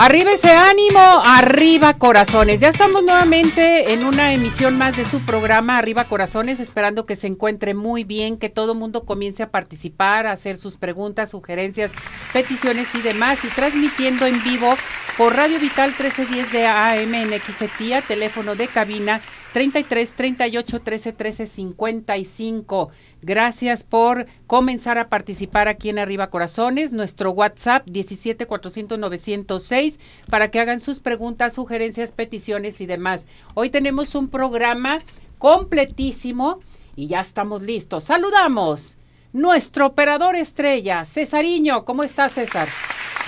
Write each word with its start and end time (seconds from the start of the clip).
Arriba 0.00 0.30
ese 0.30 0.52
ánimo, 0.52 1.00
arriba 1.24 1.94
corazones. 1.94 2.60
Ya 2.60 2.68
estamos 2.68 3.02
nuevamente 3.02 3.92
en 3.92 4.04
una 4.04 4.32
emisión 4.32 4.78
más 4.78 4.96
de 4.96 5.04
su 5.04 5.20
programa 5.26 5.76
Arriba 5.76 6.04
Corazones, 6.04 6.60
esperando 6.60 7.04
que 7.04 7.16
se 7.16 7.26
encuentre 7.26 7.74
muy 7.74 8.04
bien, 8.04 8.38
que 8.38 8.48
todo 8.48 8.76
mundo 8.76 9.04
comience 9.04 9.42
a 9.42 9.50
participar, 9.50 10.28
a 10.28 10.32
hacer 10.32 10.56
sus 10.56 10.76
preguntas, 10.76 11.30
sugerencias, 11.30 11.90
peticiones 12.32 12.94
y 12.94 13.02
demás, 13.02 13.44
y 13.44 13.48
transmitiendo 13.48 14.24
en 14.24 14.40
vivo 14.44 14.72
por 15.16 15.34
Radio 15.34 15.58
Vital 15.58 15.88
1310 15.88 16.52
de 16.52 16.66
AM 16.68 17.14
en 17.14 17.40
XETIA, 17.40 18.00
teléfono 18.02 18.54
de 18.54 18.68
cabina 18.68 19.20
33 19.58 20.12
38 20.12 20.80
13 20.82 21.12
13 21.14 21.46
55. 21.48 22.90
Gracias 23.22 23.82
por 23.82 24.26
comenzar 24.46 24.98
a 24.98 25.08
participar 25.08 25.66
aquí 25.66 25.88
en 25.88 25.98
Arriba 25.98 26.30
Corazones, 26.30 26.92
nuestro 26.92 27.32
WhatsApp 27.32 27.84
17 27.86 28.46
400 28.46 28.96
906 29.00 29.98
para 30.30 30.52
que 30.52 30.60
hagan 30.60 30.78
sus 30.78 31.00
preguntas, 31.00 31.54
sugerencias, 31.54 32.12
peticiones 32.12 32.80
y 32.80 32.86
demás. 32.86 33.26
Hoy 33.54 33.70
tenemos 33.70 34.14
un 34.14 34.28
programa 34.28 35.00
completísimo 35.38 36.60
y 36.94 37.08
ya 37.08 37.18
estamos 37.18 37.62
listos. 37.62 38.04
Saludamos 38.04 38.96
nuestro 39.32 39.86
operador 39.86 40.36
estrella, 40.36 41.04
Cesariño. 41.04 41.84
¿Cómo 41.84 42.04
está 42.04 42.28
César? 42.28 42.68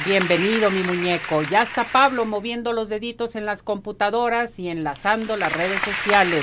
Bienvenido 0.06 0.70
mi 0.70 0.82
muñeco. 0.82 1.42
Ya 1.42 1.60
está 1.60 1.84
Pablo 1.84 2.24
moviendo 2.24 2.72
los 2.72 2.88
deditos 2.88 3.36
en 3.36 3.44
las 3.44 3.62
computadoras 3.62 4.58
y 4.58 4.68
enlazando 4.68 5.36
las 5.36 5.52
redes 5.52 5.78
sociales. 5.82 6.42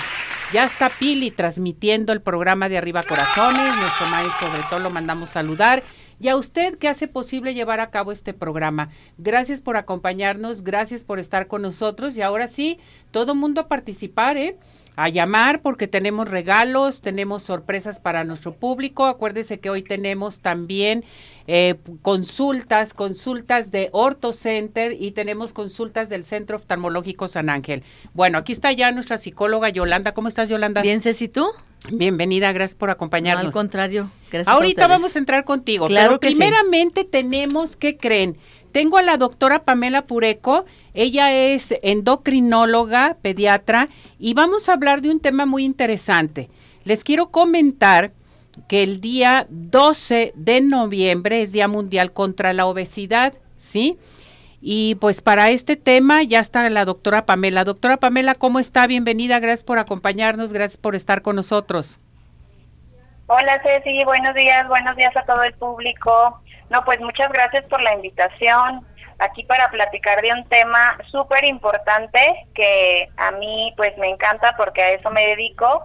Ya 0.54 0.64
está 0.64 0.90
Pili 0.90 1.32
transmitiendo 1.32 2.14
el 2.14 2.22
programa 2.22 2.70
de 2.70 2.78
Arriba 2.78 3.02
Corazones. 3.02 3.76
Nuestro 3.78 4.06
maestro 4.10 4.52
Bretón 4.52 4.84
lo 4.84 4.92
mandamos 4.92 5.32
saludar. 5.32 5.84
Y 6.20 6.28
a 6.28 6.36
usted 6.36 6.78
que 6.78 6.88
hace 6.88 7.08
posible 7.08 7.56
llevar 7.56 7.80
a 7.80 7.90
cabo 7.90 8.12
este 8.12 8.32
programa. 8.34 8.90
Gracias 9.18 9.60
por 9.60 9.76
acompañarnos, 9.76 10.64
gracias 10.64 11.04
por 11.04 11.18
estar 11.18 11.48
con 11.48 11.64
nosotros. 11.64 12.16
Y 12.16 12.22
ahora 12.22 12.48
sí, 12.48 12.80
todo 13.10 13.34
mundo 13.34 13.62
a 13.62 13.68
participar, 13.68 14.38
¿eh? 14.38 14.58
A 14.98 15.10
llamar 15.10 15.62
porque 15.62 15.88
tenemos 15.88 16.30
regalos, 16.30 17.02
tenemos 17.02 17.44
sorpresas 17.44 18.00
para 18.00 18.24
nuestro 18.24 18.54
público. 18.54 19.06
Acuérdese 19.06 19.60
que 19.60 19.70
hoy 19.70 19.84
tenemos 19.84 20.42
también 20.42 21.06
eh, 21.46 21.76
consultas, 22.02 22.96
consultas 22.96 23.70
de 23.70 23.90
Orto 23.94 24.34
Center 24.34 24.98
y 25.00 25.12
tenemos 25.12 25.54
consultas 25.54 26.10
del 26.10 26.26
Centro 26.26 26.58
Oftalmológico 26.58 27.28
San 27.28 27.52
Ángel. 27.52 27.84
Bueno, 28.16 28.40
aquí 28.40 28.54
está 28.54 28.72
ya 28.72 28.92
nuestra 28.92 29.20
psicóloga 29.20 29.70
Yolanda. 29.70 30.14
¿Cómo 30.14 30.30
estás, 30.30 30.50
Yolanda? 30.50 30.82
Bien, 30.82 31.00
Ceci, 31.00 31.28
¿tú? 31.28 31.48
Bienvenida, 31.92 32.52
gracias 32.52 32.76
por 32.76 32.90
acompañarnos. 32.90 33.46
al 33.46 33.52
contrario, 33.52 34.10
gracias. 34.32 34.48
Ahorita 34.54 34.88
vamos 34.88 35.16
a 35.16 35.20
entrar 35.20 35.46
contigo, 35.46 35.86
claro 35.86 36.20
pero 36.20 36.32
primeramente 36.32 37.04
tenemos, 37.04 37.76
¿qué 37.76 37.98
creen? 37.98 38.36
Tengo 38.78 39.00
a 39.00 39.02
la 39.02 39.18
doctora 39.18 39.64
Pamela 39.64 40.04
Pureco, 40.04 40.66
ella 40.94 41.34
es 41.34 41.74
endocrinóloga, 41.82 43.18
pediatra, 43.20 43.88
y 44.20 44.36
vamos 44.36 44.70
a 44.70 44.74
hablar 44.74 45.02
de 45.02 45.10
un 45.10 45.20
tema 45.20 45.48
muy 45.48 45.66
interesante. 45.66 46.52
Les 46.84 47.04
quiero 47.04 47.32
comentar 47.32 48.12
que 48.68 48.84
el 48.84 49.02
día 49.02 49.48
12 49.50 50.34
de 50.36 50.62
noviembre 50.62 51.42
es 51.42 51.52
Día 51.52 51.68
Mundial 51.68 52.14
contra 52.14 52.54
la 52.54 52.68
Obesidad, 52.68 53.34
¿sí? 53.56 53.98
Y 54.62 54.94
pues 55.02 55.22
para 55.22 55.50
este 55.50 55.76
tema 55.76 56.22
ya 56.22 56.40
está 56.40 56.70
la 56.70 56.86
doctora 56.86 57.26
Pamela. 57.26 57.64
Doctora 57.64 57.98
Pamela, 57.98 58.36
¿cómo 58.36 58.60
está? 58.60 58.86
Bienvenida, 58.86 59.40
gracias 59.40 59.64
por 59.64 59.80
acompañarnos, 59.80 60.54
gracias 60.54 60.78
por 60.78 60.94
estar 60.94 61.24
con 61.24 61.36
nosotros. 61.36 62.00
Hola 63.26 63.60
Ceci, 63.64 64.06
buenos 64.06 64.36
días, 64.36 64.68
buenos 64.68 64.96
días 64.96 65.18
a 65.18 65.26
todo 65.26 65.42
el 65.42 65.54
público. 65.56 66.42
No, 66.70 66.84
pues 66.84 67.00
muchas 67.00 67.32
gracias 67.32 67.64
por 67.66 67.82
la 67.82 67.94
invitación 67.94 68.86
aquí 69.20 69.44
para 69.44 69.70
platicar 69.70 70.22
de 70.22 70.32
un 70.32 70.48
tema 70.48 70.98
súper 71.10 71.44
importante 71.46 72.20
que 72.54 73.10
a 73.18 73.32
mí 73.32 73.74
pues 73.78 73.98
me 73.98 74.10
encanta 74.10 74.56
porque 74.58 74.82
a 74.82 74.92
eso 74.92 75.10
me 75.10 75.28
dedico. 75.28 75.84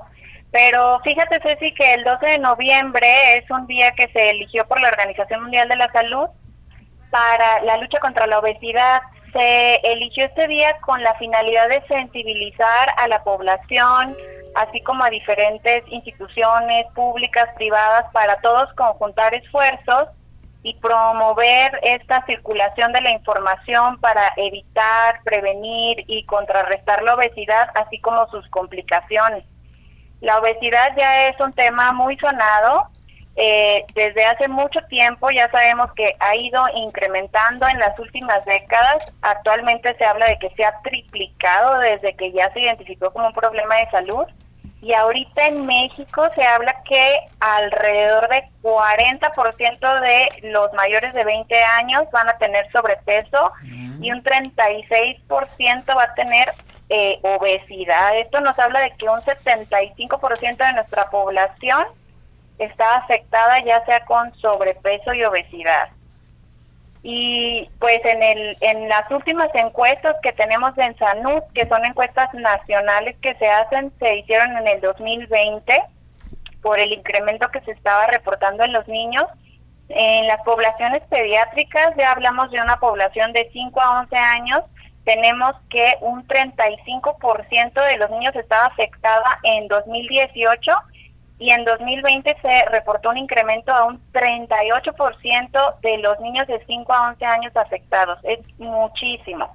Pero 0.50 1.00
fíjate 1.02 1.40
Ceci 1.40 1.72
que 1.72 1.94
el 1.94 2.04
12 2.04 2.26
de 2.26 2.38
noviembre 2.38 3.38
es 3.38 3.50
un 3.50 3.66
día 3.66 3.92
que 3.92 4.08
se 4.08 4.30
eligió 4.30 4.66
por 4.66 4.80
la 4.80 4.88
Organización 4.88 5.42
Mundial 5.42 5.68
de 5.68 5.76
la 5.76 5.90
Salud 5.92 6.28
para 7.10 7.62
la 7.62 7.78
lucha 7.78 7.98
contra 8.00 8.26
la 8.26 8.38
obesidad. 8.38 9.00
Se 9.32 9.76
eligió 9.76 10.26
este 10.26 10.46
día 10.48 10.76
con 10.80 11.02
la 11.02 11.14
finalidad 11.14 11.68
de 11.70 11.82
sensibilizar 11.88 12.90
a 12.98 13.08
la 13.08 13.24
población, 13.24 14.14
así 14.54 14.82
como 14.82 15.04
a 15.04 15.10
diferentes 15.10 15.84
instituciones 15.86 16.84
públicas, 16.94 17.48
privadas, 17.56 18.04
para 18.12 18.36
todos 18.42 18.70
conjuntar 18.74 19.32
esfuerzos 19.32 20.08
y 20.62 20.74
promover 20.74 21.80
esta 21.82 22.24
circulación 22.26 22.92
de 22.92 23.00
la 23.00 23.10
información 23.10 23.98
para 24.00 24.32
evitar, 24.36 25.20
prevenir 25.24 26.04
y 26.06 26.24
contrarrestar 26.26 27.02
la 27.02 27.14
obesidad, 27.14 27.70
así 27.74 27.98
como 28.00 28.28
sus 28.28 28.48
complicaciones. 28.48 29.44
La 30.20 30.38
obesidad 30.38 30.96
ya 30.96 31.28
es 31.28 31.40
un 31.40 31.52
tema 31.52 31.92
muy 31.92 32.16
sonado. 32.18 32.88
Eh, 33.34 33.84
desde 33.94 34.26
hace 34.26 34.46
mucho 34.46 34.80
tiempo 34.88 35.30
ya 35.30 35.50
sabemos 35.50 35.90
que 35.94 36.14
ha 36.20 36.36
ido 36.36 36.62
incrementando 36.74 37.66
en 37.66 37.78
las 37.80 37.98
últimas 37.98 38.44
décadas. 38.44 39.04
Actualmente 39.22 39.96
se 39.96 40.04
habla 40.04 40.26
de 40.26 40.38
que 40.38 40.50
se 40.50 40.64
ha 40.64 40.80
triplicado 40.82 41.78
desde 41.80 42.14
que 42.14 42.30
ya 42.30 42.52
se 42.52 42.60
identificó 42.60 43.12
como 43.12 43.28
un 43.28 43.32
problema 43.32 43.76
de 43.76 43.90
salud. 43.90 44.26
Y 44.82 44.92
ahorita 44.94 45.46
en 45.46 45.64
México 45.64 46.28
se 46.34 46.44
habla 46.44 46.82
que 46.82 47.20
alrededor 47.38 48.28
de 48.28 48.42
40% 48.62 50.00
de 50.00 50.50
los 50.50 50.72
mayores 50.72 51.14
de 51.14 51.24
20 51.24 51.62
años 51.62 52.04
van 52.12 52.28
a 52.28 52.36
tener 52.38 52.70
sobrepeso 52.72 53.52
y 54.00 54.10
un 54.10 54.24
36% 54.24 55.96
va 55.96 56.02
a 56.02 56.14
tener 56.14 56.52
eh, 56.88 57.20
obesidad. 57.22 58.18
Esto 58.18 58.40
nos 58.40 58.58
habla 58.58 58.80
de 58.80 58.90
que 58.96 59.08
un 59.08 59.20
75% 59.20 60.56
de 60.56 60.72
nuestra 60.72 61.08
población 61.10 61.84
está 62.58 62.96
afectada 62.96 63.64
ya 63.64 63.84
sea 63.84 64.04
con 64.04 64.34
sobrepeso 64.40 65.14
y 65.14 65.22
obesidad. 65.22 65.90
Y 67.02 67.68
pues 67.80 68.00
en, 68.04 68.22
el, 68.22 68.56
en 68.60 68.88
las 68.88 69.10
últimas 69.10 69.48
encuestas 69.54 70.14
que 70.22 70.32
tenemos 70.32 70.76
en 70.78 70.96
Sanud, 70.96 71.42
que 71.52 71.66
son 71.66 71.84
encuestas 71.84 72.32
nacionales 72.32 73.16
que 73.20 73.34
se 73.34 73.48
hacen, 73.48 73.92
se 73.98 74.18
hicieron 74.18 74.56
en 74.56 74.68
el 74.68 74.80
2020 74.80 75.82
por 76.62 76.78
el 76.78 76.92
incremento 76.92 77.50
que 77.50 77.60
se 77.62 77.72
estaba 77.72 78.06
reportando 78.06 78.62
en 78.62 78.72
los 78.72 78.86
niños. 78.86 79.24
En 79.88 80.28
las 80.28 80.40
poblaciones 80.42 81.02
pediátricas, 81.10 81.94
ya 81.98 82.12
hablamos 82.12 82.50
de 82.52 82.60
una 82.60 82.78
población 82.78 83.32
de 83.32 83.50
5 83.52 83.80
a 83.80 84.00
11 84.00 84.16
años, 84.16 84.60
tenemos 85.04 85.52
que 85.68 85.96
un 86.00 86.26
35% 86.26 87.72
de 87.72 87.96
los 87.96 88.10
niños 88.10 88.34
estaba 88.36 88.66
afectada 88.66 89.40
en 89.42 89.66
2018 89.68 90.72
y 91.42 91.50
en 91.50 91.64
2020 91.64 92.36
se 92.40 92.64
reportó 92.70 93.10
un 93.10 93.16
incremento 93.16 93.72
a 93.72 93.86
un 93.86 94.00
38% 94.12 95.80
de 95.80 95.98
los 95.98 96.20
niños 96.20 96.46
de 96.46 96.64
5 96.64 96.92
a 96.92 97.08
11 97.08 97.24
años 97.24 97.56
afectados. 97.56 98.20
Es 98.22 98.38
muchísimo. 98.58 99.52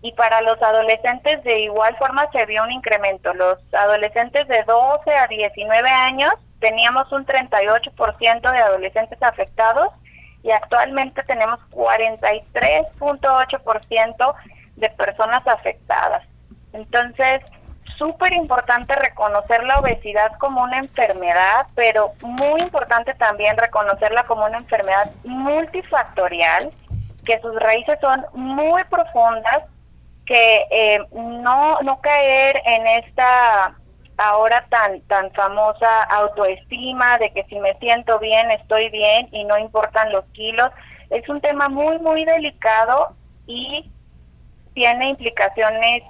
Y 0.00 0.12
para 0.12 0.42
los 0.42 0.62
adolescentes 0.62 1.42
de 1.42 1.62
igual 1.62 1.96
forma 1.96 2.30
se 2.30 2.46
vio 2.46 2.62
un 2.62 2.70
incremento. 2.70 3.34
Los 3.34 3.58
adolescentes 3.74 4.46
de 4.46 4.62
12 4.62 5.12
a 5.12 5.26
19 5.26 5.88
años 5.88 6.30
teníamos 6.60 7.10
un 7.10 7.26
38% 7.26 8.52
de 8.52 8.58
adolescentes 8.58 9.20
afectados 9.20 9.88
y 10.44 10.52
actualmente 10.52 11.24
tenemos 11.24 11.58
43.8% 11.72 14.34
de 14.76 14.88
personas 14.90 15.44
afectadas. 15.48 16.22
Entonces, 16.72 17.40
súper 17.98 18.32
importante 18.32 18.94
reconocer 18.96 19.64
la 19.64 19.78
obesidad 19.78 20.32
como 20.38 20.62
una 20.62 20.78
enfermedad, 20.78 21.66
pero 21.74 22.12
muy 22.22 22.60
importante 22.60 23.14
también 23.14 23.56
reconocerla 23.56 24.24
como 24.24 24.44
una 24.44 24.58
enfermedad 24.58 25.10
multifactorial, 25.24 26.70
que 27.24 27.40
sus 27.40 27.54
raíces 27.56 27.98
son 28.00 28.24
muy 28.34 28.84
profundas, 28.84 29.62
que 30.26 30.66
eh, 30.70 31.00
no, 31.12 31.80
no 31.82 32.00
caer 32.00 32.60
en 32.64 32.86
esta 32.86 33.74
ahora 34.16 34.64
tan, 34.68 35.00
tan 35.02 35.30
famosa 35.32 36.04
autoestima 36.04 37.18
de 37.18 37.32
que 37.32 37.44
si 37.44 37.58
me 37.58 37.74
siento 37.78 38.18
bien, 38.18 38.50
estoy 38.52 38.88
bien 38.90 39.28
y 39.32 39.44
no 39.44 39.58
importan 39.58 40.12
los 40.12 40.24
kilos. 40.26 40.70
Es 41.10 41.28
un 41.28 41.40
tema 41.40 41.68
muy, 41.68 41.98
muy 41.98 42.24
delicado 42.24 43.14
y 43.46 43.90
tiene 44.74 45.10
implicaciones 45.10 46.02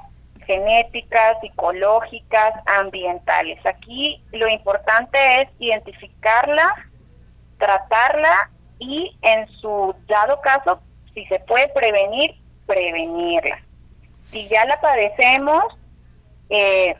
genéticas, 0.46 1.40
psicológicas, 1.40 2.54
ambientales. 2.66 3.64
Aquí 3.64 4.22
lo 4.32 4.48
importante 4.48 5.42
es 5.42 5.48
identificarla, 5.58 6.74
tratarla 7.58 8.50
y 8.78 9.16
en 9.22 9.48
su 9.60 9.94
dado 10.06 10.40
caso, 10.40 10.80
si 11.14 11.24
se 11.26 11.38
puede 11.40 11.68
prevenir, 11.68 12.34
prevenirla. 12.66 13.60
Si 14.30 14.48
ya 14.48 14.64
la 14.64 14.80
padecemos, 14.80 15.64
eh, 16.50 16.96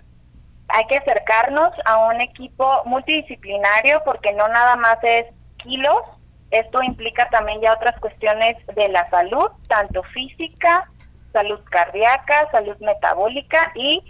hay 0.68 0.86
que 0.86 0.96
acercarnos 0.96 1.70
a 1.84 2.06
un 2.06 2.20
equipo 2.20 2.82
multidisciplinario 2.84 4.02
porque 4.04 4.32
no 4.32 4.48
nada 4.48 4.76
más 4.76 4.98
es 5.02 5.26
kilos, 5.58 6.02
esto 6.50 6.82
implica 6.82 7.28
también 7.30 7.60
ya 7.60 7.72
otras 7.72 7.98
cuestiones 8.00 8.56
de 8.74 8.88
la 8.88 9.08
salud, 9.10 9.48
tanto 9.68 10.02
física, 10.04 10.88
salud 11.34 11.60
cardíaca, 11.68 12.48
salud 12.50 12.76
metabólica 12.80 13.72
y 13.74 14.02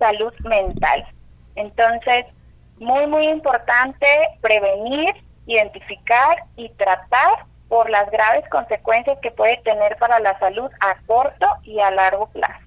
salud 0.00 0.32
mental. 0.40 1.06
Entonces, 1.54 2.24
muy, 2.78 3.06
muy 3.06 3.28
importante 3.28 4.06
prevenir, 4.40 5.14
identificar 5.46 6.44
y 6.56 6.70
tratar 6.70 7.46
por 7.68 7.88
las 7.88 8.10
graves 8.10 8.42
consecuencias 8.50 9.18
que 9.22 9.30
puede 9.30 9.58
tener 9.58 9.96
para 9.98 10.18
la 10.18 10.36
salud 10.40 10.70
a 10.80 10.96
corto 11.06 11.46
y 11.62 11.78
a 11.78 11.90
largo 11.90 12.26
plazo. 12.30 12.58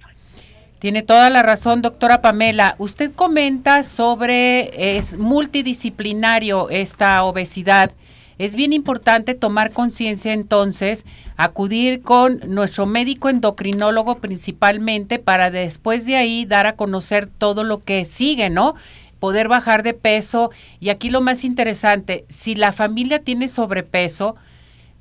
Tiene 0.80 1.02
toda 1.02 1.30
la 1.30 1.42
razón, 1.42 1.82
doctora 1.82 2.22
Pamela. 2.22 2.76
Usted 2.78 3.12
comenta 3.14 3.84
sobre 3.84 4.98
es 4.98 5.18
multidisciplinario 5.18 6.70
esta 6.70 7.24
obesidad. 7.24 7.92
Es 8.38 8.56
bien 8.56 8.74
importante 8.74 9.34
tomar 9.34 9.72
conciencia 9.72 10.34
entonces, 10.34 11.06
acudir 11.38 12.02
con 12.02 12.42
nuestro 12.48 12.86
médico 12.86 13.30
endocrinólogo 13.30 14.20
principalmente 14.20 15.20
para 15.20 15.52
después 15.52 16.06
de 16.06 16.18
ahí 16.18 16.46
dar 16.46 16.68
a 16.68 16.76
conocer 16.76 17.28
todo 17.28 17.64
lo 17.64 17.82
que 17.82 18.04
sigue, 18.04 18.50
¿no? 18.50 18.76
Poder 19.22 19.48
bajar 19.48 19.84
de 19.84 19.94
peso. 19.94 20.52
Y 20.82 20.90
aquí 20.90 21.10
lo 21.10 21.22
más 21.22 21.46
interesante, 21.46 22.26
si 22.28 22.56
la 22.56 22.74
familia 22.74 23.20
tiene 23.20 23.48
sobrepeso, 23.48 24.36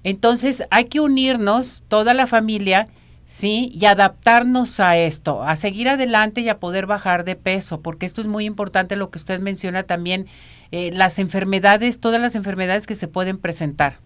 entonces 0.05 0.65
hay 0.71 0.85
que 0.85 1.01
unirnos, 1.01 1.83
toda 1.89 2.15
la 2.15 2.29
familia, 2.29 2.87
¿sí? 3.27 3.73
Y 3.75 3.87
adaptarnos 3.87 4.79
a 4.79 4.97
esto, 4.97 5.43
a 5.43 5.57
seguir 5.57 5.89
adelante 5.89 6.41
y 6.41 6.49
a 6.49 6.61
poder 6.61 6.87
bajar 6.87 7.25
de 7.25 7.35
peso, 7.35 7.81
porque 7.81 8.07
esto 8.07 8.21
es 8.21 8.29
muy 8.29 8.45
importante 8.45 8.95
lo 8.95 9.11
que 9.11 9.19
usted 9.19 9.41
menciona 9.41 9.83
también 9.83 10.27
eh, 10.71 10.91
las 10.93 11.19
enfermedades, 11.19 12.01
todas 12.01 12.21
las 12.21 12.35
enfermedades 12.35 12.87
que 12.87 12.95
se 12.95 13.09
pueden 13.09 13.41
presentar. 13.41 13.99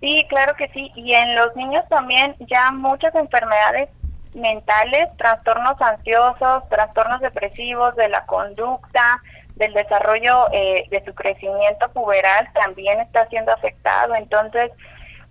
Sí, 0.00 0.26
claro 0.28 0.54
que 0.56 0.68
sí. 0.68 0.90
Y 0.94 1.12
en 1.12 1.36
los 1.36 1.54
niños 1.56 1.84
también 1.88 2.34
ya 2.48 2.70
muchas 2.70 3.14
enfermedades 3.14 3.90
mentales, 4.34 5.08
trastornos 5.18 5.80
ansiosos, 5.80 6.68
trastornos 6.68 7.20
depresivos 7.20 7.94
de 7.96 8.08
la 8.08 8.24
conducta, 8.26 9.20
del 9.56 9.74
desarrollo 9.74 10.46
eh, 10.52 10.86
de 10.90 11.04
su 11.04 11.14
crecimiento 11.14 11.90
puberal 11.92 12.48
también 12.54 12.98
está 13.00 13.28
siendo 13.28 13.52
afectado. 13.52 14.14
Entonces, 14.14 14.72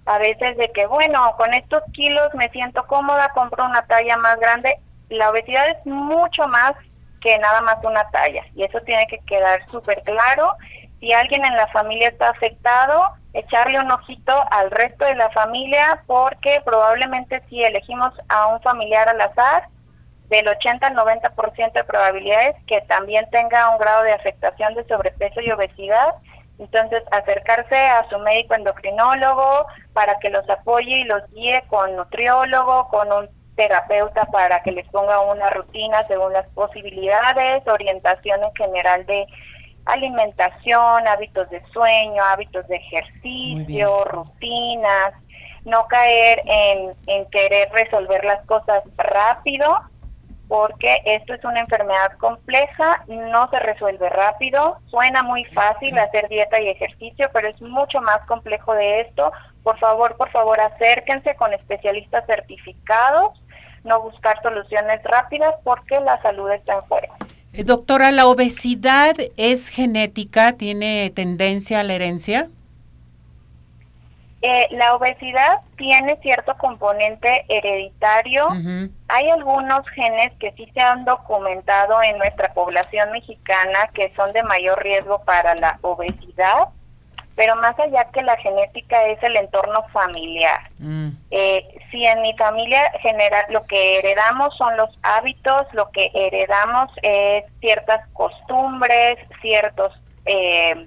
a 0.06 0.19
veces 0.19 0.56
de 0.57 0.72
que, 0.72 0.86
bueno, 0.86 1.33
con 1.36 1.54
estos 1.54 1.81
kilos 1.94 2.33
me 2.36 2.50
siento 2.50 2.86
cómoda, 2.86 3.31
compro 3.33 3.65
una 3.65 3.81
talla 3.88 4.18
más 4.18 4.39
grande. 4.39 4.77
La 5.10 5.31
obesidad 5.31 5.68
es 5.69 5.83
mucho 5.86 6.48
más 6.48 6.74
que 7.21 7.38
nada 7.39 7.62
más 7.62 7.77
una 7.83 8.10
talla. 8.12 8.44
Y 8.56 8.63
eso 8.63 8.80
tiene 8.81 9.07
que 9.07 9.19
quedar 9.19 9.68
súper 9.69 10.01
claro. 10.04 10.54
Si 11.00 11.13
alguien 11.13 11.45
en 11.45 11.56
la 11.56 11.68
familia 11.68 12.10
está 12.10 12.30
afectado, 12.30 13.04
echarle 13.33 13.80
un 13.80 13.92
ojito 13.92 14.33
al 14.51 14.71
resto 14.71 15.06
de 15.06 15.16
la 15.16 15.30
familia 15.30 16.04
porque 16.07 16.62
probablemente 16.66 17.42
si 17.50 17.63
elegimos 17.63 18.13
a 18.27 18.48
un 18.48 18.62
familiar 18.62 19.07
al 19.07 19.21
azar, 19.21 19.68
del 20.30 20.48
80 20.48 20.88
al 20.88 20.95
90% 20.95 21.74
de 21.74 21.83
probabilidades 21.83 22.56
que 22.68 22.81
también 22.81 23.27
tenga 23.31 23.69
un 23.72 23.80
grado 23.80 24.04
de 24.04 24.13
afectación 24.13 24.75
de 24.75 24.88
sobrepeso 24.88 25.42
y 25.42 25.51
obesidad. 25.51 26.15
Entonces, 26.60 27.01
acercarse 27.12 27.75
a 27.75 28.07
su 28.10 28.19
médico 28.19 28.54
endocrinólogo 28.54 29.65
para 29.94 30.19
que 30.19 30.30
los 30.30 30.48
apoye 30.50 31.00
y 31.00 31.04
los 31.06 31.24
guíe 31.31 31.63
con 31.68 31.95
nutriólogo, 31.95 32.89
con 32.89 33.12
un 33.12 33.38
terapeuta 33.60 34.24
para 34.32 34.64
que 34.64 34.72
les 34.72 34.88
ponga 34.88 35.20
una 35.20 35.50
rutina 35.50 36.08
según 36.08 36.32
las 36.32 36.48
posibilidades, 36.52 37.68
orientación 37.68 38.42
en 38.42 38.56
general 38.56 39.06
de 39.06 39.28
alimentación, 39.84 41.06
hábitos 41.06 41.50
de 41.50 41.62
sueño, 41.74 42.24
hábitos 42.24 42.66
de 42.70 42.78
ejercicio, 42.78 44.06
rutinas, 44.06 45.12
no 45.66 45.86
caer 45.88 46.42
en, 46.46 46.94
en 47.08 47.26
querer 47.32 47.70
resolver 47.74 48.24
las 48.24 48.46
cosas 48.46 48.82
rápido, 48.96 49.78
porque 50.48 51.02
esto 51.04 51.34
es 51.34 51.44
una 51.44 51.60
enfermedad 51.60 52.14
compleja, 52.18 53.04
no 53.08 53.50
se 53.50 53.60
resuelve 53.60 54.08
rápido, 54.08 54.78
suena 54.86 55.22
muy 55.22 55.44
fácil 55.46 56.00
hacer 56.00 56.30
dieta 56.30 56.62
y 56.62 56.70
ejercicio, 56.70 57.30
pero 57.34 57.50
es 57.50 57.62
mucho 57.62 58.00
más 58.00 58.20
complejo 58.26 58.74
de 58.74 59.02
esto. 59.02 59.34
Por 59.64 59.78
favor, 59.80 60.16
por 60.16 60.32
favor, 60.32 60.62
acérquense 60.62 61.36
con 61.36 61.54
especialistas 61.54 62.26
certificados 62.26 63.34
no 63.84 64.02
buscar 64.02 64.42
soluciones 64.42 65.02
rápidas 65.04 65.56
porque 65.64 66.00
la 66.00 66.22
salud 66.22 66.50
está 66.52 66.76
en 66.76 66.81
juego. 66.81 67.16
Eh, 67.54 67.64
doctora, 67.64 68.12
¿la 68.12 68.28
obesidad 68.28 69.16
es 69.38 69.70
genética? 69.70 70.54
¿Tiene 70.54 71.12
tendencia 71.16 71.80
a 71.80 71.84
la 71.84 71.94
herencia? 71.94 72.50
Eh, 74.42 74.68
la 74.72 74.96
obesidad 74.96 75.60
tiene 75.76 76.18
cierto 76.22 76.56
componente 76.58 77.44
hereditario. 77.50 78.48
Hay 79.10 79.30
algunos 79.30 79.86
genes 79.90 80.32
que 80.40 80.54
sí 80.54 80.70
se 80.74 80.80
han 80.80 81.04
documentado 81.04 82.02
en 82.02 82.18
nuestra 82.18 82.54
población 82.54 83.12
mexicana 83.12 83.90
que 83.94 84.14
son 84.16 84.32
de 84.32 84.44
mayor 84.44 84.82
riesgo 84.82 85.22
para 85.25 85.56
la 85.56 85.78
obesidad 85.82 86.70
pero 87.39 87.56
más 87.56 87.80
allá 87.80 88.03
que 88.12 88.21
la 88.21 88.36
genética 88.36 89.06
es 89.06 89.24
el 89.24 89.38
entorno 89.38 89.86
familiar. 89.94 90.59
Mm. 90.77 91.12
Eh, 91.31 91.65
si 91.89 92.06
en 92.06 92.21
mi 92.21 92.36
familia 92.36 92.91
general 93.00 93.45
lo 93.47 93.63
que 93.63 94.00
heredamos 94.00 94.53
son 94.57 94.75
los 94.75 94.89
hábitos, 95.03 95.65
lo 95.71 95.89
que 95.91 96.12
heredamos 96.13 96.91
es 97.01 97.45
ciertas 97.62 98.06
costumbres, 98.09 99.19
ciertos 99.41 99.94
eh, 100.25 100.86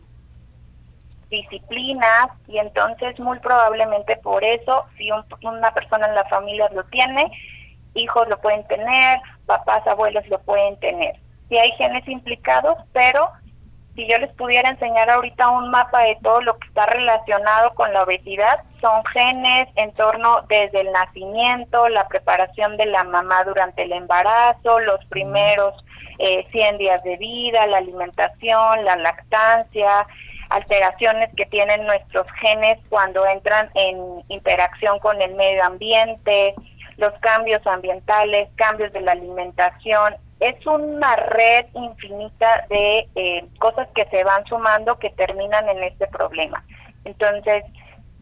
disciplinas 1.31 2.27
y 2.47 2.59
entonces 2.59 3.19
muy 3.19 3.39
probablemente 3.39 4.17
por 4.17 4.45
eso 4.45 4.85
si 4.99 5.09
una 5.11 5.73
persona 5.73 6.07
en 6.07 6.17
la 6.17 6.25
familia 6.25 6.69
lo 6.75 6.85
tiene, 6.85 7.33
hijos 7.95 8.29
lo 8.29 8.39
pueden 8.43 8.67
tener, 8.67 9.21
papás, 9.47 9.87
abuelos 9.87 10.29
lo 10.29 10.39
pueden 10.43 10.79
tener. 10.81 11.17
Si 11.49 11.57
hay 11.57 11.71
genes 11.79 12.07
implicados, 12.07 12.77
pero 12.93 13.31
si 13.95 14.07
yo 14.09 14.19
les 14.19 14.33
pudiera 14.33 14.71
enseñar 14.71 15.11
ahorita 15.11 15.51
un 15.51 15.71
mapa 15.71 16.03
de 16.03 16.17
todo 16.23 16.41
lo 16.41 16.59
que 16.59 16.69
está 16.69 16.87
relacionado 16.87 17.75
con 17.75 17.93
la 17.93 18.05
obesidad, 18.05 18.63
son 18.81 19.05
genes 19.07 19.69
en 19.77 19.93
torno 19.93 20.43
desde 20.49 20.81
el 20.81 20.93
nacimiento, 20.93 21.89
la 21.89 22.09
preparación 22.09 22.77
de 22.79 22.87
la 22.87 23.05
mamá 23.05 23.45
durante 23.45 23.83
el 23.83 23.93
embarazo, 23.93 24.81
los 24.81 25.05
primeros 25.07 25.75
eh, 26.19 26.47
100 26.53 26.79
días 26.79 27.03
de 27.03 27.17
vida, 27.19 27.67
la 27.67 27.79
alimentación, 27.79 28.85
la 28.85 28.97
lactancia, 28.97 30.07
alteraciones 30.49 31.31
que 31.37 31.47
tienen 31.47 31.85
nuestros 31.87 32.27
genes 32.41 32.79
cuando 32.89 33.27
entran 33.27 33.71
en 33.75 34.23
interacción 34.29 34.99
con 35.01 35.21
el 35.21 35.35
medio 35.35 35.65
ambiente, 35.65 36.55
los 37.03 37.13
cambios 37.19 37.67
ambientales, 37.67 38.49
cambios 38.55 38.93
de 38.93 39.01
la 39.01 39.13
alimentación, 39.13 40.15
es 40.39 40.55
una 40.67 41.17
red 41.17 41.67
infinita 41.75 42.65
de 42.71 43.09
eh, 43.17 43.45
cosas 43.59 43.89
que 43.93 44.07
se 44.07 44.23
van 44.23 44.45
sumando 44.47 44.99
que 45.01 45.11
terminan 45.11 45.69
en 45.69 45.83
este 45.83 46.07
problema. 46.07 46.65
Entonces, 47.05 47.65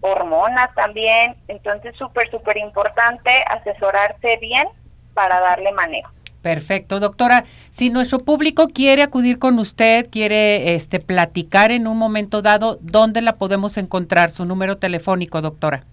hormonas 0.01 0.75
también, 0.75 1.37
entonces 1.49 1.95
súper, 1.99 2.31
súper 2.31 2.57
importante 2.57 3.31
asesorarse 3.49 4.39
bien 4.39 4.67
para 5.13 5.41
darle 5.41 5.73
manejo. 5.73 6.11
Perfecto, 6.41 7.01
doctora. 7.01 7.45
Si 7.69 7.91
nuestro 7.91 8.21
público 8.21 8.69
quiere 8.69 9.03
acudir 9.03 9.39
con 9.39 9.59
usted, 9.59 10.09
quiere 10.11 10.75
este 10.75 11.01
platicar 11.01 11.71
en 11.71 11.87
un 11.87 11.99
momento 11.99 12.41
dado, 12.41 12.79
¿dónde 12.81 13.21
la 13.21 13.37
podemos 13.37 13.77
encontrar? 13.77 14.31
Su 14.31 14.47
número 14.47 14.79
telefónico, 14.79 15.43
doctora. 15.43 15.85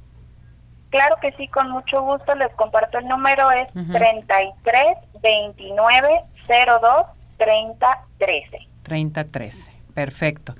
Claro 0.98 1.18
que 1.22 1.32
sí, 1.34 1.48
con 1.48 1.70
mucho 1.70 2.02
gusto 2.02 2.34
les 2.34 2.52
comparto 2.54 2.98
el 2.98 3.08
número, 3.08 3.52
es 3.52 3.72
33 3.72 4.98
29 5.22 6.22
02 6.48 7.06
30 7.38 8.00
13. 8.18 8.68
30 8.82 9.24
13, 9.26 9.72
perfecto. 9.94 10.56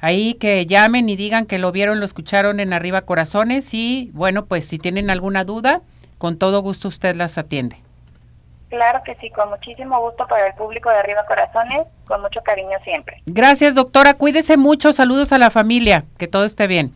Ahí 0.00 0.34
que 0.34 0.66
llamen 0.66 1.08
y 1.08 1.14
digan 1.14 1.46
que 1.46 1.58
lo 1.58 1.70
vieron, 1.70 2.00
lo 2.00 2.04
escucharon 2.04 2.58
en 2.58 2.72
Arriba 2.72 3.02
Corazones 3.02 3.72
y 3.74 4.10
bueno, 4.12 4.46
pues 4.46 4.66
si 4.66 4.80
tienen 4.80 5.08
alguna 5.08 5.44
duda, 5.44 5.82
con 6.18 6.36
todo 6.36 6.62
gusto 6.62 6.88
usted 6.88 7.14
las 7.14 7.38
atiende. 7.38 7.76
Claro 8.68 9.02
que 9.04 9.14
sí, 9.20 9.30
con 9.30 9.50
muchísimo 9.50 10.00
gusto 10.00 10.26
para 10.26 10.48
el 10.48 10.54
público 10.54 10.90
de 10.90 10.96
Arriba 10.96 11.24
Corazones, 11.26 11.86
con 12.08 12.22
mucho 12.22 12.42
cariño 12.42 12.76
siempre. 12.82 13.22
Gracias, 13.26 13.76
doctora. 13.76 14.14
Cuídese 14.14 14.56
mucho. 14.56 14.92
Saludos 14.92 15.32
a 15.32 15.38
la 15.38 15.50
familia. 15.50 16.04
Que 16.18 16.26
todo 16.26 16.44
esté 16.44 16.66
bien. 16.66 16.92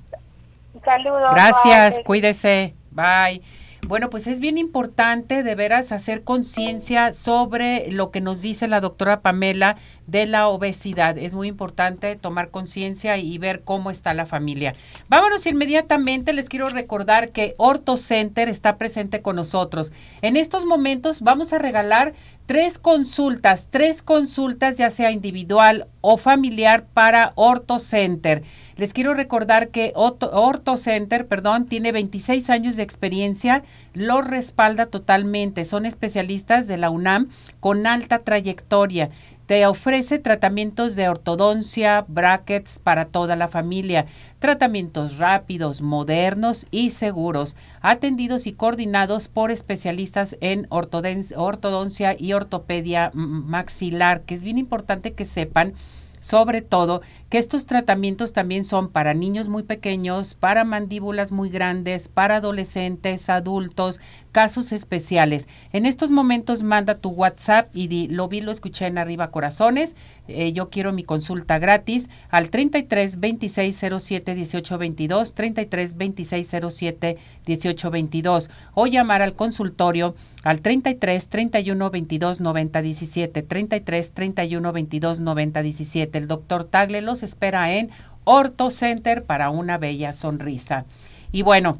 Saludos. 0.85 1.31
Gracias. 1.33 2.01
Cuídese. 2.05 2.75
Bye. 2.91 3.43
Bueno, 3.87 4.11
pues 4.11 4.27
es 4.27 4.41
bien 4.41 4.59
importante 4.59 5.43
de 5.43 5.55
veras 5.55 5.91
hacer 5.91 6.23
conciencia 6.23 7.13
sobre 7.13 7.91
lo 7.91 8.11
que 8.11 8.21
nos 8.21 8.43
dice 8.43 8.69
la 8.69 8.81
doctora 8.81 9.21
Pamela 9.21 9.77
de 10.07 10.27
la 10.27 10.49
obesidad. 10.49 11.17
Es 11.17 11.33
muy 11.33 11.49
importante 11.49 12.15
tomar 12.17 12.51
conciencia 12.51 13.17
y 13.17 13.39
ver 13.39 13.63
cómo 13.63 13.91
está 13.91 14.13
la 14.13 14.27
familia. 14.27 14.73
Vámonos 15.09 15.47
inmediatamente. 15.47 16.35
Les 16.35 16.49
quiero 16.49 16.69
recordar 16.69 17.31
que 17.31 17.55
Orto 17.57 17.97
Center 17.97 18.49
está 18.49 18.77
presente 18.77 19.23
con 19.23 19.37
nosotros. 19.37 19.93
En 20.21 20.37
estos 20.37 20.67
momentos 20.67 21.23
vamos 21.23 21.53
a 21.53 21.59
regalar 21.59 22.13
tres 22.51 22.81
consultas, 22.81 23.69
tres 23.71 24.03
consultas 24.03 24.77
ya 24.77 24.91
sea 24.91 25.13
individual 25.13 25.87
o 26.01 26.17
familiar 26.17 26.85
para 26.93 27.31
Orto 27.37 27.79
Center. 27.79 28.43
Les 28.77 28.93
quiero 28.93 29.15
recordar 29.15 29.69
que 29.69 29.93
Orto 29.95 30.77
Center, 30.77 31.29
perdón, 31.29 31.67
tiene 31.67 31.93
26 31.93 32.51
años 32.51 32.75
de 32.75 32.83
experiencia, 32.83 33.63
lo 33.95 34.21
respalda 34.23 34.87
totalmente. 34.87 35.65
Son 35.65 35.87
especialistas 35.87 36.67
de 36.67 36.77
la 36.77 36.91
UNAM 36.91 37.29
con 37.61 37.87
alta 37.87 38.19
trayectoria. 38.19 39.11
Te 39.51 39.67
ofrece 39.67 40.21
tratamientos 40.21 40.95
de 40.95 41.09
ortodoncia, 41.09 42.05
brackets 42.07 42.79
para 42.79 43.07
toda 43.07 43.35
la 43.35 43.49
familia, 43.49 44.07
tratamientos 44.39 45.19
rápidos, 45.19 45.83
modernos 45.83 46.69
y 46.71 46.91
seguros, 46.91 47.57
atendidos 47.81 48.47
y 48.47 48.53
coordinados 48.53 49.27
por 49.27 49.51
especialistas 49.51 50.37
en 50.41 50.69
ortodoncia 50.71 52.15
y 52.17 52.33
ortopedia 52.33 53.11
maxilar, 53.13 54.21
que 54.21 54.35
es 54.35 54.45
bien 54.45 54.57
importante 54.57 55.15
que 55.15 55.25
sepan 55.25 55.75
sobre 56.21 56.61
todo 56.61 57.01
que 57.31 57.39
estos 57.39 57.67
tratamientos 57.67 58.33
también 58.33 58.65
son 58.65 58.91
para 58.91 59.15
niños 59.15 59.49
muy 59.49 59.63
pequeños, 59.63 60.35
para 60.35 60.65
mandíbulas 60.65 61.33
muy 61.33 61.49
grandes, 61.49 62.09
para 62.09 62.37
adolescentes, 62.37 63.29
adultos, 63.31 64.01
casos 64.33 64.73
especiales. 64.73 65.49
En 65.73 65.87
estos 65.87 66.11
momentos 66.11 66.63
manda 66.63 66.99
tu 66.99 67.11
WhatsApp 67.11 67.75
y 67.75 67.89
di, 67.89 68.09
lo 68.09 68.29
vi, 68.29 68.41
lo 68.41 68.53
escuché 68.53 68.87
en 68.87 68.99
arriba 68.99 69.31
corazones, 69.31 69.97
eh, 70.29 70.53
yo 70.53 70.71
quiero 70.71 70.93
mi 70.93 71.03
consulta 71.03 71.59
gratis 71.59 72.09
al 72.29 72.51
33 72.51 73.19
26 73.19 73.85
07 73.99 74.35
18 74.35 74.79
22, 74.79 75.35
33 75.35 75.97
26 75.97 76.57
07 76.71 77.17
18 77.47 77.91
22 77.91 78.51
o 78.75 78.87
llamar 78.87 79.23
al 79.23 79.35
consultorio 79.35 80.15
al 80.45 80.61
33 80.61 81.29
31 81.29 81.91
22 81.91 82.41
90 82.41 82.83
17, 82.83 83.43
33 83.43 84.13
31 84.13 84.73
22 84.73 85.21
90 85.21 85.63
17. 85.63 86.19
El 86.19 86.27
doctor 86.27 86.65
Tagle 86.65 87.01
los 87.01 87.23
espera 87.23 87.73
en 87.73 87.91
Orto 88.25 88.71
Center 88.71 89.25
para 89.25 89.51
una 89.51 89.79
bella 89.79 90.13
sonrisa. 90.13 90.85
Y 91.33 91.43
bueno, 91.43 91.79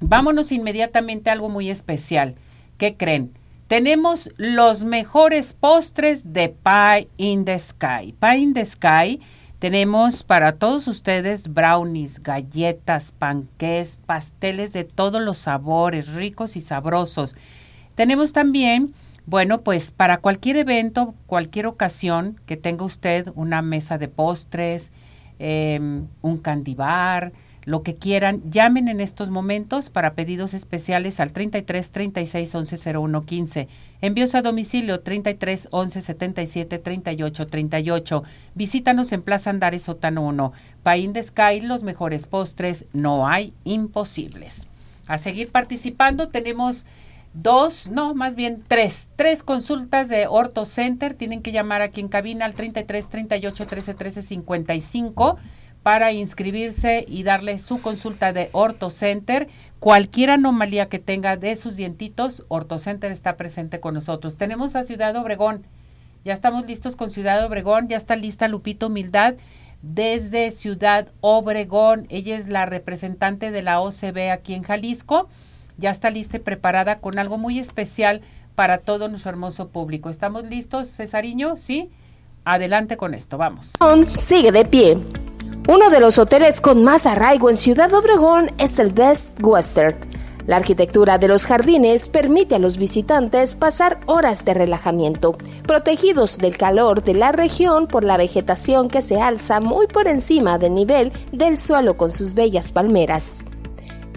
vámonos 0.00 0.52
inmediatamente 0.52 1.30
a 1.30 1.34
algo 1.34 1.48
muy 1.48 1.70
especial. 1.70 2.34
¿Qué 2.78 2.96
creen? 2.96 3.32
Tenemos 3.68 4.30
los 4.36 4.82
mejores 4.82 5.52
postres 5.52 6.32
de 6.32 6.48
Pie 6.48 7.08
in 7.16 7.44
the 7.44 7.58
Sky. 7.58 8.14
Pie 8.18 8.38
in 8.38 8.54
the 8.54 8.64
Sky 8.64 9.20
tenemos 9.60 10.22
para 10.22 10.52
todos 10.52 10.88
ustedes 10.88 11.52
brownies, 11.52 12.18
galletas, 12.20 13.12
panqués, 13.12 13.98
pasteles 14.06 14.72
de 14.72 14.84
todos 14.84 15.20
los 15.20 15.36
sabores, 15.36 16.08
ricos 16.14 16.56
y 16.56 16.62
sabrosos. 16.62 17.36
Tenemos 17.94 18.32
también, 18.32 18.94
bueno, 19.26 19.60
pues 19.60 19.90
para 19.90 20.16
cualquier 20.16 20.56
evento, 20.56 21.14
cualquier 21.26 21.66
ocasión 21.66 22.40
que 22.46 22.56
tenga 22.56 22.86
usted 22.86 23.30
una 23.34 23.60
mesa 23.60 23.98
de 23.98 24.08
postres, 24.08 24.92
em, 25.38 26.06
un 26.22 26.38
candibar, 26.38 27.34
lo 27.64 27.82
que 27.82 27.94
quieran, 27.94 28.42
llamen 28.50 28.88
en 28.88 29.00
estos 29.00 29.28
momentos 29.28 29.90
para 29.90 30.14
pedidos 30.14 30.54
especiales 30.54 31.20
al 31.20 31.32
33 31.32 31.90
36 31.90 32.54
11 32.54 32.98
01 32.98 33.22
15. 33.26 33.68
Envíos 34.00 34.34
a 34.34 34.42
domicilio 34.42 35.00
33 35.00 35.68
11 35.70 36.00
77 36.00 36.78
38 36.78 37.46
38. 37.46 38.24
Visítanos 38.54 39.12
en 39.12 39.22
Plaza 39.22 39.50
Andares 39.50 39.82
Sotano 39.82 40.22
1. 40.26 40.52
Paín 40.82 41.12
de 41.12 41.22
los 41.62 41.82
mejores 41.82 42.26
postres, 42.26 42.86
no 42.92 43.28
hay 43.28 43.52
imposibles. 43.64 44.66
A 45.06 45.18
seguir 45.18 45.50
participando 45.50 46.28
tenemos 46.28 46.86
dos, 47.34 47.88
no, 47.88 48.14
más 48.14 48.36
bien 48.36 48.62
tres, 48.66 49.08
tres 49.16 49.42
consultas 49.42 50.08
de 50.08 50.26
Orto 50.26 50.64
Center. 50.64 51.14
Tienen 51.14 51.42
que 51.42 51.52
llamar 51.52 51.82
aquí 51.82 52.00
en 52.00 52.08
cabina 52.08 52.46
al 52.46 52.54
33 52.54 53.08
38 53.08 53.66
13 53.66 53.94
13 53.94 54.22
55 54.22 55.38
para 55.82 56.12
inscribirse 56.12 57.04
y 57.08 57.22
darle 57.22 57.58
su 57.58 57.80
consulta 57.80 58.32
de 58.32 58.50
Orto 58.52 58.90
Center. 58.90 59.48
Cualquier 59.78 60.30
anomalía 60.30 60.88
que 60.88 60.98
tenga 60.98 61.36
de 61.36 61.56
sus 61.56 61.76
dientitos, 61.76 62.44
Orto 62.48 62.78
Center 62.78 63.12
está 63.12 63.36
presente 63.36 63.80
con 63.80 63.94
nosotros. 63.94 64.36
Tenemos 64.36 64.76
a 64.76 64.84
Ciudad 64.84 65.16
Obregón. 65.16 65.64
Ya 66.24 66.34
estamos 66.34 66.66
listos 66.66 66.96
con 66.96 67.10
Ciudad 67.10 67.44
Obregón. 67.44 67.88
Ya 67.88 67.96
está 67.96 68.16
lista 68.16 68.48
Lupito 68.48 68.88
Humildad 68.88 69.34
desde 69.82 70.50
Ciudad 70.50 71.08
Obregón. 71.20 72.06
Ella 72.10 72.36
es 72.36 72.48
la 72.48 72.66
representante 72.66 73.50
de 73.50 73.62
la 73.62 73.80
OCB 73.80 74.30
aquí 74.30 74.54
en 74.54 74.62
Jalisco 74.62 75.28
ya 75.80 75.90
está 75.90 76.10
lista 76.10 76.36
y 76.36 76.40
preparada 76.40 77.00
con 77.00 77.18
algo 77.18 77.38
muy 77.38 77.58
especial 77.58 78.20
para 78.54 78.78
todo 78.78 79.08
nuestro 79.08 79.30
hermoso 79.30 79.68
público. 79.68 80.10
¿Estamos 80.10 80.44
listos, 80.44 80.88
Cesariño? 80.94 81.56
¿Sí? 81.56 81.90
Adelante 82.44 82.96
con 82.96 83.14
esto, 83.14 83.38
vamos. 83.38 83.72
Sigue 84.14 84.52
de 84.52 84.64
pie. 84.64 84.98
Uno 85.70 85.88
de 85.88 86.00
los 86.00 86.18
hoteles 86.18 86.60
con 86.60 86.82
más 86.82 87.06
arraigo 87.06 87.48
en 87.48 87.56
Ciudad 87.56 87.94
Obregón 87.94 88.50
es 88.58 88.80
el 88.80 88.90
Best 88.90 89.38
Western. 89.40 89.94
La 90.44 90.56
arquitectura 90.56 91.16
de 91.16 91.28
los 91.28 91.46
jardines 91.46 92.08
permite 92.08 92.56
a 92.56 92.58
los 92.58 92.76
visitantes 92.76 93.54
pasar 93.54 94.00
horas 94.06 94.44
de 94.44 94.52
relajamiento, 94.52 95.38
protegidos 95.68 96.38
del 96.38 96.56
calor 96.56 97.04
de 97.04 97.14
la 97.14 97.30
región 97.30 97.86
por 97.86 98.02
la 98.02 98.16
vegetación 98.16 98.88
que 98.88 99.00
se 99.00 99.20
alza 99.20 99.60
muy 99.60 99.86
por 99.86 100.08
encima 100.08 100.58
del 100.58 100.74
nivel 100.74 101.12
del 101.30 101.56
suelo 101.56 101.96
con 101.96 102.10
sus 102.10 102.34
bellas 102.34 102.72
palmeras. 102.72 103.44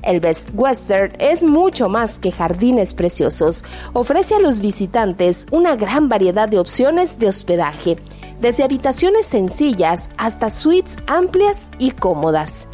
El 0.01 0.21
Best 0.21 0.49
Western 0.55 1.13
es 1.19 1.43
mucho 1.43 1.87
más 1.87 2.17
que 2.17 2.31
jardines 2.31 2.95
preciosos. 2.95 3.63
Ofrece 3.93 4.33
a 4.33 4.39
los 4.39 4.57
visitantes 4.57 5.45
una 5.51 5.75
gran 5.75 6.09
variedad 6.09 6.49
de 6.49 6.57
opciones 6.57 7.19
de 7.19 7.27
hospedaje, 7.27 7.97
desde 8.39 8.63
habitaciones 8.63 9.25
sencillas 9.25 10.09
hasta 10.17 10.49
suites 10.49 10.97
amplias 11.07 11.71
y 11.79 11.91
cómodas. 11.91 12.67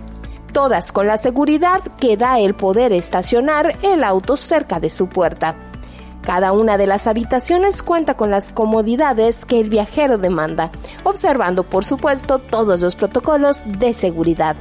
Todas 0.54 0.92
con 0.92 1.08
la 1.08 1.18
seguridad 1.18 1.82
que 2.00 2.18
da 2.18 2.40
el 2.40 2.56
poder 2.56 2.92
estacionar 2.92 3.78
el 3.84 4.04
auto 4.04 4.36
cerca 4.36 4.80
de 4.80 4.90
su 4.90 5.08
puerta. 5.08 5.56
Cada 6.22 6.52
una 6.52 6.78
de 6.78 6.88
las 6.88 7.08
habitaciones 7.08 7.82
cuenta 7.82 8.16
con 8.16 8.30
las 8.30 8.52
comodidades 8.52 9.46
que 9.46 9.60
el 9.60 9.70
viajero 9.70 10.18
demanda, 10.18 10.72
observando 11.04 11.64
por 11.64 11.86
supuesto 11.86 12.40
todos 12.40 12.82
los 12.82 12.96
protocolos 12.96 13.64
de 13.66 13.94
seguridad. 13.94 14.56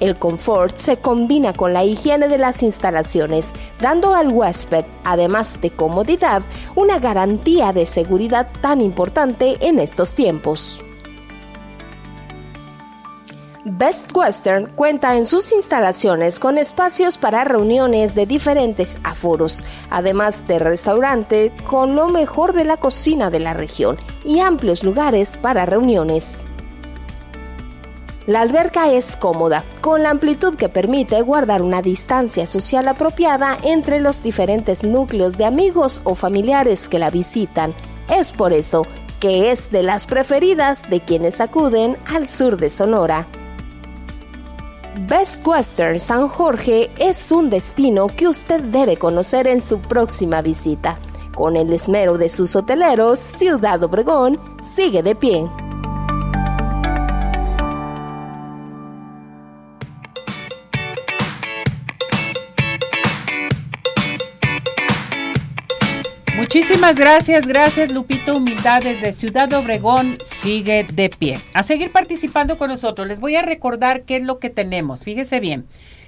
El 0.00 0.18
confort 0.18 0.76
se 0.76 0.96
combina 0.96 1.52
con 1.52 1.74
la 1.74 1.84
higiene 1.84 2.28
de 2.28 2.38
las 2.38 2.62
instalaciones, 2.62 3.52
dando 3.80 4.14
al 4.14 4.28
huésped, 4.28 4.84
además 5.04 5.60
de 5.60 5.70
comodidad, 5.70 6.42
una 6.74 6.98
garantía 6.98 7.72
de 7.72 7.84
seguridad 7.84 8.48
tan 8.62 8.80
importante 8.80 9.58
en 9.60 9.78
estos 9.78 10.14
tiempos. 10.14 10.82
Best 13.66 14.16
Western 14.16 14.68
cuenta 14.74 15.16
en 15.16 15.26
sus 15.26 15.52
instalaciones 15.52 16.38
con 16.38 16.56
espacios 16.56 17.18
para 17.18 17.44
reuniones 17.44 18.14
de 18.14 18.24
diferentes 18.24 18.98
aforos, 19.04 19.66
además 19.90 20.48
de 20.48 20.58
restaurante 20.58 21.52
con 21.68 21.94
lo 21.94 22.08
mejor 22.08 22.54
de 22.54 22.64
la 22.64 22.78
cocina 22.78 23.30
de 23.30 23.40
la 23.40 23.52
región 23.52 23.98
y 24.24 24.40
amplios 24.40 24.82
lugares 24.82 25.36
para 25.36 25.66
reuniones. 25.66 26.46
La 28.26 28.42
alberca 28.42 28.92
es 28.92 29.16
cómoda, 29.16 29.64
con 29.80 30.02
la 30.02 30.10
amplitud 30.10 30.56
que 30.56 30.68
permite 30.68 31.22
guardar 31.22 31.62
una 31.62 31.80
distancia 31.80 32.46
social 32.46 32.86
apropiada 32.86 33.58
entre 33.62 33.98
los 34.00 34.22
diferentes 34.22 34.84
núcleos 34.84 35.38
de 35.38 35.46
amigos 35.46 36.02
o 36.04 36.14
familiares 36.14 36.88
que 36.88 36.98
la 36.98 37.10
visitan. 37.10 37.74
Es 38.08 38.32
por 38.32 38.52
eso 38.52 38.86
que 39.20 39.50
es 39.50 39.70
de 39.70 39.82
las 39.82 40.06
preferidas 40.06 40.88
de 40.90 41.00
quienes 41.00 41.40
acuden 41.40 41.96
al 42.06 42.28
sur 42.28 42.56
de 42.56 42.70
Sonora. 42.70 43.26
Best 45.08 45.46
Western 45.46 45.98
San 45.98 46.28
Jorge 46.28 46.90
es 46.98 47.32
un 47.32 47.48
destino 47.48 48.08
que 48.08 48.28
usted 48.28 48.60
debe 48.60 48.96
conocer 48.96 49.46
en 49.46 49.60
su 49.60 49.80
próxima 49.80 50.42
visita. 50.42 50.98
Con 51.34 51.56
el 51.56 51.72
esmero 51.72 52.18
de 52.18 52.28
sus 52.28 52.54
hoteleros, 52.54 53.18
Ciudad 53.18 53.82
Obregón 53.82 54.38
sigue 54.62 55.02
de 55.02 55.14
pie. 55.14 55.48
Muchísimas 66.52 66.96
gracias, 66.96 67.46
gracias 67.46 67.92
Lupito 67.92 68.36
Humildad 68.36 68.82
desde 68.82 69.12
Ciudad 69.12 69.52
Obregón, 69.52 70.18
sigue 70.24 70.84
de 70.92 71.08
pie. 71.08 71.38
A 71.54 71.62
seguir 71.62 71.92
participando 71.92 72.58
con 72.58 72.70
nosotros, 72.70 73.06
les 73.06 73.20
voy 73.20 73.36
a 73.36 73.42
recordar 73.42 74.02
qué 74.02 74.16
es 74.16 74.24
lo 74.24 74.40
que 74.40 74.50
tenemos, 74.50 75.04
fíjese 75.04 75.38
bien. 75.38 75.66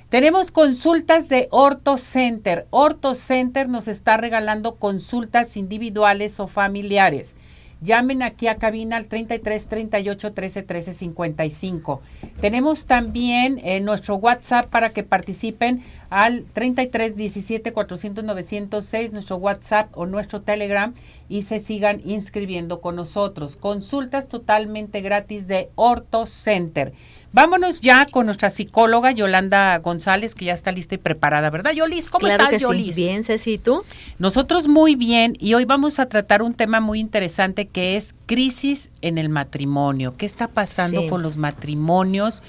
Tenemos 0.08 0.50
consultas 0.50 1.28
de 1.28 1.46
Orto 1.52 1.96
Center. 1.96 2.66
Orto 2.70 3.14
Center 3.14 3.68
nos 3.68 3.86
está 3.86 4.16
regalando 4.16 4.74
consultas 4.80 5.56
individuales 5.56 6.40
o 6.40 6.48
familiares. 6.48 7.36
Llamen 7.80 8.24
aquí 8.24 8.46
a 8.46 8.56
cabina 8.56 8.96
al 8.96 9.06
33 9.06 9.66
38 9.66 10.32
13 10.32 10.62
13 10.62 10.94
55. 10.94 12.00
Tenemos 12.40 12.86
también 12.86 13.60
eh, 13.62 13.80
nuestro 13.80 14.16
WhatsApp 14.16 14.66
para 14.66 14.90
que 14.90 15.02
participen 15.02 15.84
al 16.12 16.44
33 16.52 17.16
17 17.16 17.72
400 17.72 18.22
906, 18.22 19.12
nuestro 19.12 19.36
WhatsApp 19.36 19.88
o 19.96 20.04
nuestro 20.04 20.42
Telegram 20.42 20.92
y 21.30 21.42
se 21.42 21.58
sigan 21.58 22.02
inscribiendo 22.04 22.82
con 22.82 22.96
nosotros. 22.96 23.56
Consultas 23.56 24.28
totalmente 24.28 25.00
gratis 25.00 25.48
de 25.48 25.70
Orto 25.74 26.26
Center. 26.26 26.92
Vámonos 27.32 27.80
ya 27.80 28.04
con 28.04 28.26
nuestra 28.26 28.50
psicóloga 28.50 29.10
Yolanda 29.12 29.78
González, 29.78 30.34
que 30.34 30.44
ya 30.44 30.52
está 30.52 30.70
lista 30.70 30.96
y 30.96 30.98
preparada, 30.98 31.48
¿verdad, 31.48 31.72
Yolis? 31.72 32.10
¿Cómo 32.10 32.26
claro 32.26 32.44
estás, 32.44 32.58
que 32.58 32.62
Yolis? 32.62 32.94
Sí. 32.94 33.04
Bien, 33.04 33.24
Ceci, 33.24 33.56
¿tú? 33.56 33.82
Nosotros 34.18 34.68
muy 34.68 34.96
bien, 34.96 35.38
y 35.40 35.54
hoy 35.54 35.64
vamos 35.64 35.98
a 35.98 36.10
tratar 36.10 36.42
un 36.42 36.52
tema 36.52 36.80
muy 36.80 37.00
interesante 37.00 37.64
que 37.64 37.96
es 37.96 38.14
crisis 38.26 38.90
en 39.00 39.16
el 39.16 39.30
matrimonio. 39.30 40.14
¿Qué 40.18 40.26
está 40.26 40.46
pasando 40.46 41.00
Sí. 41.00 41.08
con 41.08 41.22
los 41.22 41.38
matrimonios? 41.38 42.42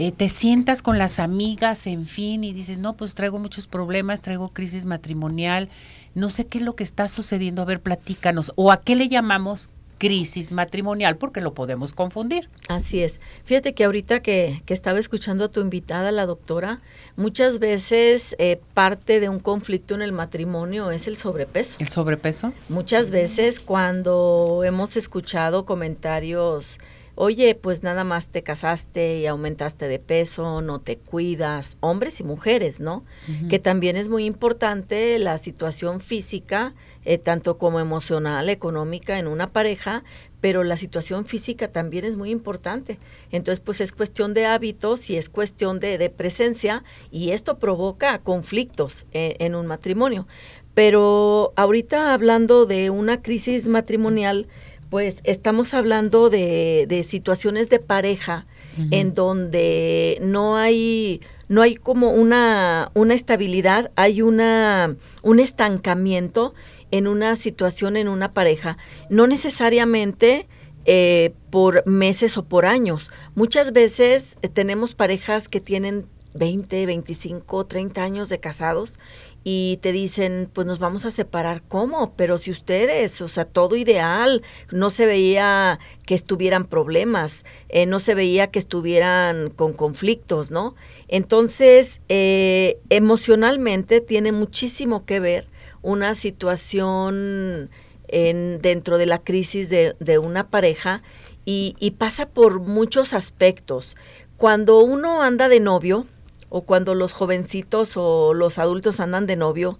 Eh, 0.00 0.12
te 0.12 0.28
sientas 0.28 0.80
con 0.80 0.96
las 0.96 1.18
amigas, 1.18 1.88
en 1.88 2.06
fin, 2.06 2.44
y 2.44 2.52
dices, 2.52 2.78
no, 2.78 2.96
pues 2.96 3.16
traigo 3.16 3.40
muchos 3.40 3.66
problemas, 3.66 4.22
traigo 4.22 4.50
crisis 4.50 4.84
matrimonial, 4.84 5.70
no 6.14 6.30
sé 6.30 6.46
qué 6.46 6.58
es 6.58 6.64
lo 6.64 6.76
que 6.76 6.84
está 6.84 7.08
sucediendo, 7.08 7.62
a 7.62 7.64
ver, 7.64 7.80
platícanos, 7.80 8.52
o 8.54 8.70
a 8.70 8.76
qué 8.76 8.94
le 8.94 9.08
llamamos 9.08 9.70
crisis 9.98 10.52
matrimonial, 10.52 11.16
porque 11.16 11.40
lo 11.40 11.52
podemos 11.52 11.94
confundir. 11.94 12.48
Así 12.68 13.02
es. 13.02 13.18
Fíjate 13.44 13.74
que 13.74 13.82
ahorita 13.82 14.22
que, 14.22 14.62
que 14.66 14.72
estaba 14.72 15.00
escuchando 15.00 15.46
a 15.46 15.48
tu 15.48 15.60
invitada, 15.60 16.12
la 16.12 16.26
doctora, 16.26 16.80
muchas 17.16 17.58
veces 17.58 18.36
eh, 18.38 18.60
parte 18.74 19.18
de 19.18 19.28
un 19.28 19.40
conflicto 19.40 19.96
en 19.96 20.02
el 20.02 20.12
matrimonio 20.12 20.92
es 20.92 21.08
el 21.08 21.16
sobrepeso. 21.16 21.76
¿El 21.80 21.88
sobrepeso? 21.88 22.52
Muchas 22.68 23.10
veces 23.10 23.58
cuando 23.58 24.62
hemos 24.64 24.96
escuchado 24.96 25.64
comentarios, 25.64 26.78
oye, 27.20 27.56
pues 27.56 27.82
nada 27.82 28.04
más 28.04 28.28
te 28.28 28.44
casaste 28.44 29.18
y 29.18 29.26
aumentaste 29.26 29.88
de 29.88 29.98
peso, 29.98 30.62
no 30.62 30.80
te 30.80 30.96
cuidas, 30.96 31.76
hombres 31.80 32.20
y 32.20 32.24
mujeres, 32.24 32.78
¿no? 32.78 33.04
Que 33.48 33.58
también 33.58 33.96
es 33.96 34.08
muy 34.08 34.24
importante 34.24 35.18
la 35.18 35.36
situación 35.38 36.00
física, 36.00 36.74
eh, 37.04 37.18
tanto 37.18 37.58
como 37.58 37.80
emocional, 37.80 38.48
económica 38.48 39.18
en 39.18 39.26
una 39.26 39.48
pareja, 39.48 40.04
pero 40.40 40.62
la 40.62 40.76
situación 40.76 41.24
física 41.24 41.66
también 41.66 42.04
es 42.04 42.14
muy 42.14 42.30
importante. 42.30 42.98
Entonces, 43.32 43.58
pues 43.58 43.80
es 43.80 43.90
cuestión 43.90 44.32
de 44.32 44.46
hábitos 44.46 45.10
y 45.10 45.16
es 45.16 45.28
cuestión 45.28 45.80
de, 45.80 45.98
de 45.98 46.10
presencia 46.10 46.84
y 47.10 47.30
esto 47.30 47.58
provoca 47.58 48.20
conflictos 48.20 49.06
eh, 49.12 49.34
en 49.40 49.56
un 49.56 49.66
matrimonio. 49.66 50.28
Pero 50.74 51.52
ahorita 51.56 52.14
hablando 52.14 52.64
de 52.64 52.90
una 52.90 53.20
crisis 53.20 53.66
matrimonial, 53.66 54.46
pues 54.90 55.20
estamos 55.24 55.74
hablando 55.74 56.30
de, 56.30 56.86
de 56.88 57.02
situaciones 57.02 57.68
de 57.68 57.78
pareja 57.78 58.46
en 58.92 59.12
donde 59.12 60.18
no 60.22 60.56
hay 60.56 61.20
no 61.48 61.62
hay 61.62 61.74
como 61.74 62.10
una, 62.10 62.90
una 62.94 63.14
estabilidad, 63.14 63.90
hay 63.96 64.22
una, 64.22 64.96
un 65.22 65.40
estancamiento 65.40 66.54
en 66.90 67.06
una 67.06 67.36
situación, 67.36 67.96
en 67.96 68.08
una 68.08 68.32
pareja. 68.32 68.76
No 69.08 69.26
necesariamente 69.26 70.46
eh, 70.84 71.32
por 71.50 71.86
meses 71.86 72.36
o 72.38 72.44
por 72.44 72.66
años. 72.66 73.10
Muchas 73.34 73.72
veces 73.72 74.36
eh, 74.42 74.48
tenemos 74.48 74.94
parejas 74.94 75.48
que 75.48 75.60
tienen 75.60 76.06
20, 76.34 76.86
25, 76.86 77.66
30 77.66 78.02
años 78.02 78.28
de 78.28 78.40
casados 78.40 78.98
y 79.44 79.78
te 79.82 79.92
dicen, 79.92 80.50
pues 80.52 80.66
nos 80.66 80.78
vamos 80.78 81.04
a 81.04 81.10
separar. 81.10 81.62
¿Cómo? 81.66 82.14
Pero 82.16 82.38
si 82.38 82.50
ustedes, 82.50 83.20
o 83.22 83.28
sea, 83.28 83.44
todo 83.44 83.76
ideal, 83.76 84.42
no 84.70 84.90
se 84.90 85.06
veía 85.06 85.78
que 86.04 86.14
estuvieran 86.14 86.66
problemas, 86.66 87.44
eh, 87.68 87.86
no 87.86 88.00
se 88.00 88.14
veía 88.14 88.48
que 88.48 88.58
estuvieran 88.58 89.50
con 89.50 89.72
conflictos, 89.72 90.50
¿no? 90.50 90.74
Entonces, 91.08 92.00
eh, 92.08 92.78
emocionalmente 92.90 94.00
tiene 94.00 94.32
muchísimo 94.32 95.04
que 95.06 95.20
ver 95.20 95.46
una 95.82 96.14
situación 96.14 97.70
en, 98.08 98.60
dentro 98.60 98.98
de 98.98 99.06
la 99.06 99.18
crisis 99.18 99.70
de, 99.70 100.18
una 100.18 100.48
pareja 100.50 101.02
y 101.50 101.94
pasa 101.96 102.28
por 102.28 102.60
muchos 102.60 103.14
aspectos. 103.14 103.96
Cuando 104.36 104.80
uno 104.80 105.22
anda 105.22 105.48
de 105.48 105.58
novio, 105.58 106.06
o 106.48 106.62
cuando 106.62 106.94
los 106.94 107.12
jovencitos 107.12 107.96
o 107.96 108.34
los 108.34 108.58
adultos 108.58 109.00
andan 109.00 109.26
de 109.26 109.36
novio, 109.36 109.78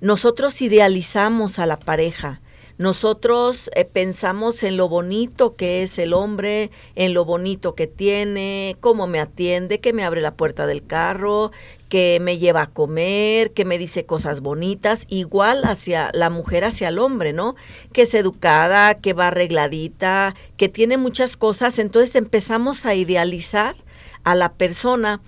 nosotros 0.00 0.60
idealizamos 0.60 1.58
a 1.58 1.66
la 1.66 1.78
pareja. 1.78 2.40
Nosotros 2.78 3.70
eh, 3.76 3.84
pensamos 3.84 4.62
en 4.62 4.76
lo 4.76 4.88
bonito 4.88 5.54
que 5.54 5.82
es 5.82 5.98
el 5.98 6.12
hombre, 6.12 6.70
en 6.96 7.14
lo 7.14 7.24
bonito 7.24 7.74
que 7.74 7.86
tiene, 7.86 8.76
cómo 8.80 9.06
me 9.06 9.20
atiende, 9.20 9.78
que 9.78 9.92
me 9.92 10.04
abre 10.04 10.20
la 10.20 10.34
puerta 10.34 10.66
del 10.66 10.84
carro, 10.84 11.52
que 11.88 12.18
me 12.20 12.38
lleva 12.38 12.62
a 12.62 12.70
comer, 12.70 13.52
que 13.52 13.64
me 13.64 13.78
dice 13.78 14.06
cosas 14.06 14.40
bonitas, 14.40 15.04
igual 15.08 15.62
hacia 15.64 16.10
la 16.14 16.30
mujer 16.30 16.64
hacia 16.64 16.88
el 16.88 16.98
hombre, 16.98 17.32
¿no? 17.32 17.54
Que 17.92 18.02
es 18.02 18.14
educada, 18.14 18.94
que 18.94 19.12
va 19.12 19.28
arregladita, 19.28 20.34
que 20.56 20.68
tiene 20.68 20.96
muchas 20.96 21.36
cosas, 21.36 21.78
entonces 21.78 22.16
empezamos 22.16 22.86
a 22.86 22.94
idealizar 22.94 23.76
a 24.24 24.34
la 24.34 24.54
persona 24.54 25.20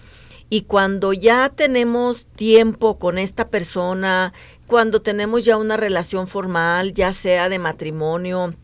y 0.51 0.63
cuando 0.63 1.13
ya 1.13 1.49
tenemos 1.49 2.27
tiempo 2.27 2.99
con 2.99 3.19
esta 3.19 3.47
persona, 3.47 4.33
cuando 4.67 5.03
tenemos 5.03 5.45
ya 5.45 5.57
una 5.57 5.77
relación 5.77 6.29
formal, 6.29 6.95
ya 6.95 7.13
sea 7.13 7.49
de 7.49 7.59
matrimonio 7.59 8.55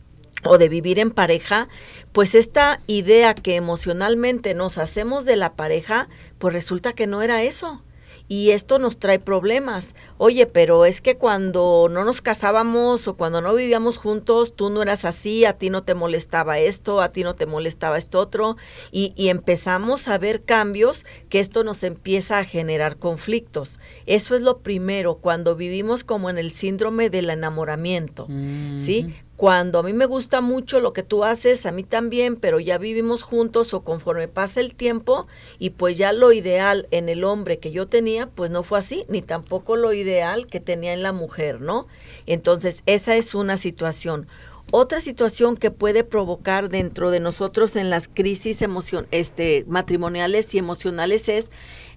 o 0.44 0.58
de 0.58 0.68
vivir 0.68 0.98
en 0.98 1.10
pareja, 1.10 1.68
pues 2.12 2.34
esta 2.34 2.80
idea 2.86 3.34
que 3.34 3.56
emocionalmente 3.56 4.54
nos 4.54 4.78
hacemos 4.78 5.24
de 5.24 5.36
la 5.36 5.54
pareja, 5.54 6.08
pues 6.38 6.54
resulta 6.54 6.92
que 6.92 7.06
no 7.06 7.22
era 7.22 7.42
eso. 7.42 7.82
Y 8.32 8.52
esto 8.52 8.78
nos 8.78 9.00
trae 9.00 9.18
problemas. 9.18 9.96
Oye, 10.16 10.46
pero 10.46 10.84
es 10.84 11.00
que 11.00 11.16
cuando 11.16 11.88
no 11.90 12.04
nos 12.04 12.22
casábamos 12.22 13.08
o 13.08 13.16
cuando 13.16 13.40
no 13.40 13.52
vivíamos 13.56 13.96
juntos, 13.96 14.54
tú 14.54 14.70
no 14.70 14.82
eras 14.82 15.04
así, 15.04 15.44
a 15.44 15.54
ti 15.54 15.68
no 15.68 15.82
te 15.82 15.94
molestaba 15.94 16.60
esto, 16.60 17.00
a 17.00 17.08
ti 17.08 17.24
no 17.24 17.34
te 17.34 17.46
molestaba 17.46 17.98
esto 17.98 18.20
otro, 18.20 18.56
y, 18.92 19.14
y 19.16 19.30
empezamos 19.30 20.06
a 20.06 20.16
ver 20.16 20.44
cambios 20.44 21.04
que 21.28 21.40
esto 21.40 21.64
nos 21.64 21.82
empieza 21.82 22.38
a 22.38 22.44
generar 22.44 22.98
conflictos. 22.98 23.80
Eso 24.06 24.36
es 24.36 24.42
lo 24.42 24.58
primero, 24.58 25.16
cuando 25.16 25.56
vivimos 25.56 26.04
como 26.04 26.30
en 26.30 26.38
el 26.38 26.52
síndrome 26.52 27.10
del 27.10 27.30
enamoramiento, 27.30 28.28
¿sí? 28.78 29.12
Cuando 29.40 29.78
a 29.78 29.82
mí 29.82 29.94
me 29.94 30.04
gusta 30.04 30.42
mucho 30.42 30.80
lo 30.80 30.92
que 30.92 31.02
tú 31.02 31.24
haces, 31.24 31.64
a 31.64 31.72
mí 31.72 31.82
también, 31.82 32.36
pero 32.36 32.60
ya 32.60 32.76
vivimos 32.76 33.22
juntos 33.22 33.72
o 33.72 33.82
conforme 33.82 34.28
pasa 34.28 34.60
el 34.60 34.74
tiempo 34.74 35.28
y 35.58 35.70
pues 35.70 35.96
ya 35.96 36.12
lo 36.12 36.30
ideal 36.32 36.88
en 36.90 37.08
el 37.08 37.24
hombre 37.24 37.58
que 37.58 37.72
yo 37.72 37.86
tenía, 37.86 38.26
pues 38.26 38.50
no 38.50 38.64
fue 38.64 38.80
así, 38.80 39.06
ni 39.08 39.22
tampoco 39.22 39.76
lo 39.76 39.94
ideal 39.94 40.46
que 40.46 40.60
tenía 40.60 40.92
en 40.92 41.02
la 41.02 41.12
mujer, 41.12 41.62
¿no? 41.62 41.86
Entonces, 42.26 42.82
esa 42.84 43.16
es 43.16 43.34
una 43.34 43.56
situación. 43.56 44.26
Otra 44.72 45.00
situación 45.00 45.56
que 45.56 45.70
puede 45.70 46.04
provocar 46.04 46.68
dentro 46.68 47.10
de 47.10 47.20
nosotros 47.20 47.76
en 47.76 47.88
las 47.88 48.08
crisis 48.08 48.60
emocion 48.60 49.06
este, 49.10 49.64
matrimoniales 49.66 50.54
y 50.54 50.58
emocionales 50.58 51.30
es 51.30 51.50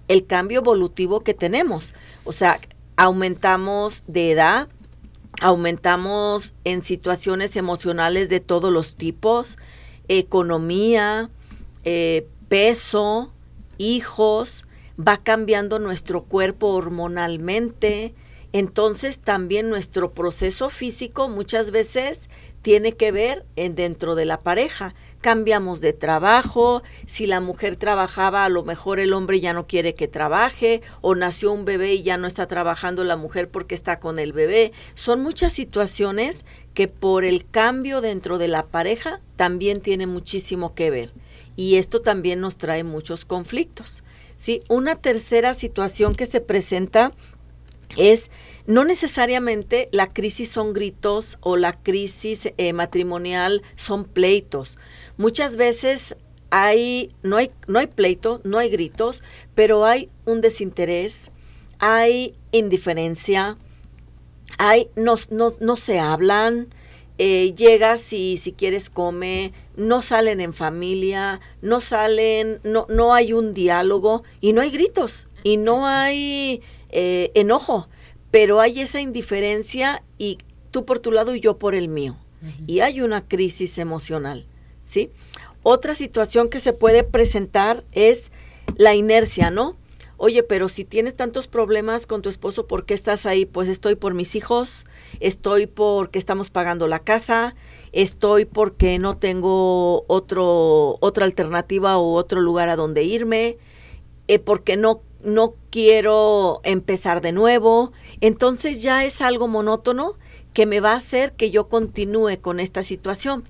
el 0.08 0.24
cambio 0.24 0.60
evolutivo 0.60 1.20
que 1.20 1.34
tenemos. 1.34 1.92
O 2.24 2.32
sea, 2.32 2.58
aumentamos 2.96 4.04
de 4.06 4.30
edad, 4.30 4.68
aumentamos 5.40 6.54
en 6.64 6.82
situaciones 6.82 7.56
emocionales 7.56 8.28
de 8.28 8.40
todos 8.40 8.72
los 8.72 8.96
tipos, 8.96 9.58
economía, 10.08 11.30
eh, 11.84 12.26
peso, 12.48 13.32
hijos, 13.78 14.66
va 14.98 15.18
cambiando 15.18 15.78
nuestro 15.78 16.24
cuerpo 16.24 16.68
hormonalmente, 16.68 18.14
entonces 18.52 19.18
también 19.18 19.68
nuestro 19.68 20.12
proceso 20.12 20.70
físico 20.70 21.28
muchas 21.28 21.72
veces 21.72 22.30
tiene 22.62 22.92
que 22.92 23.12
ver 23.12 23.44
en 23.56 23.74
dentro 23.74 24.14
de 24.14 24.24
la 24.24 24.38
pareja. 24.38 24.94
Cambiamos 25.24 25.80
de 25.80 25.94
trabajo, 25.94 26.82
si 27.06 27.26
la 27.26 27.40
mujer 27.40 27.76
trabajaba, 27.76 28.44
a 28.44 28.50
lo 28.50 28.62
mejor 28.62 29.00
el 29.00 29.14
hombre 29.14 29.40
ya 29.40 29.54
no 29.54 29.66
quiere 29.66 29.94
que 29.94 30.06
trabaje, 30.06 30.82
o 31.00 31.14
nació 31.14 31.50
un 31.52 31.64
bebé 31.64 31.94
y 31.94 32.02
ya 32.02 32.18
no 32.18 32.26
está 32.26 32.46
trabajando 32.46 33.04
la 33.04 33.16
mujer 33.16 33.48
porque 33.48 33.74
está 33.74 34.00
con 34.00 34.18
el 34.18 34.34
bebé. 34.34 34.72
Son 34.94 35.22
muchas 35.22 35.54
situaciones 35.54 36.44
que 36.74 36.88
por 36.88 37.24
el 37.24 37.46
cambio 37.46 38.02
dentro 38.02 38.36
de 38.36 38.48
la 38.48 38.66
pareja 38.66 39.22
también 39.36 39.80
tiene 39.80 40.06
muchísimo 40.06 40.74
que 40.74 40.90
ver. 40.90 41.14
Y 41.56 41.76
esto 41.76 42.02
también 42.02 42.42
nos 42.42 42.58
trae 42.58 42.84
muchos 42.84 43.24
conflictos. 43.24 44.04
¿sí? 44.36 44.60
Una 44.68 44.94
tercera 44.94 45.54
situación 45.54 46.14
que 46.14 46.26
se 46.26 46.42
presenta 46.42 47.12
es 47.96 48.30
no 48.66 48.84
necesariamente 48.84 49.88
la 49.92 50.12
crisis 50.12 50.48
son 50.50 50.72
gritos 50.72 51.38
o 51.40 51.56
la 51.56 51.72
crisis 51.72 52.50
eh, 52.56 52.72
matrimonial 52.72 53.62
son 53.76 54.04
pleitos. 54.04 54.78
Muchas 55.16 55.56
veces 55.56 56.16
hay, 56.50 57.14
no 57.22 57.36
hay, 57.36 57.50
no 57.66 57.78
hay 57.78 57.86
pleito, 57.86 58.40
no 58.44 58.58
hay 58.58 58.70
gritos, 58.70 59.22
pero 59.54 59.84
hay 59.84 60.08
un 60.24 60.40
desinterés, 60.40 61.30
hay 61.78 62.34
indiferencia, 62.52 63.56
hay, 64.58 64.88
no, 64.96 65.16
no, 65.30 65.54
no 65.60 65.76
se 65.76 65.98
hablan, 65.98 66.68
eh, 67.18 67.54
llegas 67.56 68.12
y 68.12 68.36
si 68.38 68.52
quieres 68.52 68.90
come, 68.90 69.52
no 69.76 70.02
salen 70.02 70.40
en 70.40 70.52
familia, 70.52 71.40
no 71.62 71.80
salen, 71.80 72.60
no, 72.64 72.86
no 72.88 73.14
hay 73.14 73.32
un 73.32 73.54
diálogo 73.54 74.24
y 74.40 74.52
no 74.52 74.60
hay 74.60 74.70
gritos 74.70 75.28
y 75.44 75.56
no 75.56 75.86
hay 75.86 76.60
eh, 76.90 77.30
enojo, 77.34 77.88
pero 78.32 78.60
hay 78.60 78.80
esa 78.80 79.00
indiferencia 79.00 80.02
y 80.18 80.38
tú 80.72 80.84
por 80.84 80.98
tu 80.98 81.12
lado 81.12 81.36
y 81.36 81.40
yo 81.40 81.58
por 81.58 81.74
el 81.74 81.88
mío. 81.88 82.16
Y 82.66 82.80
hay 82.80 83.00
una 83.00 83.26
crisis 83.26 83.78
emocional, 83.78 84.44
¿sí? 84.84 85.10
Otra 85.64 85.96
situación 85.96 86.48
que 86.48 86.60
se 86.60 86.72
puede 86.72 87.02
presentar 87.02 87.82
es 87.90 88.30
la 88.76 88.94
inercia, 88.94 89.50
¿no? 89.50 89.76
Oye, 90.16 90.44
pero 90.44 90.68
si 90.68 90.84
tienes 90.84 91.16
tantos 91.16 91.48
problemas 91.48 92.06
con 92.06 92.22
tu 92.22 92.28
esposo, 92.28 92.68
¿por 92.68 92.86
qué 92.86 92.94
estás 92.94 93.26
ahí? 93.26 93.46
Pues 93.46 93.68
estoy 93.68 93.96
por 93.96 94.14
mis 94.14 94.36
hijos, 94.36 94.86
estoy 95.18 95.66
porque 95.66 96.20
estamos 96.20 96.50
pagando 96.50 96.86
la 96.86 97.00
casa, 97.00 97.56
estoy 97.92 98.44
porque 98.44 98.98
no 99.00 99.16
tengo 99.16 100.04
otro, 100.06 100.98
otra 101.00 101.24
alternativa 101.24 101.98
o 101.98 102.12
otro 102.12 102.40
lugar 102.40 102.68
a 102.68 102.76
donde 102.76 103.02
irme, 103.02 103.58
eh, 104.28 104.38
porque 104.38 104.76
no, 104.76 105.02
no 105.22 105.54
quiero 105.70 106.60
empezar 106.62 107.20
de 107.20 107.32
nuevo. 107.32 107.92
Entonces 108.20 108.82
ya 108.82 109.04
es 109.04 109.20
algo 109.20 109.48
monótono 109.48 110.14
que 110.52 110.66
me 110.66 110.78
va 110.78 110.92
a 110.92 110.96
hacer 110.96 111.32
que 111.32 111.50
yo 111.50 111.68
continúe 111.68 112.40
con 112.40 112.60
esta 112.60 112.84
situación. 112.84 113.48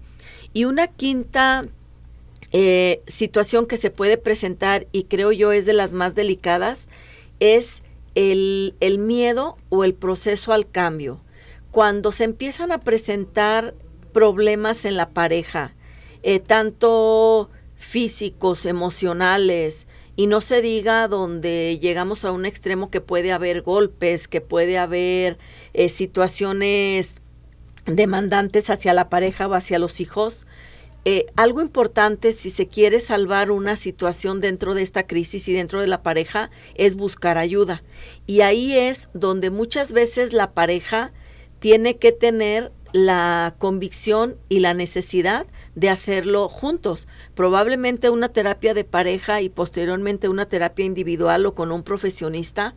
Y 0.54 0.64
una 0.64 0.86
quinta 0.86 1.66
eh, 2.52 3.02
situación 3.08 3.66
que 3.66 3.76
se 3.76 3.90
puede 3.90 4.16
presentar 4.16 4.86
y 4.92 5.04
creo 5.04 5.32
yo 5.32 5.50
es 5.50 5.66
de 5.66 5.72
las 5.72 5.92
más 5.92 6.14
delicadas 6.14 6.88
es 7.40 7.82
el, 8.14 8.74
miedo 9.00 9.56
o 9.68 9.82
el 9.82 9.94
proceso 9.94 10.52
al 10.52 10.70
cambio. 10.70 11.20
Cuando 11.72 12.12
se 12.12 12.22
empiezan 12.22 12.70
a 12.70 12.78
presentar 12.78 13.74
problemas 14.12 14.84
en 14.84 14.96
la 14.96 15.10
pareja, 15.10 15.74
eh, 16.22 16.38
tanto 16.38 17.50
físicos, 17.74 18.66
emocionales, 18.66 19.88
y 20.14 20.28
no 20.28 20.40
se 20.40 20.62
diga 20.62 21.08
donde 21.08 21.80
llegamos 21.80 22.24
a 22.24 22.30
un 22.30 22.46
extremo 22.46 22.88
que 22.88 23.00
puede 23.00 23.32
haber 23.32 23.62
golpes, 23.62 24.28
que 24.28 24.40
puede 24.40 24.78
haber 24.78 25.38
eh, 25.72 25.88
situaciones 25.88 27.20
demandantes 27.86 28.70
hacia 28.70 28.94
la 28.94 29.08
pareja 29.08 29.46
o 29.46 29.54
hacia 29.54 29.78
los 29.78 30.00
hijos, 30.00 30.46
eh, 31.06 31.26
algo 31.36 31.60
importante 31.60 32.32
si 32.32 32.48
se 32.48 32.66
quiere 32.66 32.98
salvar 32.98 33.50
una 33.50 33.76
situación 33.76 34.40
dentro 34.40 34.72
de 34.72 34.82
esta 34.82 35.06
crisis 35.06 35.48
y 35.48 35.52
dentro 35.52 35.82
de 35.82 35.86
la 35.86 36.02
pareja 36.02 36.50
es 36.76 36.94
buscar 36.94 37.36
ayuda. 37.36 37.82
Y 38.26 38.40
ahí 38.40 38.76
es 38.76 39.08
donde 39.12 39.50
muchas 39.50 39.92
veces 39.92 40.32
la 40.32 40.52
pareja 40.52 41.12
tiene 41.58 41.98
que 41.98 42.12
tener 42.12 42.72
la 42.92 43.54
convicción 43.58 44.36
y 44.48 44.60
la 44.60 44.72
necesidad 44.72 45.46
de 45.74 45.90
hacerlo 45.90 46.48
juntos. 46.48 47.06
Probablemente 47.34 48.08
una 48.08 48.28
terapia 48.30 48.72
de 48.72 48.84
pareja 48.84 49.42
y 49.42 49.50
posteriormente 49.50 50.28
una 50.28 50.46
terapia 50.46 50.86
individual 50.86 51.44
o 51.44 51.54
con 51.54 51.70
un 51.70 51.82
profesionista 51.82 52.74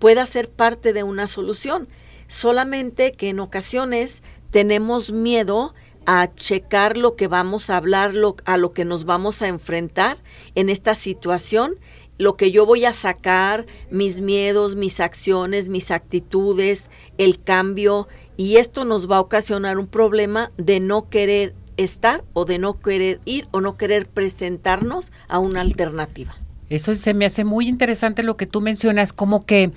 pueda 0.00 0.26
ser 0.26 0.48
parte 0.48 0.92
de 0.92 1.04
una 1.04 1.28
solución. 1.28 1.88
Solamente 2.26 3.12
que 3.12 3.28
en 3.28 3.38
ocasiones 3.38 4.22
tenemos 4.50 5.12
miedo 5.12 5.74
a 6.06 6.34
checar 6.34 6.96
lo 6.96 7.14
que 7.16 7.28
vamos 7.28 7.70
a 7.70 7.76
hablar, 7.76 8.14
a 8.44 8.56
lo 8.56 8.72
que 8.72 8.84
nos 8.84 9.04
vamos 9.04 9.42
a 9.42 9.48
enfrentar 9.48 10.16
en 10.54 10.70
esta 10.70 10.94
situación, 10.94 11.76
lo 12.18 12.36
que 12.36 12.50
yo 12.50 12.66
voy 12.66 12.84
a 12.84 12.92
sacar, 12.92 13.66
mis 13.90 14.20
miedos, 14.20 14.76
mis 14.76 15.00
acciones, 15.00 15.68
mis 15.68 15.90
actitudes, 15.90 16.90
el 17.16 17.42
cambio, 17.42 18.08
y 18.36 18.56
esto 18.56 18.84
nos 18.84 19.10
va 19.10 19.16
a 19.16 19.20
ocasionar 19.20 19.78
un 19.78 19.86
problema 19.86 20.52
de 20.56 20.80
no 20.80 21.08
querer 21.08 21.54
estar 21.76 22.24
o 22.32 22.44
de 22.44 22.58
no 22.58 22.78
querer 22.80 23.20
ir 23.24 23.48
o 23.52 23.60
no 23.60 23.76
querer 23.76 24.06
presentarnos 24.06 25.12
a 25.28 25.38
una 25.38 25.60
alternativa. 25.60 26.36
Eso 26.68 26.94
se 26.94 27.14
me 27.14 27.24
hace 27.24 27.44
muy 27.44 27.68
interesante 27.68 28.22
lo 28.22 28.36
que 28.36 28.46
tú 28.46 28.60
mencionas, 28.60 29.12
como 29.12 29.44
que 29.44 29.72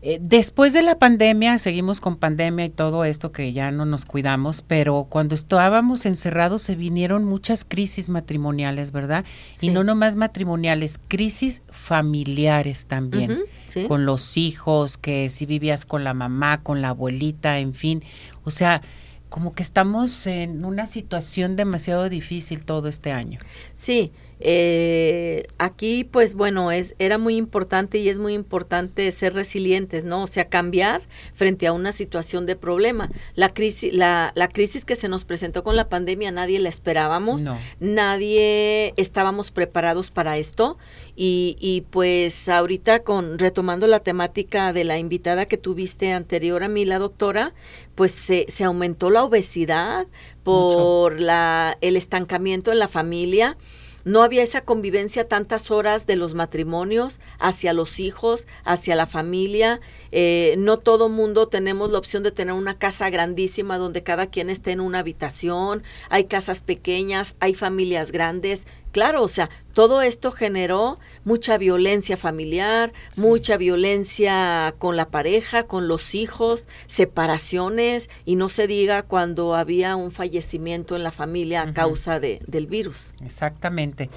eh, 0.00 0.18
después 0.20 0.72
de 0.72 0.82
la 0.82 0.98
pandemia, 0.98 1.58
seguimos 1.58 2.00
con 2.00 2.16
pandemia 2.16 2.66
y 2.66 2.70
todo 2.70 3.04
esto 3.04 3.32
que 3.32 3.52
ya 3.52 3.72
no 3.72 3.84
nos 3.84 4.04
cuidamos, 4.04 4.62
pero 4.62 5.08
cuando 5.08 5.34
estábamos 5.34 6.06
encerrados 6.06 6.62
se 6.62 6.76
vinieron 6.76 7.24
muchas 7.24 7.64
crisis 7.64 8.08
matrimoniales, 8.08 8.92
¿verdad? 8.92 9.24
Y 9.60 9.70
no 9.70 9.82
nomás 9.82 10.14
matrimoniales, 10.14 11.00
crisis 11.08 11.62
familiares 11.68 12.86
también, 12.86 13.40
con 13.88 14.06
los 14.06 14.36
hijos, 14.36 14.98
que 14.98 15.30
si 15.30 15.46
vivías 15.46 15.84
con 15.84 16.04
la 16.04 16.14
mamá, 16.14 16.62
con 16.62 16.80
la 16.80 16.90
abuelita, 16.90 17.58
en 17.58 17.74
fin, 17.74 18.04
o 18.44 18.52
sea, 18.52 18.82
como 19.28 19.52
que 19.52 19.62
estamos 19.64 20.26
en 20.28 20.64
una 20.64 20.86
situación 20.86 21.56
demasiado 21.56 22.08
difícil 22.08 22.64
todo 22.64 22.88
este 22.88 23.10
año. 23.10 23.38
Sí, 23.74 24.12
eh, 24.40 25.46
aquí, 25.58 26.04
pues 26.04 26.34
bueno, 26.34 26.70
es, 26.70 26.94
era 26.98 27.18
muy 27.18 27.36
importante 27.36 27.98
y 27.98 28.08
es 28.08 28.18
muy 28.18 28.34
importante 28.34 29.10
ser 29.12 29.34
resilientes, 29.34 30.04
¿no? 30.04 30.22
O 30.22 30.26
sea, 30.26 30.48
cambiar 30.48 31.02
frente 31.34 31.66
a 31.66 31.72
una 31.72 31.92
situación 31.92 32.46
de 32.46 32.56
problema. 32.56 33.10
La 33.34 33.48
crisis, 33.48 33.92
la, 33.92 34.32
la 34.34 34.48
crisis 34.48 34.84
que 34.84 34.96
se 34.96 35.08
nos 35.08 35.24
presentó 35.24 35.64
con 35.64 35.76
la 35.76 35.88
pandemia, 35.88 36.30
nadie 36.30 36.58
la 36.60 36.68
esperábamos, 36.68 37.42
nadie 37.80 38.94
estábamos 38.96 39.50
preparados 39.50 40.10
para 40.10 40.36
esto. 40.36 40.78
Y, 41.16 41.56
y 41.58 41.80
pues 41.90 42.48
ahorita 42.48 43.02
con 43.02 43.40
retomando 43.40 43.88
la 43.88 43.98
temática 43.98 44.72
de 44.72 44.84
la 44.84 44.98
invitada 44.98 45.46
que 45.46 45.56
tuviste 45.56 46.12
anterior 46.12 46.62
a 46.62 46.68
mí, 46.68 46.84
la 46.84 47.00
doctora, 47.00 47.54
pues 47.96 48.12
se, 48.12 48.46
se 48.48 48.62
aumentó 48.62 49.10
la 49.10 49.24
obesidad 49.24 50.06
por 50.44 51.18
la, 51.20 51.76
el 51.80 51.96
estancamiento 51.96 52.70
en 52.70 52.78
la 52.78 52.86
familia 52.86 53.58
no 54.04 54.22
había 54.22 54.42
esa 54.42 54.62
convivencia 54.62 55.28
tantas 55.28 55.70
horas 55.70 56.06
de 56.06 56.16
los 56.16 56.34
matrimonios 56.34 57.20
hacia 57.38 57.72
los 57.72 58.00
hijos, 58.00 58.46
hacia 58.64 58.96
la 58.96 59.06
familia. 59.06 59.80
Eh, 60.12 60.54
no 60.58 60.78
todo 60.78 61.08
mundo 61.08 61.48
tenemos 61.48 61.90
la 61.90 61.98
opción 61.98 62.22
de 62.22 62.32
tener 62.32 62.54
una 62.54 62.78
casa 62.78 63.10
grandísima 63.10 63.78
donde 63.78 64.02
cada 64.02 64.26
quien 64.26 64.50
esté 64.50 64.72
en 64.72 64.80
una 64.80 65.00
habitación. 65.00 65.82
Hay 66.10 66.24
casas 66.24 66.60
pequeñas, 66.60 67.36
hay 67.40 67.54
familias 67.54 68.12
grandes. 68.12 68.66
Claro, 68.98 69.22
o 69.22 69.28
sea, 69.28 69.48
todo 69.74 70.02
esto 70.02 70.32
generó 70.32 70.98
mucha 71.24 71.56
violencia 71.56 72.16
familiar, 72.16 72.92
mucha 73.16 73.56
violencia 73.56 74.74
con 74.78 74.96
la 74.96 75.08
pareja, 75.08 75.68
con 75.68 75.86
los 75.86 76.16
hijos, 76.16 76.66
separaciones 76.88 78.10
y 78.24 78.34
no 78.34 78.48
se 78.48 78.66
diga 78.66 79.04
cuando 79.04 79.54
había 79.54 79.94
un 79.94 80.10
fallecimiento 80.10 80.96
en 80.96 81.04
la 81.04 81.12
familia 81.12 81.62
a 81.62 81.72
causa 81.72 82.18
de, 82.18 82.40
del 82.48 82.66
virus. 82.66 83.14
Exactamente. 83.24 84.10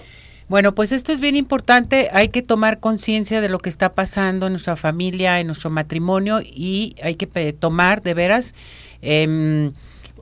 Bueno, 0.49 0.73
pues 0.73 0.91
esto 0.93 1.11
es 1.11 1.19
bien 1.19 1.35
importante, 1.35 2.09
hay 2.11 2.29
que 2.29 2.41
tomar 2.41 2.79
conciencia 2.79 3.39
de 3.39 3.49
lo 3.49 3.59
que 3.59 3.69
está 3.69 3.93
pasando 3.93 4.47
en 4.47 4.53
nuestra 4.53 4.77
familia, 4.77 5.39
en 5.39 5.45
nuestro 5.45 5.69
matrimonio 5.69 6.41
y 6.41 6.95
hay 7.03 7.13
que 7.13 7.53
tomar 7.53 8.01
de 8.01 8.15
veras 8.15 8.55
em, 9.03 9.73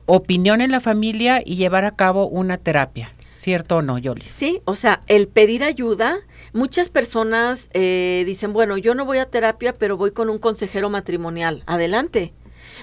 opinión 0.04 0.60
en 0.60 0.70
la 0.70 0.80
familia 0.80 1.40
y 1.42 1.56
llevar 1.56 1.86
a 1.86 1.96
cabo 1.96 2.28
una 2.28 2.58
terapia. 2.58 3.10
¿Cierto 3.40 3.76
o 3.76 3.82
no, 3.82 3.96
Yoli? 3.96 4.20
Sí, 4.20 4.60
o 4.66 4.74
sea, 4.74 5.00
el 5.06 5.26
pedir 5.26 5.64
ayuda, 5.64 6.18
muchas 6.52 6.90
personas 6.90 7.70
eh, 7.72 8.22
dicen, 8.26 8.52
bueno, 8.52 8.76
yo 8.76 8.94
no 8.94 9.06
voy 9.06 9.16
a 9.16 9.24
terapia, 9.24 9.72
pero 9.72 9.96
voy 9.96 10.10
con 10.10 10.28
un 10.28 10.38
consejero 10.38 10.90
matrimonial. 10.90 11.62
Adelante. 11.64 12.34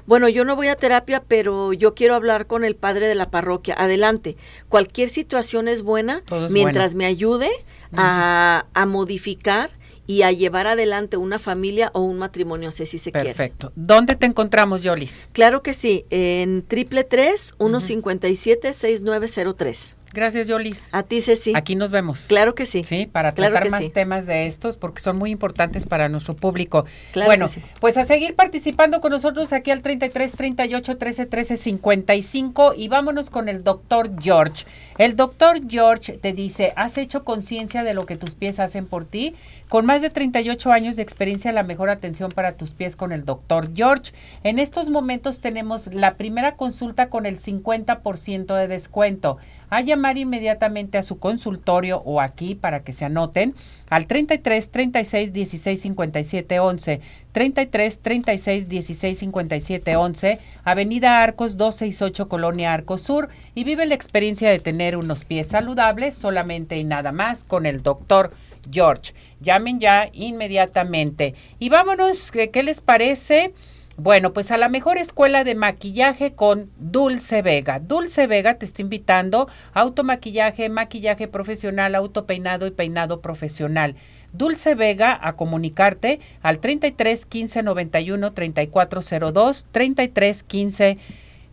Bueno, 0.08 0.28
yo 0.30 0.46
no 0.46 0.56
voy 0.56 0.70
a 0.70 0.76
terapia, 0.76 1.24
pero 1.28 1.74
yo 1.74 1.94
quiero 1.94 2.16
hablar 2.16 2.48
con 2.48 2.66
el 2.66 2.76
padre 2.76 3.08
de 3.08 3.14
la 3.14 3.30
parroquia. 3.30 3.76
Adelante. 3.78 4.36
Cualquier 4.68 5.10
situación 5.10 5.68
es 5.68 5.84
buena 5.84 6.24
mientras 6.50 6.96
me 6.96 7.06
ayude 7.06 7.52
a, 7.94 8.66
a, 8.74 8.86
modificar 8.88 9.70
y 10.08 10.24
a 10.24 10.32
llevar 10.32 10.66
adelante 10.66 11.18
una 11.18 11.38
familia 11.38 11.92
o 11.94 12.02
un 12.02 12.18
matrimonio, 12.18 12.72
sé 12.72 12.88
si 12.88 12.98
se 12.98 13.12
quiere. 13.12 13.28
Perfecto. 13.28 13.74
¿Dónde 13.76 14.16
te 14.16 14.26
encontramos, 14.26 14.82
Yolis? 14.82 15.30
Claro 15.34 15.62
que 15.62 15.76
sí, 15.76 16.06
en 16.10 16.64
triple 16.64 17.04
tres 17.04 17.54
uno 17.60 17.80
cincuenta 17.80 18.28
y 18.28 18.36
siete 18.36 18.74
seis 18.74 19.02
nueve 19.04 19.28
cero 19.28 19.54
tres. 19.54 19.94
Gracias, 20.18 20.48
Yolis. 20.48 20.90
A 20.94 21.04
ti, 21.04 21.22
Ceci. 21.22 21.54
Aquí 21.56 21.76
nos 21.76 21.92
vemos. 21.92 22.26
Claro 22.26 22.56
que 22.56 22.66
sí. 22.66 22.84
Sí, 22.84 23.06
para 23.06 23.34
tratar 23.34 23.70
más 23.70 23.92
temas 23.92 24.26
de 24.26 24.48
estos, 24.48 24.76
porque 24.76 25.00
son 25.00 25.16
muy 25.16 25.30
importantes 25.30 25.86
para 25.86 26.10
nuestro 26.10 26.36
público. 26.36 26.86
Claro 27.12 27.28
bueno, 27.28 27.46
pues 27.80 27.98
a 28.00 28.04
seguir 28.04 28.34
participando 28.34 29.00
con 29.00 29.12
nosotros 29.12 29.54
aquí 29.54 29.70
al 29.70 29.84
33 29.84 30.32
38 30.32 30.98
13 30.98 31.26
13 31.28 31.58
55 31.58 32.74
y 32.76 32.88
vámonos 32.88 33.30
con 33.30 33.48
el 33.48 33.64
doctor 33.64 34.10
George. 34.20 34.66
El 34.98 35.16
doctor 35.16 35.60
George 35.70 36.14
te 36.14 36.34
dice, 36.34 36.74
¿has 36.76 36.98
hecho 36.98 37.24
conciencia 37.24 37.84
de 37.84 37.94
lo 37.94 38.08
que 38.08 38.18
tus 38.18 38.34
pies 38.34 38.60
hacen 38.60 38.88
por 38.88 39.06
ti? 39.06 39.36
Con 39.70 39.86
más 39.86 40.02
de 40.02 40.10
38 40.10 40.72
años 40.72 40.96
de 40.96 41.04
experiencia, 41.04 41.52
la 41.52 41.62
mejor 41.62 41.92
atención 41.92 42.32
para 42.32 42.54
tus 42.54 42.72
pies 42.72 42.96
con 42.96 43.12
el 43.12 43.24
doctor 43.24 43.70
George. 43.76 44.14
En 44.42 44.58
estos 44.58 44.90
momentos 44.90 45.42
tenemos 45.42 45.94
la 45.94 46.16
primera 46.16 46.56
consulta 46.56 47.10
con 47.10 47.28
el 47.28 47.38
50% 47.38 48.56
de 48.56 48.68
descuento. 48.68 49.38
A 49.70 49.82
llamar 49.82 50.18
inmediatamente 50.18 50.98
a 50.98 51.02
su 51.02 51.20
consultorio 51.20 52.02
o 52.06 52.22
aquí 52.22 52.56
para 52.56 52.82
que 52.82 52.94
se 52.94 53.06
anoten 53.06 53.54
al 53.90 54.08
33 54.08 54.72
36 54.72 55.34
16 55.34 55.82
57 55.82 56.60
11, 56.60 57.02
33 57.32 58.00
36 58.00 58.70
16 58.70 59.20
57 59.20 59.96
11, 59.96 60.40
Avenida 60.64 61.22
Arcos 61.22 61.58
268 61.58 62.30
Colonia 62.30 62.74
Arcos 62.74 63.02
Sur 63.02 63.30
y 63.56 63.64
vive 63.64 63.86
la 63.86 63.96
experiencia 63.96 64.50
de 64.50 64.60
tener 64.60 64.98
unos 64.98 65.26
pies 65.26 65.48
saludables 65.48 66.16
solamente 66.16 66.78
y 66.78 66.84
nada 66.84 67.12
más 67.12 67.44
con 67.44 67.66
el 67.66 67.84
doctor 67.84 68.32
George. 68.72 69.14
Llamen 69.40 69.80
ya 69.80 70.10
inmediatamente. 70.14 71.36
Y 71.60 71.70
vámonos, 71.70 72.32
¿qué 72.32 72.64
les 72.64 72.82
parece? 72.82 73.54
Bueno, 74.00 74.32
pues 74.32 74.52
a 74.52 74.58
la 74.58 74.70
mejor 74.70 75.00
escuela 75.00 75.44
de 75.44 75.56
maquillaje 75.56 76.34
con 76.34 76.70
Dulce 76.78 77.42
Vega. 77.42 77.80
Dulce 77.80 78.28
Vega 78.28 78.60
te 78.60 78.66
está 78.66 78.84
invitando 78.84 79.50
a 79.74 79.80
automaquillaje, 79.80 80.70
maquillaje 80.70 81.28
profesional, 81.28 81.96
autopeinado 81.96 82.68
y 82.68 82.72
peinado 82.72 83.22
profesional. 83.22 83.96
Dulce 84.34 84.76
Vega 84.76 85.18
a 85.20 85.34
comunicarte 85.34 86.20
al 86.44 86.60
33 86.60 87.26
15 87.26 87.64
91 87.64 88.34
3402 88.34 89.66
33 89.72 90.44
15 90.44 91.00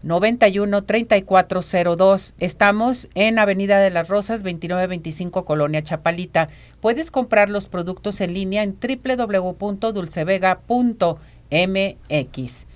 91 0.03 0.85
3402. 0.85 2.35
Estamos 2.39 3.09
en 3.15 3.39
Avenida 3.39 3.79
de 3.79 3.89
las 3.89 4.09
Rosas 4.09 4.43
2925 4.43 5.47
Colonia 5.47 5.83
Chapalita. 5.83 6.51
Puedes 6.83 7.11
comprar 7.11 7.49
los 7.49 7.69
productos 7.69 8.21
en 8.21 8.35
línea 8.35 8.63
en 8.63 8.77
www.dulcevega.com 8.79 11.17
MX. 11.55 12.67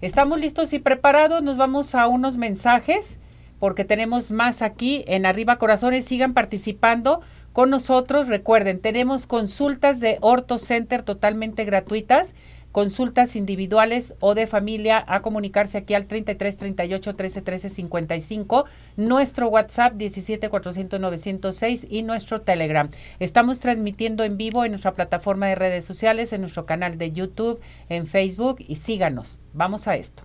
Estamos 0.00 0.40
listos 0.40 0.72
y 0.72 0.80
preparados, 0.80 1.42
nos 1.42 1.56
vamos 1.56 1.94
a 1.94 2.08
unos 2.08 2.36
mensajes 2.36 3.18
porque 3.60 3.84
tenemos 3.84 4.30
más 4.30 4.60
aquí 4.60 5.04
en 5.06 5.24
Arriba 5.24 5.56
Corazones, 5.56 6.04
sigan 6.04 6.34
participando 6.34 7.20
con 7.52 7.70
nosotros. 7.70 8.28
Recuerden, 8.28 8.80
tenemos 8.80 9.26
consultas 9.26 10.00
de 10.00 10.18
Orto 10.20 10.58
Center 10.58 11.02
totalmente 11.02 11.64
gratuitas 11.64 12.34
consultas 12.74 13.36
individuales 13.36 14.16
o 14.18 14.34
de 14.34 14.48
familia 14.48 15.04
a 15.06 15.22
comunicarse 15.22 15.78
aquí 15.78 15.94
al 15.94 16.06
33 16.06 16.56
38 16.56 17.14
13 17.14 17.40
13 17.40 17.70
55, 17.70 18.64
nuestro 18.96 19.46
WhatsApp 19.46 19.94
17 19.94 20.48
400 20.48 20.98
906 20.98 21.86
y 21.88 22.02
nuestro 22.02 22.40
Telegram. 22.40 22.90
Estamos 23.20 23.60
transmitiendo 23.60 24.24
en 24.24 24.36
vivo 24.36 24.64
en 24.64 24.72
nuestra 24.72 24.92
plataforma 24.92 25.46
de 25.46 25.54
redes 25.54 25.84
sociales, 25.84 26.32
en 26.32 26.40
nuestro 26.40 26.66
canal 26.66 26.98
de 26.98 27.12
YouTube, 27.12 27.60
en 27.88 28.08
Facebook 28.08 28.56
y 28.58 28.74
síganos. 28.74 29.38
Vamos 29.52 29.86
a 29.86 29.94
esto. 29.94 30.24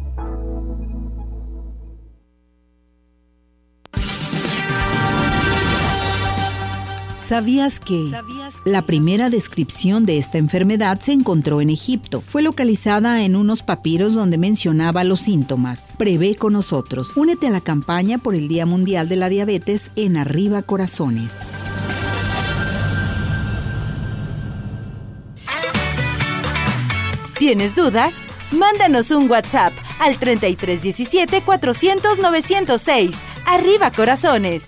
¿Sabías 7.31 7.79
que 7.79 8.11
la 8.65 8.81
primera 8.81 9.29
descripción 9.29 10.05
de 10.05 10.17
esta 10.17 10.37
enfermedad 10.37 10.99
se 10.99 11.13
encontró 11.13 11.61
en 11.61 11.69
Egipto? 11.69 12.19
Fue 12.19 12.41
localizada 12.41 13.23
en 13.23 13.37
unos 13.37 13.63
papiros 13.63 14.15
donde 14.15 14.37
mencionaba 14.37 15.05
los 15.05 15.21
síntomas. 15.21 15.93
Prevé 15.97 16.35
con 16.35 16.51
nosotros. 16.51 17.15
Únete 17.15 17.47
a 17.47 17.49
la 17.49 17.61
campaña 17.61 18.17
por 18.17 18.35
el 18.35 18.49
Día 18.49 18.65
Mundial 18.65 19.07
de 19.07 19.15
la 19.15 19.29
Diabetes 19.29 19.91
en 19.95 20.17
Arriba 20.17 20.61
Corazones. 20.61 21.31
¿Tienes 27.39 27.75
dudas? 27.77 28.15
Mándanos 28.51 29.09
un 29.11 29.31
WhatsApp 29.31 29.71
al 30.01 30.17
3317 30.19 31.43
400 31.43 32.19
906. 32.19 33.15
Arriba 33.45 33.89
Corazones. 33.91 34.67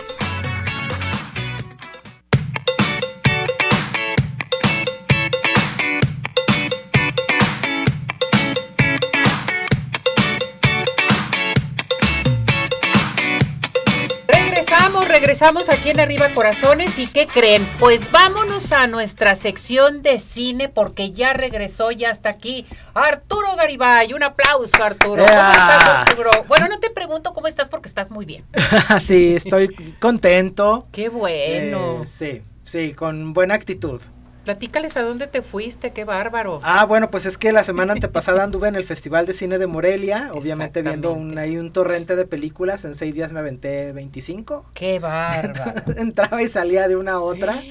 Regresamos, 15.31 15.69
aquí 15.69 15.91
en 15.91 16.01
Arriba 16.01 16.33
Corazones 16.33 16.99
y 16.99 17.07
¿qué 17.07 17.25
creen? 17.25 17.65
Pues 17.79 18.11
vámonos 18.11 18.73
a 18.73 18.87
nuestra 18.87 19.35
sección 19.35 20.01
de 20.01 20.19
cine 20.19 20.67
porque 20.67 21.13
ya 21.13 21.31
regresó, 21.31 21.89
ya 21.91 22.09
está 22.09 22.31
aquí 22.31 22.65
Arturo 22.93 23.55
Garibay. 23.55 24.11
Un 24.11 24.23
aplauso, 24.23 24.83
Arturo. 24.83 25.23
¿Cómo 25.25 25.51
estás, 25.51 25.87
Arturo? 25.87 26.31
Bueno, 26.49 26.67
no 26.67 26.81
te 26.81 26.89
pregunto 26.89 27.31
cómo 27.31 27.47
estás 27.47 27.69
porque 27.69 27.87
estás 27.87 28.11
muy 28.11 28.25
bien. 28.25 28.43
sí, 29.01 29.35
estoy 29.37 29.69
contento. 30.01 30.87
Qué 30.91 31.07
bueno. 31.07 32.03
Eh, 32.03 32.07
sí, 32.07 32.41
sí, 32.65 32.93
con 32.93 33.31
buena 33.31 33.53
actitud. 33.53 34.01
Platícales 34.43 34.97
a 34.97 35.03
dónde 35.03 35.27
te 35.27 35.43
fuiste, 35.43 35.91
qué 35.91 36.03
bárbaro. 36.03 36.59
Ah, 36.63 36.85
bueno, 36.85 37.11
pues 37.11 37.27
es 37.27 37.37
que 37.37 37.51
la 37.51 37.63
semana 37.63 37.93
antepasada 37.93 38.43
anduve 38.43 38.67
en 38.67 38.75
el 38.75 38.83
Festival 38.83 39.27
de 39.27 39.33
Cine 39.33 39.59
de 39.59 39.67
Morelia, 39.67 40.31
obviamente 40.33 40.81
viendo 40.81 41.13
un, 41.13 41.37
ahí 41.37 41.57
un 41.57 41.71
torrente 41.71 42.15
de 42.15 42.25
películas, 42.25 42.83
en 42.85 42.95
seis 42.95 43.13
días 43.13 43.31
me 43.33 43.39
aventé 43.39 43.91
25. 43.91 44.71
Qué 44.73 44.97
bárbaro. 44.97 45.83
Entraba 45.97 46.41
y 46.41 46.47
salía 46.47 46.87
de 46.87 46.95
una 46.95 47.13
a 47.13 47.19
otra, 47.19 47.61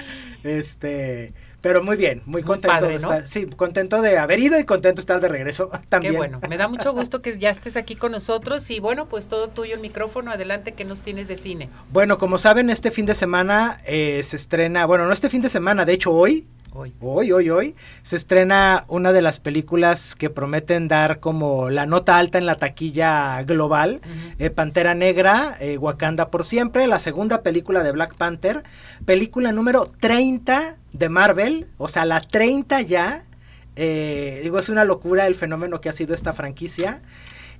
este, 0.43 1.33
Pero 1.59 1.83
muy 1.83 1.97
bien, 1.97 2.21
muy, 2.25 2.41
contento 2.41 2.87
de 2.87 2.95
estar. 2.95 3.27
Sí, 3.27 3.47
contento 3.47 4.01
de 4.01 4.17
haber 4.17 4.39
ido 4.39 4.57
y 4.57 4.63
contento 4.63 4.95
de 4.95 5.01
estar 5.01 5.19
de 5.19 5.27
regreso 5.27 5.69
también. 5.89 6.13
Qué 6.13 6.17
bueno, 6.17 6.39
me 6.49 6.57
da 6.57 6.69
mucho 6.69 6.93
gusto 6.93 7.21
que 7.21 7.37
ya 7.37 7.49
estés 7.49 7.75
aquí 7.75 7.97
con 7.97 8.13
nosotros 8.13 8.69
y 8.71 8.79
bueno, 8.79 9.07
pues 9.07 9.27
todo 9.27 9.49
tuyo 9.49 9.75
el 9.75 9.81
micrófono, 9.81 10.31
adelante 10.31 10.71
que 10.71 10.85
nos 10.85 11.01
tienes 11.01 11.27
de 11.27 11.35
cine. 11.35 11.69
Bueno, 11.91 12.17
como 12.17 12.37
saben, 12.37 12.69
este 12.69 12.91
fin 12.91 13.05
de 13.05 13.15
semana 13.15 13.81
eh, 13.85 14.21
se 14.23 14.37
estrena, 14.37 14.85
bueno, 14.85 15.05
no 15.05 15.11
este 15.11 15.27
fin 15.27 15.41
de 15.41 15.49
semana, 15.49 15.83
de 15.83 15.93
hecho 15.93 16.13
hoy, 16.13 16.47
Hoy. 16.73 16.93
Hoy, 17.01 17.33
hoy, 17.33 17.49
hoy, 17.49 17.75
se 18.01 18.15
estrena 18.15 18.85
una 18.87 19.11
de 19.11 19.21
las 19.21 19.41
películas 19.41 20.15
que 20.15 20.29
prometen 20.29 20.87
dar 20.87 21.19
como 21.19 21.69
la 21.69 21.85
nota 21.85 22.17
alta 22.17 22.37
en 22.37 22.45
la 22.45 22.55
taquilla 22.55 23.43
global, 23.43 23.99
eh, 24.39 24.49
Pantera 24.51 24.93
Negra, 24.93 25.57
eh, 25.59 25.77
Wakanda 25.77 26.29
por 26.29 26.45
siempre, 26.45 26.87
la 26.87 26.99
segunda 26.99 27.41
película 27.41 27.83
de 27.83 27.91
Black 27.91 28.15
Panther, 28.15 28.63
película 29.05 29.51
número 29.51 29.85
30 29.99 30.77
de 30.93 31.09
Marvel, 31.09 31.67
o 31.77 31.89
sea, 31.89 32.05
la 32.05 32.21
30 32.21 32.79
ya, 32.81 33.25
eh, 33.75 34.39
digo, 34.41 34.57
es 34.57 34.69
una 34.69 34.85
locura 34.85 35.27
el 35.27 35.35
fenómeno 35.35 35.81
que 35.81 35.89
ha 35.89 35.93
sido 35.93 36.15
esta 36.15 36.31
franquicia. 36.31 37.01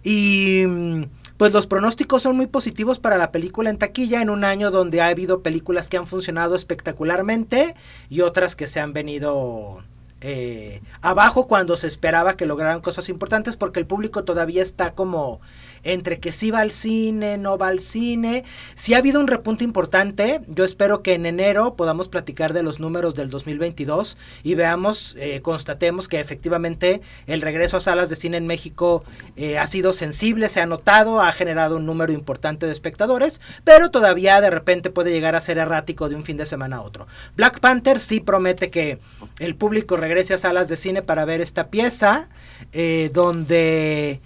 Y 0.04 0.63
mm, 0.65 1.04
pues 1.41 1.54
los 1.54 1.65
pronósticos 1.65 2.21
son 2.21 2.36
muy 2.36 2.45
positivos 2.45 2.99
para 2.99 3.17
la 3.17 3.32
película 3.32 3.71
en 3.71 3.80
taquilla 3.80 4.21
en 4.21 4.30
un 4.30 4.43
año 4.43 4.69
donde 4.69 5.01
ha 5.01 5.08
habido 5.08 5.41
películas 5.41 5.88
que 5.88 5.97
han 5.97 6.06
funcionado 6.06 6.54
espectacularmente 6.54 7.73
y 8.12 8.21
otras 8.21 8.56
que 8.56 8.67
se 8.67 8.80
han 8.80 8.93
venido 8.93 9.82
eh, 10.21 10.84
abajo 11.01 11.47
cuando 11.47 11.75
se 11.75 11.88
esperaba 11.88 12.38
que 12.38 12.45
lograran 12.45 12.80
cosas 12.80 13.10
importantes 13.10 13.56
porque 13.56 13.80
el 13.80 13.88
público 13.88 14.23
todavía 14.23 14.62
está 14.62 14.93
como 14.93 15.41
entre 15.83 16.19
que 16.19 16.31
sí 16.31 16.51
va 16.51 16.59
al 16.59 16.71
cine, 16.71 17.37
no 17.37 17.57
va 17.57 17.67
al 17.67 17.79
cine. 17.79 18.43
Si 18.75 18.93
ha 18.93 18.97
habido 18.97 19.19
un 19.19 19.27
repunte 19.27 19.63
importante. 19.63 20.41
Yo 20.47 20.63
espero 20.63 21.01
que 21.01 21.13
en 21.13 21.25
enero 21.25 21.75
podamos 21.75 22.07
platicar 22.07 22.53
de 22.53 22.63
los 22.63 22.79
números 22.79 23.15
del 23.15 23.29
2022 23.29 24.17
y 24.43 24.55
veamos, 24.55 25.15
eh, 25.17 25.41
constatemos 25.41 26.07
que 26.07 26.19
efectivamente 26.19 27.01
el 27.27 27.41
regreso 27.41 27.77
a 27.77 27.81
salas 27.81 28.09
de 28.09 28.15
cine 28.15 28.37
en 28.37 28.47
México 28.47 29.03
eh, 29.35 29.57
ha 29.57 29.67
sido 29.67 29.93
sensible, 29.93 30.49
se 30.49 30.61
ha 30.61 30.65
notado, 30.65 31.21
ha 31.21 31.31
generado 31.31 31.77
un 31.77 31.85
número 31.85 32.11
importante 32.11 32.65
de 32.65 32.71
espectadores, 32.71 33.39
pero 33.63 33.91
todavía 33.91 34.41
de 34.41 34.49
repente 34.49 34.89
puede 34.89 35.11
llegar 35.11 35.35
a 35.35 35.41
ser 35.41 35.57
errático 35.57 36.09
de 36.09 36.15
un 36.15 36.23
fin 36.23 36.37
de 36.37 36.45
semana 36.45 36.77
a 36.77 36.81
otro. 36.81 37.07
Black 37.35 37.59
Panther 37.59 37.99
sí 37.99 38.19
promete 38.19 38.69
que 38.69 38.99
el 39.39 39.55
público 39.55 39.97
regrese 39.97 40.33
a 40.33 40.37
salas 40.37 40.67
de 40.67 40.77
cine 40.77 41.01
para 41.01 41.25
ver 41.25 41.41
esta 41.41 41.67
pieza, 41.67 42.29
eh, 42.73 43.09
donde 43.13 44.21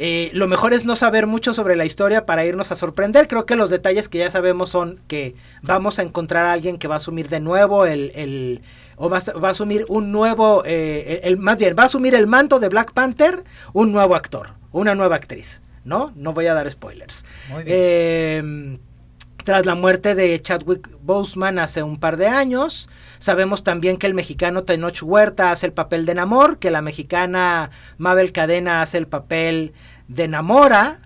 eh, 0.00 0.30
lo 0.32 0.46
mejor 0.46 0.72
es 0.72 0.84
no 0.84 0.94
saber 0.94 1.26
mucho 1.26 1.52
sobre 1.52 1.74
la 1.74 1.84
historia 1.84 2.24
para 2.24 2.44
irnos 2.44 2.70
a 2.70 2.76
sorprender. 2.76 3.26
Creo 3.26 3.46
que 3.46 3.56
los 3.56 3.68
detalles 3.68 4.08
que 4.08 4.18
ya 4.18 4.30
sabemos 4.30 4.70
son 4.70 5.00
que 5.08 5.34
vamos 5.62 5.98
a 5.98 6.02
encontrar 6.02 6.46
a 6.46 6.52
alguien 6.52 6.78
que 6.78 6.86
va 6.86 6.94
a 6.94 6.98
asumir 6.98 7.28
de 7.28 7.40
nuevo 7.40 7.84
el, 7.84 8.12
el 8.14 8.62
o 8.96 9.10
va, 9.10 9.18
a 9.18 9.50
asumir 9.50 9.84
un 9.88 10.12
nuevo, 10.12 10.62
eh, 10.64 11.20
el, 11.24 11.36
más 11.36 11.58
bien, 11.58 11.74
va 11.76 11.82
a 11.82 11.86
asumir 11.86 12.14
el 12.14 12.28
manto 12.28 12.60
de 12.60 12.68
Black 12.68 12.92
Panther 12.92 13.42
un 13.72 13.90
nuevo 13.90 14.14
actor, 14.14 14.50
una 14.70 14.94
nueva 14.94 15.16
actriz, 15.16 15.62
¿no? 15.84 16.12
No 16.14 16.32
voy 16.32 16.46
a 16.46 16.54
dar 16.54 16.70
spoilers. 16.70 17.24
Eh, 17.66 18.78
tras 19.48 19.64
la 19.64 19.74
muerte 19.74 20.14
de 20.14 20.42
Chadwick 20.42 20.90
Boseman 21.00 21.58
hace 21.58 21.82
un 21.82 21.98
par 21.98 22.18
de 22.18 22.26
años, 22.26 22.86
sabemos 23.18 23.64
también 23.64 23.96
que 23.96 24.06
el 24.06 24.12
mexicano 24.12 24.64
Tenoch 24.64 25.02
Huerta 25.02 25.50
hace 25.50 25.64
el 25.64 25.72
papel 25.72 26.04
de 26.04 26.14
Namor, 26.14 26.58
que 26.58 26.70
la 26.70 26.82
mexicana 26.82 27.70
Mabel 27.96 28.32
Cadena 28.32 28.82
hace 28.82 28.98
el 28.98 29.06
papel 29.06 29.72
de 30.06 30.28
Namora. 30.28 31.00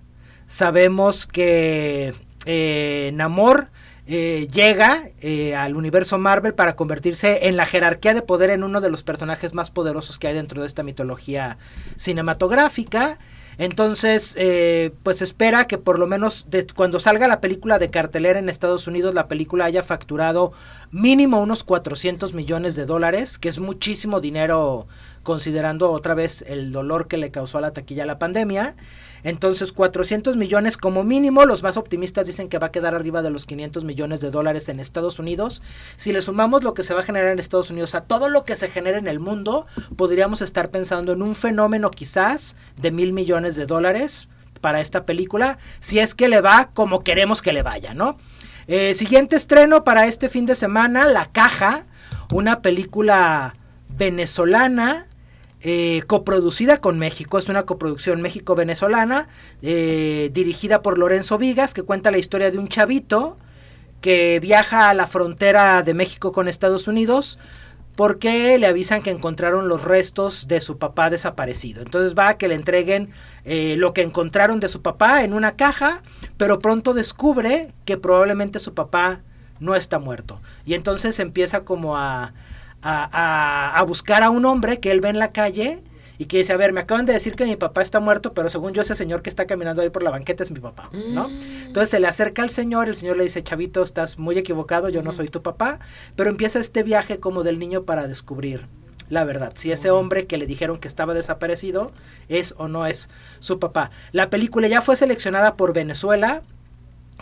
Sabemos 0.49 1.29
que 1.29 2.15
eh, 2.45 3.13
Namor 3.15 3.69
eh, 4.09 4.49
llega 4.51 5.11
eh, 5.21 5.55
al 5.55 5.77
universo 5.77 6.19
Marvel 6.19 6.55
para 6.55 6.75
convertirse 6.75 7.47
en 7.47 7.57
la 7.57 7.65
jerarquía 7.65 8.13
de 8.13 8.23
poder 8.23 8.51
en 8.51 8.65
uno 8.65 8.81
de 8.81 8.91
los 8.91 9.05
personajes 9.05 9.55
más 9.55 9.71
poderosos 9.71 10.19
que 10.19 10.27
hay 10.27 10.35
dentro 10.35 10.63
de 10.63 10.67
esta 10.67 10.83
mitología 10.83 11.59
cinematográfica. 11.97 13.21
Entonces, 13.59 14.35
eh, 14.39 14.93
pues 15.03 15.23
espera 15.23 15.67
que 15.67 15.79
por 15.79 15.99
lo 15.99 16.07
menos 16.07 16.47
cuando 16.75 16.99
salga 16.99 17.29
la 17.29 17.41
película 17.41 17.79
de 17.79 17.91
cartelera 17.91 18.39
en 18.39 18.49
Estados 18.49 18.87
Unidos, 18.87 19.15
la 19.15 19.29
película 19.29 19.67
haya 19.67 19.83
facturado 19.83 20.53
mínimo 20.91 21.41
unos 21.41 21.65
400 21.65 22.35
millones 22.35 22.75
de 22.75 22.87
dólares, 22.87 23.39
que 23.39 23.49
es 23.49 23.59
muchísimo 23.59 24.21
dinero 24.21 24.87
considerando 25.23 25.91
otra 25.91 26.15
vez 26.15 26.43
el 26.49 26.73
dolor 26.73 27.09
que 27.09 27.17
le 27.17 27.31
causó 27.31 27.59
a 27.59 27.63
la 27.63 27.73
taquilla 27.73 28.07
la 28.07 28.19
pandemia. 28.19 28.77
Entonces, 29.25 29.73
400 29.73 30.37
millones 30.37 30.77
como 30.77 31.05
mínimo, 31.05 31.45
los 31.45 31.63
más 31.63 31.77
optimistas 31.77 32.27
dicen 32.27 32.49
que 32.49 32.59
va 32.59 32.69
a 32.69 32.73
quedar 32.73 32.95
arriba 32.95 33.23
de 33.23 33.31
los 33.31 33.47
500 33.47 33.85
millones 33.85 34.21
de 34.21 34.31
dólares 34.31 34.69
en 34.69 34.81
Estados 34.81 35.19
Unidos. 35.19 35.63
Si 35.97 36.13
le 36.13 36.23
sumamos 36.23 36.65
lo 36.65 36.75
que 36.75 36.83
se 36.83 36.95
va 36.95 37.01
a 37.01 37.05
generar 37.05 37.29
en 37.29 37.39
Estados 37.39 37.71
Unidos 37.71 37.95
a 37.95 38.03
todo 38.03 38.29
lo 38.29 38.45
que 38.45 38.57
se 38.57 38.69
genera 38.69 38.99
en 38.99 39.09
el 39.09 39.21
mundo, 39.21 39.67
podríamos 39.97 40.43
estar 40.43 40.71
pensando 40.71 41.13
en 41.13 41.23
un 41.23 41.35
fenómeno 41.35 41.91
quizás 41.91 42.57
de 42.81 42.91
mil 42.91 43.13
millones 43.13 43.57
de 43.57 43.67
dólares 43.67 44.29
para 44.61 44.81
esta 44.81 45.05
película, 45.05 45.59
si 45.81 45.99
es 45.99 46.15
que 46.15 46.29
le 46.29 46.41
va 46.41 46.71
como 46.73 47.03
queremos 47.03 47.43
que 47.43 47.53
le 47.53 47.63
vaya, 47.63 47.95
¿no? 47.95 48.17
Eh, 48.69 48.95
siguiente 48.95 49.37
estreno 49.37 49.83
para 49.83 50.07
este 50.07 50.29
fin 50.29 50.47
de 50.47 50.55
semana, 50.55 51.05
La 51.05 51.27
Caja, 51.33 51.85
una 52.33 52.63
película 52.63 53.55
venezolana 53.89 55.09
eh, 55.65 56.03
coproducida 56.09 56.79
con 56.79 56.99
México, 56.99 57.39
es 57.39 57.49
una 57.49 57.63
coproducción 57.63 58.21
México-venezolana, 58.21 59.29
eh, 59.63 60.31
dirigida 60.33 60.83
por 60.83 60.99
Lorenzo 60.99 61.39
Vigas, 61.39 61.73
que 61.73 61.85
cuenta 61.85 62.11
la 62.11 62.19
historia 62.19 62.51
de 62.51 62.59
un 62.59 62.67
chavito 62.67 63.39
que 64.01 64.41
viaja 64.41 64.91
a 64.91 64.95
la 64.95 65.07
frontera 65.07 65.85
de 65.85 65.95
México 65.95 66.33
con 66.33 66.49
Estados 66.49 66.89
Unidos 66.89 67.39
porque 67.95 68.59
le 68.59 68.67
avisan 68.67 69.03
que 69.03 69.11
encontraron 69.11 69.69
los 69.69 69.85
restos 69.85 70.49
de 70.49 70.61
su 70.61 70.79
papá 70.79 71.11
desaparecido. 71.11 71.83
Entonces 71.83 72.17
va 72.19 72.31
a 72.31 72.39
que 72.39 72.49
le 72.49 72.55
entreguen 72.55 73.11
eh, 73.45 73.77
lo 73.79 73.93
que 73.93 74.03
encontraron 74.03 74.59
de 74.59 74.69
su 74.69 74.83
papá 74.83 75.23
en 75.23 75.33
una 75.33 75.57
caja, 75.57 76.03
pero 76.37 76.59
pronto 76.59 76.95
descubre 76.95 77.73
que 77.85 77.99
probablemente 77.99 78.59
su 78.59 78.75
papá 78.75 79.21
no 79.61 79.77
está 79.77 79.99
muerto. 80.01 80.41
Y 80.65 80.75
entonces 80.75 81.21
empieza 81.21 81.65
como 81.65 81.97
a, 81.97 82.33
a, 82.83 83.85
buscar 83.87 84.23
a 84.23 84.31
un 84.31 84.45
hombre 84.45 84.81
que 84.81 84.91
él 84.91 85.01
ve 85.01 85.09
en 85.09 85.19
la 85.19 85.33
calle 85.33 85.83
y 86.19 86.27
que 86.27 86.39
dice, 86.39 86.53
a 86.53 86.57
ver, 86.57 86.73
me 86.73 86.81
acaban 86.81 87.07
de 87.07 87.13
decir 87.13 87.35
que 87.35 87.45
mi 87.45 87.57
papá 87.57 87.83
está 87.83 88.01
muerto, 88.01 88.33
pero 88.33 88.49
según 88.49 88.73
yo 88.73 88.83
ese 88.83 88.95
señor 88.95 89.23
que 89.23 89.31
está 89.31 89.47
caminando 89.47 89.83
ahí 89.83 89.91
por 89.91 90.03
la 90.03 90.11
banqueta 90.11 90.43
es 90.43 90.51
mi 90.51 90.61
papá, 90.61 90.91
¿no? 90.93 91.29
Mm. 91.29 91.41
Entonces 91.67 91.91
se 91.91 92.01
le 92.01 92.07
acerca 92.07 92.43
al 92.43 92.51
señor, 92.51 92.89
el 92.89 92.95
señor 92.95 93.17
le 93.17 93.25
dice, 93.25 93.43
chavito, 93.43 93.83
estás 93.83 94.19
muy 94.19 94.39
equivocado, 94.39 94.89
yo 94.89 95.03
no 95.03 95.13
soy 95.13 95.29
tu 95.29 95.43
papá, 95.43 95.81
pero 96.15 96.31
empieza 96.31 96.61
este 96.61 96.83
viaje 96.83 97.19
como 97.19 97.43
del 97.43 97.59
niño 97.59 97.85
para 97.85 98.07
descubrir 98.07 98.67
la 99.13 99.25
verdad, 99.25 99.53
si 99.55 99.71
ese 99.71 99.91
hombre 99.91 100.27
que 100.27 100.39
le 100.39 100.47
dijeron 100.47 100.79
que 100.79 100.89
estaba 100.89 101.13
desaparecido 101.13 101.93
es 102.31 102.55
o 102.57 102.67
no 102.67 102.87
es 102.87 103.11
su 103.41 103.59
papá. 103.59 103.91
La 104.11 104.31
película 104.31 104.69
ya 104.69 104.81
fue 104.81 104.97
seleccionada 104.97 105.55
por 105.55 105.75
Venezuela 105.75 106.41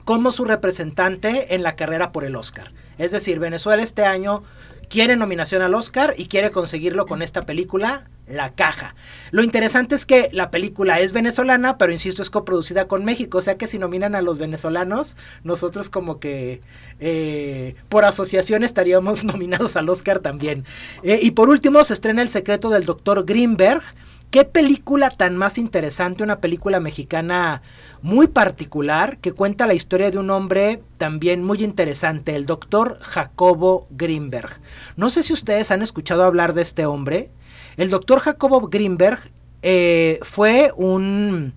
como 0.05 0.31
su 0.31 0.45
representante 0.45 1.55
en 1.57 1.65
la 1.65 1.75
carrera 1.75 2.13
por 2.13 2.25
el 2.25 2.37
Oscar. 2.37 2.71
Es 2.99 3.11
decir, 3.11 3.41
Venezuela 3.41 3.83
este 3.83 4.05
año 4.05 4.45
quiere 4.91 5.17
nominación 5.17 5.63
al 5.63 5.75
Oscar 5.75 6.15
y 6.19 6.27
quiere 6.27 6.51
conseguirlo 6.51 7.07
con 7.07 7.23
esta 7.23 7.47
película, 7.47 8.09
La 8.27 8.55
Caja. 8.55 8.97
Lo 9.31 9.43
interesante 9.43 9.95
es 9.95 10.05
que 10.05 10.29
la 10.33 10.51
película 10.51 10.99
es 10.99 11.13
venezolana, 11.13 11.79
pero 11.79 11.93
insisto, 11.93 12.23
es 12.23 12.29
coproducida 12.29 12.89
con 12.89 13.05
México, 13.05 13.39
o 13.39 13.41
sea 13.41 13.57
que 13.57 13.69
si 13.69 13.79
nominan 13.79 14.17
a 14.17 14.21
los 14.21 14.37
venezolanos, 14.39 15.17
nosotros 15.45 15.89
como 15.91 16.19
que 16.19 16.61
eh, 16.99 17.77
por 17.89 18.05
asociación 18.05 18.65
estaríamos 18.65 19.25
nominados 19.33 19.77
al 19.77 19.89
Oscar 19.89 20.19
también. 20.19 20.67
Eh, 21.05 21.21
y 21.23 21.31
por 21.31 21.49
último, 21.49 21.83
se 21.85 21.95
estrena 21.95 22.21
El 22.21 22.29
secreto 22.29 22.69
del 22.69 22.85
doctor 22.85 23.25
Greenberg. 23.25 23.83
¿Qué 24.31 24.45
película 24.45 25.11
tan 25.11 25.37
más 25.37 25.59
interesante? 25.59 26.23
Una 26.23 26.41
película 26.41 26.79
mexicana 26.79 27.63
muy 28.01 28.29
particular 28.29 29.19
que 29.19 29.33
cuenta 29.33 29.67
la 29.67 29.75
historia 29.75 30.13
de 30.13 30.19
un 30.19 30.31
hombre 30.31 30.85
también 30.99 31.43
muy 31.43 31.65
interesante, 31.65 32.37
el 32.37 32.47
doctor 32.47 32.99
Jacobo 33.01 33.89
Greenberg. 33.91 34.61
No 34.97 35.11
sé 35.11 35.25
si 35.25 35.33
ustedes 35.33 35.73
han 35.73 35.83
escuchado 35.83 36.23
hablar 36.23 36.55
de 36.55 36.63
este 36.63 36.87
hombre. 36.87 37.33
El 37.77 37.91
doctor 37.91 38.21
Jacobo 38.21 38.69
Greenberg 38.69 39.19
eh, 39.63 40.21
fue 40.23 40.71
un 40.77 41.53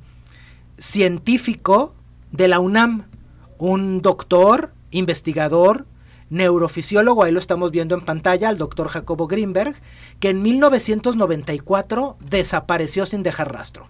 científico 0.79 1.93
de 2.31 2.47
la 2.47 2.59
UNAM, 2.59 3.05
un 3.59 4.01
doctor, 4.01 4.73
investigador, 4.89 5.85
neurofisiólogo, 6.29 7.23
ahí 7.23 7.31
lo 7.31 7.39
estamos 7.39 7.71
viendo 7.71 7.95
en 7.95 8.01
pantalla, 8.01 8.49
el 8.49 8.57
doctor 8.57 8.87
Jacobo 8.87 9.27
Greenberg, 9.27 9.75
que 10.19 10.29
en 10.29 10.41
1994 10.41 12.17
desapareció 12.19 13.05
sin 13.05 13.23
dejar 13.23 13.51
rastro. 13.51 13.89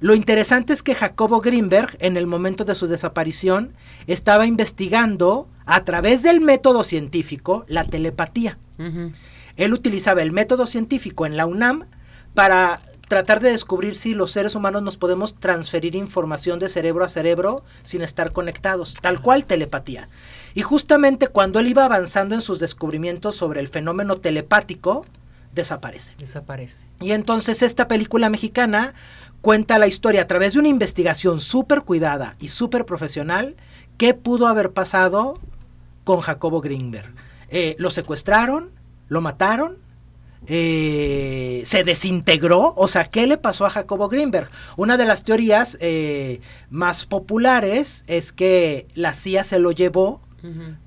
Lo 0.00 0.14
interesante 0.14 0.72
es 0.72 0.82
que 0.82 0.94
Jacobo 0.94 1.40
Greenberg, 1.40 1.96
en 2.00 2.16
el 2.16 2.26
momento 2.26 2.64
de 2.64 2.74
su 2.74 2.86
desaparición, 2.86 3.74
estaba 4.06 4.46
investigando 4.46 5.48
a 5.66 5.84
través 5.84 6.22
del 6.22 6.40
método 6.40 6.84
científico 6.84 7.64
la 7.68 7.84
telepatía. 7.84 8.58
Él 9.56 9.74
utilizaba 9.74 10.22
el 10.22 10.30
método 10.30 10.66
científico 10.66 11.26
en 11.26 11.36
la 11.36 11.46
UNAM 11.46 11.86
para 12.34 12.80
tratar 13.08 13.40
de 13.40 13.50
descubrir 13.50 13.96
si 13.96 14.14
los 14.14 14.30
seres 14.30 14.54
humanos 14.54 14.82
nos 14.82 14.96
podemos 14.96 15.34
transferir 15.34 15.96
información 15.96 16.58
de 16.58 16.68
cerebro 16.68 17.04
a 17.04 17.08
cerebro 17.08 17.64
sin 17.82 18.02
estar 18.02 18.32
conectados, 18.32 18.94
tal 18.94 19.20
cual 19.20 19.46
telepatía. 19.46 20.08
Y 20.54 20.62
justamente 20.62 21.28
cuando 21.28 21.60
él 21.60 21.68
iba 21.68 21.84
avanzando 21.84 22.34
en 22.34 22.40
sus 22.40 22.58
descubrimientos 22.58 23.36
sobre 23.36 23.60
el 23.60 23.68
fenómeno 23.68 24.16
telepático, 24.16 25.04
desaparece. 25.52 26.14
Desaparece. 26.18 26.84
Y 27.00 27.12
entonces 27.12 27.62
esta 27.62 27.88
película 27.88 28.30
mexicana 28.30 28.94
cuenta 29.40 29.78
la 29.78 29.86
historia 29.86 30.22
a 30.22 30.26
través 30.26 30.54
de 30.54 30.60
una 30.60 30.68
investigación 30.68 31.40
súper 31.40 31.82
cuidada 31.82 32.36
y 32.38 32.48
súper 32.48 32.86
profesional 32.86 33.56
qué 33.96 34.14
pudo 34.14 34.46
haber 34.46 34.72
pasado 34.72 35.38
con 36.04 36.20
Jacobo 36.20 36.60
Greenberg. 36.60 37.12
Eh, 37.50 37.76
lo 37.78 37.90
secuestraron, 37.90 38.70
lo 39.08 39.20
mataron, 39.20 39.78
eh, 40.46 41.62
se 41.64 41.84
desintegró. 41.84 42.74
O 42.76 42.88
sea, 42.88 43.06
¿qué 43.06 43.26
le 43.26 43.38
pasó 43.38 43.66
a 43.66 43.70
Jacobo 43.70 44.08
Greenberg? 44.08 44.48
Una 44.76 44.96
de 44.96 45.04
las 45.04 45.24
teorías 45.24 45.76
eh, 45.80 46.40
más 46.70 47.06
populares 47.06 48.04
es 48.06 48.32
que 48.32 48.86
la 48.94 49.12
CIA 49.12 49.44
se 49.44 49.58
lo 49.58 49.72
llevó 49.72 50.20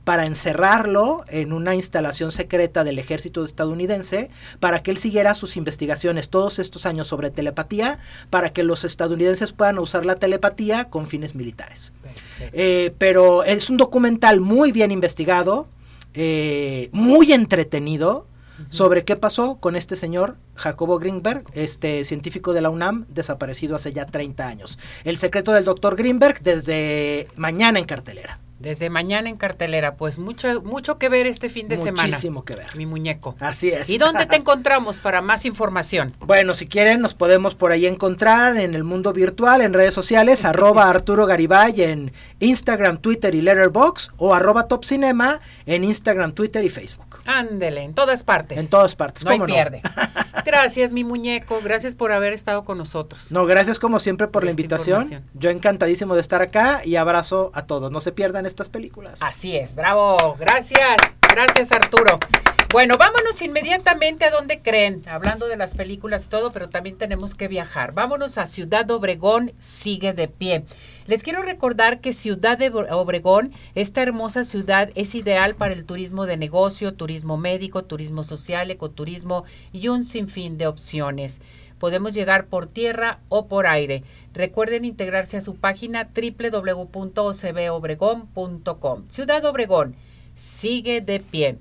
para 0.03 0.25
encerrarlo 0.25 1.23
en 1.27 1.51
una 1.51 1.75
instalación 1.75 2.31
secreta 2.31 2.83
del 2.83 2.99
ejército 2.99 3.43
estadounidense 3.43 4.29
para 4.59 4.81
que 4.81 4.91
él 4.91 4.97
siguiera 4.97 5.33
sus 5.33 5.57
investigaciones 5.57 6.29
todos 6.29 6.59
estos 6.59 6.85
años 6.85 7.07
sobre 7.07 7.31
telepatía, 7.31 7.99
para 8.29 8.53
que 8.53 8.63
los 8.63 8.83
estadounidenses 8.83 9.51
puedan 9.51 9.79
usar 9.79 10.05
la 10.05 10.15
telepatía 10.15 10.85
con 10.85 11.07
fines 11.07 11.35
militares. 11.35 11.91
Eh, 12.53 12.93
pero 12.97 13.43
es 13.43 13.69
un 13.69 13.77
documental 13.77 14.39
muy 14.39 14.71
bien 14.71 14.91
investigado, 14.91 15.67
muy 16.91 17.31
entretenido, 17.31 18.27
sobre 18.69 19.03
qué 19.03 19.15
pasó 19.15 19.55
con 19.55 19.75
este 19.75 19.95
señor 19.95 20.37
Jacobo 20.55 20.99
Greenberg, 20.99 21.43
este 21.53 22.03
científico 22.03 22.53
de 22.53 22.61
la 22.61 22.69
UNAM, 22.69 23.05
desaparecido 23.09 23.75
hace 23.75 23.91
ya 23.91 24.05
30 24.05 24.47
años. 24.47 24.79
El 25.03 25.17
secreto 25.17 25.51
del 25.51 25.65
doctor 25.65 25.95
Greenberg 25.95 26.41
desde 26.41 27.27
mañana 27.35 27.79
en 27.79 27.85
cartelera. 27.85 28.39
Desde 28.61 28.89
mañana 28.89 29.27
en 29.27 29.37
cartelera, 29.37 29.95
pues 29.95 30.19
mucho, 30.19 30.61
mucho 30.61 30.99
que 30.99 31.09
ver 31.09 31.25
este 31.25 31.49
fin 31.49 31.67
de 31.67 31.77
semana. 31.77 32.03
Muchísimo 32.03 32.45
que 32.45 32.55
ver. 32.55 32.75
Mi 32.75 32.85
muñeco. 32.85 33.35
Así 33.39 33.69
es. 33.69 33.89
¿Y 33.89 33.97
dónde 33.97 34.27
te 34.27 34.35
encontramos 34.37 34.99
para 34.99 35.21
más 35.21 35.45
información? 35.45 36.11
Bueno, 36.19 36.53
si 36.53 36.67
quieren, 36.67 37.01
nos 37.01 37.15
podemos 37.15 37.55
por 37.55 37.71
ahí 37.71 37.87
encontrar 37.87 38.57
en 38.57 38.75
el 38.75 38.83
mundo 38.83 39.13
virtual, 39.13 39.61
en 39.61 39.73
redes 39.73 39.93
sociales, 39.93 40.45
arroba 40.51 40.89
Arturo 40.89 41.25
Garibay 41.25 41.81
en 41.81 42.13
Instagram, 42.39 42.99
Twitter 42.99 43.33
y 43.33 43.41
Letterboxd, 43.41 44.11
o 44.17 44.33
arroba 44.33 44.67
Top 44.67 44.85
Cinema 44.85 45.41
en 45.65 45.83
Instagram, 45.83 46.33
Twitter 46.33 46.63
y 46.63 46.69
Facebook. 46.69 47.10
Ándele, 47.25 47.83
en 47.83 47.93
todas 47.93 48.23
partes. 48.23 48.57
En 48.57 48.69
todas 48.69 48.95
partes, 48.95 49.25
no 49.25 49.31
hay 49.31 49.39
pierde. 49.39 49.81
Gracias, 50.45 50.91
mi 50.91 51.03
muñeco. 51.03 51.59
Gracias 51.63 51.95
por 51.95 52.11
haber 52.11 52.33
estado 52.33 52.65
con 52.65 52.77
nosotros. 52.77 53.31
No, 53.31 53.45
gracias 53.45 53.79
como 53.79 53.99
siempre 53.99 54.27
por, 54.27 54.43
la 54.43 54.51
invitación. 54.51 55.23
Yo 55.33 55.49
encantadísimo 55.49 56.15
de 56.15 56.21
estar 56.21 56.41
acá 56.41 56.81
y 56.83 56.95
abrazo 56.95 57.51
a 57.53 57.67
todos. 57.67 57.91
No 57.91 58.01
se 58.01 58.11
pierdan 58.11 58.45
estas 58.45 58.69
películas. 58.69 59.21
Así 59.21 59.55
es, 59.55 59.75
bravo. 59.75 60.35
Gracias. 60.39 61.20
Gracias, 61.31 61.71
Arturo. 61.71 62.19
Bueno, 62.73 62.97
vámonos 62.97 63.41
inmediatamente 63.41 64.25
a 64.25 64.31
donde 64.31 64.61
creen, 64.61 65.03
hablando 65.05 65.47
de 65.47 65.57
las 65.57 65.75
películas 65.75 66.25
y 66.25 66.29
todo, 66.29 66.51
pero 66.51 66.69
también 66.69 66.97
tenemos 66.97 67.35
que 67.35 67.47
viajar. 67.47 67.93
Vámonos 67.93 68.37
a 68.37 68.47
Ciudad 68.47 68.89
Obregón, 68.91 69.51
sigue 69.57 70.13
de 70.13 70.27
pie. 70.27 70.65
Les 71.07 71.23
quiero 71.23 71.41
recordar 71.41 71.99
que 71.99 72.13
Ciudad 72.13 72.57
de 72.57 72.69
Obregón, 72.69 73.53
esta 73.75 74.01
hermosa 74.01 74.43
ciudad, 74.43 74.89
es 74.95 75.15
ideal 75.15 75.55
para 75.55 75.73
el 75.73 75.85
turismo 75.85 76.25
de 76.25 76.37
negocio, 76.37 76.93
turismo 76.93 77.37
médico, 77.37 77.83
turismo 77.83 78.23
social, 78.23 78.71
ecoturismo 78.71 79.43
y 79.71 79.89
un 79.89 80.05
sinfín 80.05 80.57
de 80.57 80.67
opciones. 80.67 81.41
Podemos 81.77 82.13
llegar 82.13 82.45
por 82.45 82.67
tierra 82.67 83.19
o 83.27 83.47
por 83.47 83.67
aire. 83.67 84.03
Recuerden 84.33 84.85
integrarse 84.85 85.35
a 85.35 85.41
su 85.41 85.55
página 85.55 86.09
www.ocbobregón.com. 86.13 89.09
Ciudad 89.09 89.43
Obregón, 89.45 89.95
sigue 90.35 91.01
de 91.01 91.19
pie. 91.19 91.57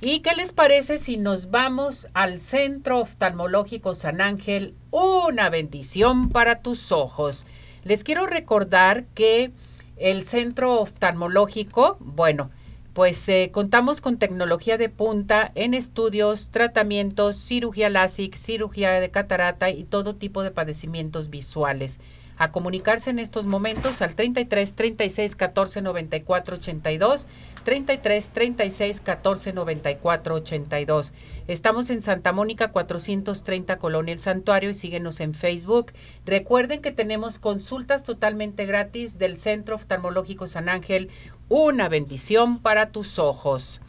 ¿Y 0.00 0.20
qué 0.20 0.34
les 0.36 0.52
parece 0.52 0.98
si 0.98 1.16
nos 1.16 1.50
vamos 1.50 2.08
al 2.12 2.38
Centro 2.38 3.00
Oftalmológico 3.00 3.94
San 3.94 4.20
Ángel? 4.20 4.74
Una 4.90 5.48
bendición 5.48 6.28
para 6.28 6.60
tus 6.60 6.92
ojos. 6.92 7.46
Les 7.82 8.04
quiero 8.04 8.26
recordar 8.26 9.04
que 9.14 9.52
el 9.96 10.24
Centro 10.24 10.80
Oftalmológico, 10.80 11.96
bueno, 12.00 12.50
pues 12.92 13.28
eh, 13.28 13.50
contamos 13.52 14.00
con 14.00 14.18
tecnología 14.18 14.76
de 14.76 14.88
punta 14.88 15.52
en 15.54 15.72
estudios, 15.72 16.50
tratamientos, 16.50 17.36
cirugía 17.36 17.88
LASIK, 17.88 18.36
cirugía 18.36 18.92
de 18.92 19.10
catarata 19.10 19.70
y 19.70 19.84
todo 19.84 20.16
tipo 20.16 20.42
de 20.42 20.50
padecimientos 20.50 21.30
visuales 21.30 21.98
a 22.38 22.52
comunicarse 22.52 23.10
en 23.10 23.18
estos 23.18 23.46
momentos 23.46 24.02
al 24.02 24.14
33 24.14 24.74
36 24.74 25.36
14 25.36 25.82
94 25.82 26.56
82 26.56 27.26
33 27.66 28.30
36 28.30 29.00
14 29.00 29.52
94 29.52 30.34
82. 30.36 31.12
Estamos 31.48 31.90
en 31.90 32.00
Santa 32.00 32.30
Mónica 32.30 32.70
430 32.70 33.80
Colonia 33.80 34.12
El 34.12 34.20
Santuario 34.20 34.70
y 34.70 34.74
síguenos 34.74 35.18
en 35.18 35.34
Facebook. 35.34 35.92
Recuerden 36.24 36.80
que 36.80 36.92
tenemos 36.92 37.40
consultas 37.40 38.04
totalmente 38.04 38.66
gratis 38.66 39.18
del 39.18 39.36
Centro 39.36 39.74
Oftalmológico 39.74 40.46
San 40.46 40.68
Ángel. 40.68 41.10
Una 41.48 41.88
bendición 41.88 42.62
para 42.62 42.92
tus 42.92 43.18
ojos. 43.18 43.80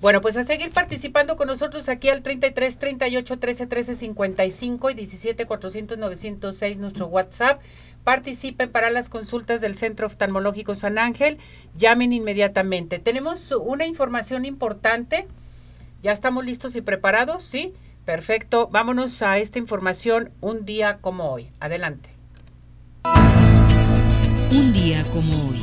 Bueno, 0.00 0.20
pues 0.20 0.36
a 0.36 0.42
seguir 0.42 0.70
participando 0.70 1.36
con 1.36 1.46
nosotros 1.46 1.88
aquí 1.88 2.08
al 2.08 2.24
33 2.24 2.76
38 2.76 3.38
13 3.38 3.66
13 3.68 3.94
55 3.94 4.90
y 4.90 4.94
17 4.94 5.46
400 5.46 5.96
906 5.96 6.78
nuestro 6.78 7.06
WhatsApp. 7.06 7.62
Participen 8.04 8.70
para 8.70 8.90
las 8.90 9.08
consultas 9.08 9.60
del 9.60 9.76
Centro 9.76 10.06
Oftalmológico 10.06 10.74
San 10.74 10.98
Ángel. 10.98 11.38
Llamen 11.76 12.12
inmediatamente. 12.12 12.98
Tenemos 12.98 13.52
una 13.52 13.86
información 13.86 14.44
importante. 14.44 15.26
¿Ya 16.02 16.12
estamos 16.12 16.44
listos 16.44 16.74
y 16.76 16.80
preparados? 16.80 17.44
Sí. 17.44 17.74
Perfecto. 18.04 18.68
Vámonos 18.68 19.22
a 19.22 19.38
esta 19.38 19.58
información 19.58 20.30
un 20.40 20.64
día 20.64 20.98
como 21.00 21.30
hoy. 21.30 21.50
Adelante. 21.60 22.10
Un 24.50 24.72
día 24.72 25.04
como 25.12 25.48
hoy. 25.48 25.60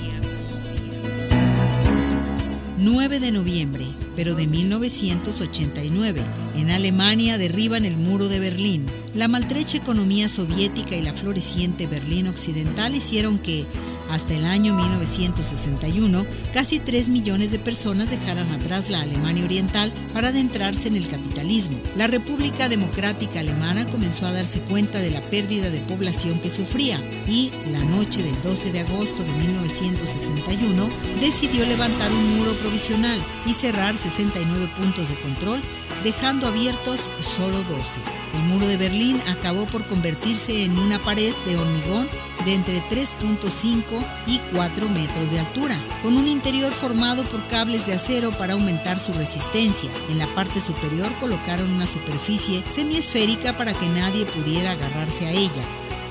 9 2.81 3.19
de 3.19 3.31
noviembre, 3.33 3.85
pero 4.19 4.35
de 4.35 4.47
1989, 4.47 6.21
en 6.57 6.71
Alemania 6.71 7.37
derriban 7.37 7.85
el 7.85 7.95
muro 7.95 8.27
de 8.27 8.41
Berlín. 8.41 8.85
La 9.15 9.29
maltrecha 9.29 9.77
economía 9.77 10.27
soviética 10.27 10.97
y 10.97 11.01
la 11.01 11.13
floreciente 11.13 11.87
Berlín 11.87 12.27
Occidental 12.27 12.93
hicieron 12.95 13.39
que, 13.39 13.63
hasta 14.09 14.33
el 14.33 14.45
año 14.45 14.73
1961, 14.73 16.25
casi 16.53 16.79
3 16.79 17.09
millones 17.09 17.51
de 17.51 17.59
personas 17.59 18.09
dejaran 18.09 18.51
atrás 18.51 18.89
la 18.89 19.01
Alemania 19.01 19.43
Oriental 19.43 19.93
para 20.13 20.29
adentrarse 20.29 20.87
en 20.87 20.95
el 20.95 21.07
capitalismo. 21.07 21.77
La 21.95 22.07
República 22.07 22.69
Democrática 22.69 23.39
Alemana 23.39 23.89
comenzó 23.89 24.27
a 24.27 24.33
darse 24.33 24.61
cuenta 24.61 24.99
de 24.99 25.11
la 25.11 25.21
pérdida 25.29 25.69
de 25.69 25.79
población 25.81 26.39
que 26.39 26.49
sufría 26.49 26.99
y, 27.27 27.51
la 27.71 27.83
noche 27.83 28.23
del 28.23 28.39
12 28.41 28.71
de 28.71 28.79
agosto 28.81 29.23
de 29.23 29.33
1961, 29.33 30.89
decidió 31.21 31.65
levantar 31.65 32.11
un 32.11 32.37
muro 32.37 32.53
provisional 32.53 33.23
y 33.45 33.53
cerrar 33.53 33.97
69 33.97 34.69
puntos 34.77 35.09
de 35.09 35.19
control, 35.19 35.61
dejando 36.03 36.47
abiertos 36.47 37.09
solo 37.21 37.63
12. 37.63 37.99
El 38.35 38.43
muro 38.43 38.67
de 38.67 38.77
Berlín 38.77 39.19
acabó 39.27 39.65
por 39.65 39.83
convertirse 39.85 40.63
en 40.63 40.77
una 40.77 40.99
pared 40.99 41.33
de 41.45 41.57
hormigón 41.57 42.07
de 42.45 42.53
entre 42.53 42.81
3.5 42.89 44.05
y 44.27 44.39
4 44.53 44.89
metros 44.89 45.31
de 45.31 45.39
altura, 45.39 45.77
con 46.03 46.17
un 46.17 46.27
interior 46.27 46.71
formado 46.71 47.23
por 47.25 47.45
cables 47.47 47.85
de 47.85 47.93
acero 47.93 48.31
para 48.31 48.53
aumentar 48.53 48.99
su 48.99 49.13
resistencia. 49.13 49.89
En 50.09 50.17
la 50.17 50.27
parte 50.35 50.61
superior 50.61 51.11
colocaron 51.19 51.71
una 51.71 51.87
superficie 51.87 52.63
semiesférica 52.73 53.57
para 53.57 53.73
que 53.73 53.87
nadie 53.87 54.25
pudiera 54.25 54.71
agarrarse 54.71 55.27
a 55.27 55.31
ella. 55.31 55.65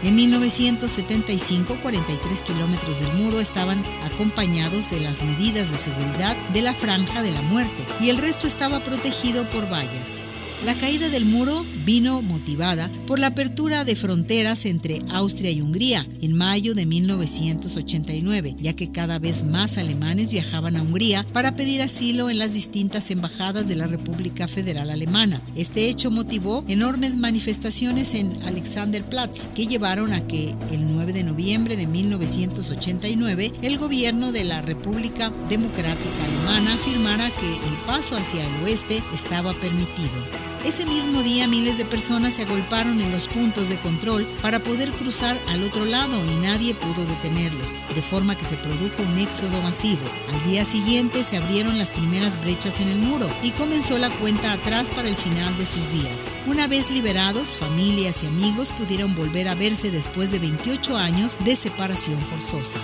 En 0.05 0.15
1975, 0.15 1.77
43 1.83 2.43
kilómetros 2.43 3.01
del 3.01 3.13
muro 3.15 3.41
estaban 3.41 3.83
acompañados 4.05 4.91
de 4.91 5.01
las 5.01 5.25
medidas 5.25 5.73
de 5.73 5.79
seguridad 5.79 6.37
de 6.53 6.63
la 6.63 6.73
franja 6.73 7.23
de 7.23 7.33
la 7.33 7.43
muerte 7.43 7.85
y 8.01 8.11
el 8.11 8.19
resto 8.19 8.47
estaba 8.47 8.79
protegido 8.81 9.49
por 9.51 9.71
vallas. 9.71 10.25
La 10.65 10.75
caída 10.75 11.09
del 11.09 11.25
muro 11.25 11.65
vino 11.85 12.21
motivada 12.21 12.91
por 13.07 13.21
la 13.21 13.29
apertura 13.29 13.85
de 13.85 13.95
fronteras 13.95 14.67
entre 14.67 15.01
Austria 15.09 15.53
y 15.53 15.61
Hungría 15.61 16.05
en 16.21 16.37
mayo 16.37 16.75
de 16.75 16.85
1989, 16.85 18.57
ya 18.59 18.75
que 18.75 18.91
cada 18.91 19.21
vez 19.21 19.45
más 19.45 19.79
alemanes 19.79 20.33
viajaban 20.33 20.77
a 20.77 20.83
Hungría 20.83 21.25
para 21.33 21.55
pedir 21.55 21.81
asilo 21.81 22.29
en 22.29 22.41
las 22.41 22.55
distintas 22.55 23.13
embajadas 23.13 23.69
de 23.69 23.77
la 23.77 23.87
República 23.87 24.49
Federal 24.49 24.91
Alemana. 24.91 25.41
Este 25.55 25.89
hecho 25.89 26.11
motivó 26.11 26.65
enormes 26.67 27.17
manifestaciones 27.17 28.15
en 28.15 28.43
Alexanderplatz 28.43 29.47
que 29.55 29.69
llevaron 29.69 30.13
a 30.13 30.27
que 30.27 30.57
el 30.73 30.93
9 30.93 31.13
de 31.13 31.23
noviembre 31.23 31.77
de 31.77 31.87
1989 31.87 33.53
el 33.63 33.79
gobierno 33.79 34.33
de 34.33 34.43
la 34.43 34.61
República 34.61 35.33
Democrática 35.49 36.25
Alemana 36.25 36.75
afirmara 36.75 37.31
que 37.31 37.47
el 37.47 37.77
paso 37.87 38.17
hacia 38.17 38.45
el 38.45 38.65
oeste 38.65 39.05
estaba 39.15 39.55
permitido. 39.55 40.48
Ese 40.65 40.85
mismo 40.87 41.23
día 41.23 41.47
miles 41.47 41.79
de 41.79 41.85
personas 41.85 42.35
se 42.35 42.43
agolparon 42.43 43.01
en 43.01 43.13
los 43.13 43.29
puntos 43.29 43.69
de 43.69 43.79
control 43.79 44.27
para 44.43 44.59
poder 44.59 44.91
cruzar 44.93 45.39
al 45.49 45.63
otro 45.63 45.85
lado 45.85 46.19
y 46.25 46.37
nadie 46.37 46.75
pudo 46.75 47.07
detenerlos, 47.07 47.71
de 47.95 48.03
forma 48.03 48.37
que 48.37 48.45
se 48.45 48.57
produjo 48.57 49.03
un 49.03 49.19
éxodo 49.19 49.63
masivo. 49.63 50.03
Al 50.35 50.51
día 50.51 50.65
siguiente 50.65 51.23
se 51.23 51.37
abrieron 51.37 51.79
las 51.79 51.93
primeras 51.93 52.41
brechas 52.41 52.81
en 52.81 52.89
el 52.89 52.99
muro 52.99 53.29
y 53.43 53.53
comenzó 53.53 53.99
la 53.99 54.11
cuenta 54.11 54.53
atrás 54.53 54.91
para 54.95 55.09
el 55.09 55.17
final 55.17 55.57
de 55.57 55.67
sus 55.67 55.91
días. 55.93 56.33
Una 56.47 56.67
vez 56.67 56.91
liberados, 56.91 57.57
familias 57.57 58.25
y 58.25 58.27
amigos 58.27 58.73
pudieron 58.73 59.15
volver 59.15 59.49
a 59.49 59.55
verse 59.55 59.91
después 59.91 60.31
de 60.33 60.41
28 60.41 60.97
años 60.97 61.37
de 61.45 61.57
separación 61.57 62.21
forzosa. 62.21 62.81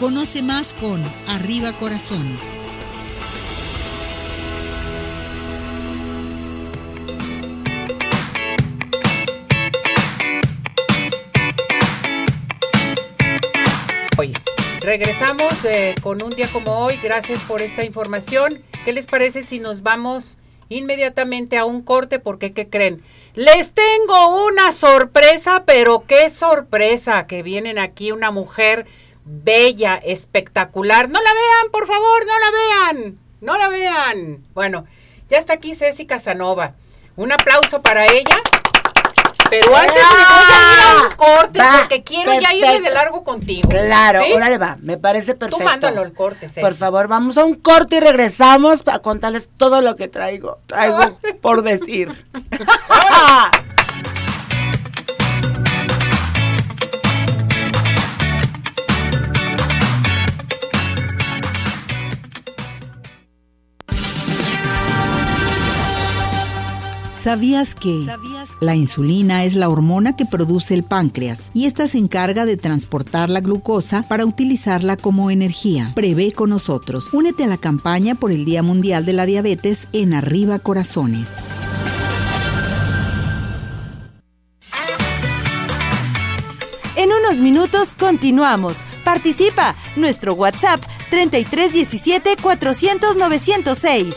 Conoce 0.00 0.42
más 0.42 0.74
con 0.74 1.02
Arriba 1.28 1.72
Corazones. 1.74 2.56
Regresamos 14.80 15.64
eh, 15.64 15.94
con 16.02 16.22
un 16.22 16.30
día 16.30 16.48
como 16.52 16.78
hoy. 16.78 16.98
Gracias 17.02 17.40
por 17.42 17.62
esta 17.62 17.84
información. 17.84 18.62
¿Qué 18.84 18.92
les 18.92 19.06
parece 19.06 19.42
si 19.42 19.58
nos 19.58 19.82
vamos 19.82 20.38
inmediatamente 20.68 21.56
a 21.56 21.64
un 21.64 21.82
corte? 21.82 22.18
Porque, 22.18 22.52
¿qué 22.52 22.68
creen? 22.68 23.02
Les 23.34 23.72
tengo 23.72 24.44
una 24.46 24.72
sorpresa, 24.72 25.64
pero 25.64 26.04
qué 26.06 26.30
sorpresa 26.30 27.26
que 27.26 27.42
vienen 27.42 27.78
aquí 27.78 28.12
una 28.12 28.30
mujer 28.30 28.86
bella, 29.24 29.96
espectacular. 29.96 31.08
No 31.08 31.20
la 31.22 31.32
vean, 31.32 31.70
por 31.70 31.86
favor, 31.86 32.26
no 32.26 32.38
la 32.38 32.50
vean. 32.50 33.18
No 33.40 33.58
la 33.58 33.68
vean. 33.68 34.44
Bueno, 34.54 34.84
ya 35.30 35.38
está 35.38 35.54
aquí 35.54 35.74
Ceci 35.74 36.06
Casanova. 36.06 36.74
Un 37.16 37.32
aplauso 37.32 37.82
para 37.82 38.04
ella. 38.06 38.36
Pero 39.52 39.76
antes 39.76 39.94
me 39.94 40.00
voy 40.00 40.24
a 40.48 40.72
ir 40.72 40.80
a 40.80 41.08
un 41.10 41.14
corte 41.14 41.58
Va, 41.58 41.76
porque 41.80 42.02
quiero 42.02 42.32
ya 42.32 42.54
irme 42.54 42.60
perfecto. 42.60 42.88
de 42.88 42.94
largo 42.94 43.22
contigo. 43.22 43.68
Claro, 43.68 44.20
¿sí? 44.24 44.32
órale 44.32 44.56
va, 44.56 44.78
me 44.80 44.96
parece 44.96 45.34
perfecto. 45.34 45.58
Tú 45.58 45.64
mándalo 45.64 46.00
al 46.00 46.14
corte, 46.14 46.48
Ceci. 46.48 46.62
Por 46.62 46.72
favor, 46.72 47.06
vamos 47.06 47.36
a 47.36 47.44
un 47.44 47.56
corte 47.56 47.96
y 47.96 48.00
regresamos 48.00 48.82
a 48.88 49.00
contarles 49.00 49.50
todo 49.58 49.82
lo 49.82 49.94
que 49.94 50.08
traigo. 50.08 50.58
Traigo 50.64 51.18
por 51.42 51.62
decir. 51.62 52.10
¿Sabías 67.22 67.76
que 67.76 68.04
la 68.60 68.74
insulina 68.74 69.44
es 69.44 69.54
la 69.54 69.68
hormona 69.68 70.16
que 70.16 70.26
produce 70.26 70.74
el 70.74 70.82
páncreas 70.82 71.50
y 71.54 71.66
esta 71.66 71.86
se 71.86 71.98
encarga 71.98 72.44
de 72.46 72.56
transportar 72.56 73.30
la 73.30 73.38
glucosa 73.38 74.02
para 74.02 74.26
utilizarla 74.26 74.96
como 74.96 75.30
energía? 75.30 75.92
Prevé 75.94 76.32
con 76.32 76.50
nosotros. 76.50 77.14
Únete 77.14 77.44
a 77.44 77.46
la 77.46 77.58
campaña 77.58 78.16
por 78.16 78.32
el 78.32 78.44
Día 78.44 78.64
Mundial 78.64 79.04
de 79.04 79.12
la 79.12 79.24
Diabetes 79.24 79.86
en 79.92 80.14
Arriba 80.14 80.58
Corazones. 80.58 81.28
En 86.96 87.08
unos 87.12 87.40
minutos 87.40 87.92
continuamos. 87.92 88.84
Participa. 89.04 89.76
Nuestro 89.94 90.34
WhatsApp 90.34 90.80
3317 91.10 92.36
400 92.42 93.16
906. 93.16 94.16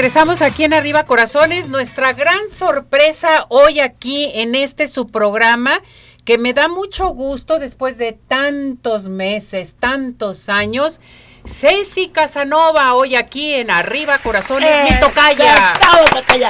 Regresamos, 0.00 0.40
aquí 0.40 0.64
en 0.64 0.72
Arriba 0.72 1.04
Corazones. 1.04 1.68
Nuestra 1.68 2.14
gran 2.14 2.48
sorpresa 2.48 3.44
hoy 3.50 3.80
aquí 3.80 4.30
en 4.32 4.54
este 4.54 4.88
su 4.88 5.08
programa, 5.08 5.82
que 6.24 6.38
me 6.38 6.54
da 6.54 6.68
mucho 6.68 7.08
gusto 7.08 7.58
después 7.58 7.98
de 7.98 8.14
tantos 8.14 9.10
meses, 9.10 9.76
tantos 9.78 10.48
años. 10.48 11.02
Ceci 11.44 12.08
Casanova, 12.08 12.94
hoy 12.94 13.14
aquí 13.14 13.52
en 13.52 13.70
Arriba 13.70 14.16
Corazones, 14.16 14.70
mi 14.84 14.88
Eso, 14.88 15.00
tocaya. 15.06 16.48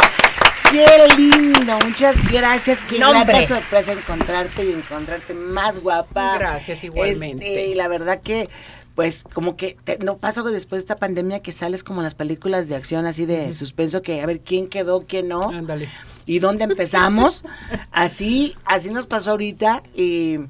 Qué 0.71 0.87
lindo, 1.17 1.77
muchas 1.85 2.15
gracias. 2.31 2.79
Qué 2.89 2.99
grata 2.99 3.45
sorpresa 3.45 3.91
encontrarte 3.91 4.63
y 4.63 4.73
encontrarte 4.73 5.35
más 5.35 5.81
guapa. 5.81 6.39
Gracias, 6.39 6.85
igualmente. 6.85 7.49
Este, 7.49 7.67
y 7.67 7.75
la 7.75 7.89
verdad 7.89 8.21
que, 8.23 8.49
pues, 9.01 9.25
como 9.33 9.57
que 9.57 9.79
te- 9.83 9.97
no 10.05 10.19
pasó 10.19 10.45
que 10.45 10.51
después 10.51 10.77
de 10.79 10.81
esta 10.81 10.97
pandemia 10.97 11.41
que 11.41 11.53
sales 11.53 11.83
como 11.83 12.01
en 12.01 12.05
las 12.05 12.15
películas 12.15 12.69
de 12.69 12.75
acción 12.77 13.07
así 13.07 13.25
de 13.25 13.55
suspenso 13.55 14.03
que 14.03 14.21
a 14.21 14.27
ver 14.27 14.41
quién 14.41 14.69
quedó, 14.69 15.01
quién 15.07 15.27
no. 15.29 15.49
Ándale. 15.49 15.89
y 16.27 16.39
dónde 16.39 16.65
empezamos. 16.65 17.43
así, 17.93 18.55
así 18.67 18.91
nos 18.91 19.07
pasó 19.07 19.31
ahorita. 19.31 19.83
Y 19.95 20.41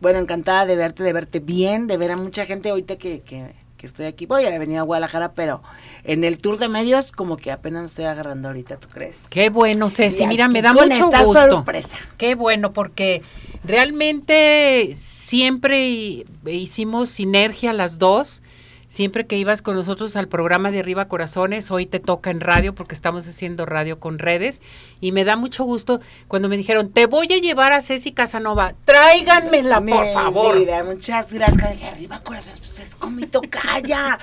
bueno, 0.00 0.18
encantada 0.18 0.66
de 0.66 0.74
verte, 0.74 1.04
de 1.04 1.12
verte 1.12 1.38
bien, 1.38 1.86
de 1.86 1.98
ver 1.98 2.10
a 2.10 2.16
mucha 2.16 2.46
gente 2.46 2.70
ahorita 2.70 2.96
que, 2.96 3.20
que, 3.20 3.54
que 3.80 3.86
estoy 3.86 4.06
aquí. 4.06 4.26
Voy 4.26 4.44
a 4.44 4.58
venir 4.58 4.78
a 4.78 4.82
Guadalajara, 4.82 5.30
pero 5.32 5.62
en 6.04 6.22
el 6.24 6.38
tour 6.38 6.58
de 6.58 6.68
medios 6.68 7.12
como 7.12 7.36
que 7.38 7.50
apenas 7.50 7.86
estoy 7.86 8.04
agarrando 8.04 8.48
ahorita, 8.48 8.76
¿tú 8.76 8.88
crees? 8.88 9.22
Qué 9.30 9.48
bueno, 9.48 9.88
Ceci, 9.88 10.24
Y 10.24 10.26
mira, 10.26 10.48
me 10.48 10.60
da 10.60 10.74
con 10.74 10.88
mucho 10.88 11.04
esta 11.06 11.24
gusto. 11.24 11.50
sorpresa. 11.50 11.96
Qué 12.18 12.34
bueno, 12.34 12.72
porque 12.74 13.22
realmente 13.64 14.92
siempre 14.94 15.88
hi- 15.88 16.24
hicimos 16.46 17.08
sinergia 17.10 17.72
las 17.72 17.98
dos. 17.98 18.42
Siempre 18.90 19.24
que 19.24 19.38
ibas 19.38 19.62
con 19.62 19.76
nosotros 19.76 20.16
al 20.16 20.26
programa 20.26 20.72
de 20.72 20.80
Arriba 20.80 21.06
Corazones, 21.06 21.70
hoy 21.70 21.86
te 21.86 22.00
toca 22.00 22.28
en 22.32 22.40
radio 22.40 22.74
porque 22.74 22.96
estamos 22.96 23.24
haciendo 23.24 23.64
radio 23.64 24.00
con 24.00 24.18
redes. 24.18 24.60
Y 25.00 25.12
me 25.12 25.22
da 25.22 25.36
mucho 25.36 25.62
gusto 25.62 26.00
cuando 26.26 26.48
me 26.48 26.56
dijeron, 26.56 26.90
te 26.90 27.06
voy 27.06 27.32
a 27.32 27.38
llevar 27.38 27.72
a 27.72 27.82
Ceci 27.82 28.10
Casanova, 28.10 28.74
tráiganmela, 28.84 29.80
por 29.80 30.12
favor. 30.12 30.56
muchas 30.84 31.32
gracias. 31.32 31.84
Arriba, 31.84 32.18
corazón, 32.24 32.54
pues 32.58 32.80
es 32.80 32.96
con 32.96 33.14
mi 33.14 33.26
tocaya. 33.28 34.18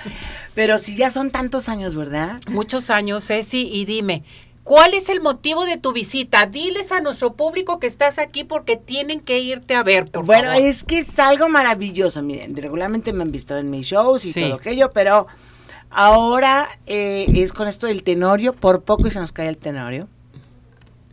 pero 0.54 0.78
si 0.80 0.98
ya 0.98 1.12
son 1.12 1.32
tantos 1.32 1.70
años, 1.70 1.96
¿verdad? 1.96 2.42
Muchos 2.50 2.90
años, 2.90 3.26
Ceci, 3.26 3.70
y 3.72 3.86
dime, 3.86 4.26
¿cuál 4.68 4.94
es 4.94 5.08
el 5.08 5.22
motivo 5.22 5.66
de 5.66 5.78
tu 5.78 5.94
visita? 5.94 6.46
Diles 6.46 6.92
a 6.92 7.00
nuestro 7.00 7.34
público 7.34 7.80
que 7.80 7.88
estás 7.88 8.20
aquí 8.20 8.44
porque 8.44 8.76
tienen 8.76 9.22
que 9.22 9.40
irte 9.40 9.76
a 9.76 9.82
ver, 9.84 10.06
por 10.12 10.26
bueno, 10.26 10.50
favor. 10.50 10.62
es 10.66 10.84
que 10.84 11.00
es 11.00 11.18
algo 11.20 11.48
maravilloso. 11.48 12.22
Miren, 12.22 12.56
regularmente 12.56 13.14
me 13.14 13.24
han 13.24 13.32
visto 13.32 13.56
en 13.58 13.70
mis 13.70 13.86
shows 13.88 14.26
y 14.26 14.34
Sí. 14.34 14.42
todo 14.42 14.56
aquello, 14.56 14.92
pero 14.94 15.26
ahora 15.90 16.68
eh, 16.86 17.26
es 17.36 17.54
con 17.54 17.68
esto 17.70 17.88
del 17.88 18.04
tenorio, 18.04 18.52
por 18.54 18.82
poco 18.84 19.08
y 19.08 19.12
se 19.12 19.20
nos 19.20 19.32
cae 19.32 19.48
el 19.48 19.58
tenorio. 19.58 20.10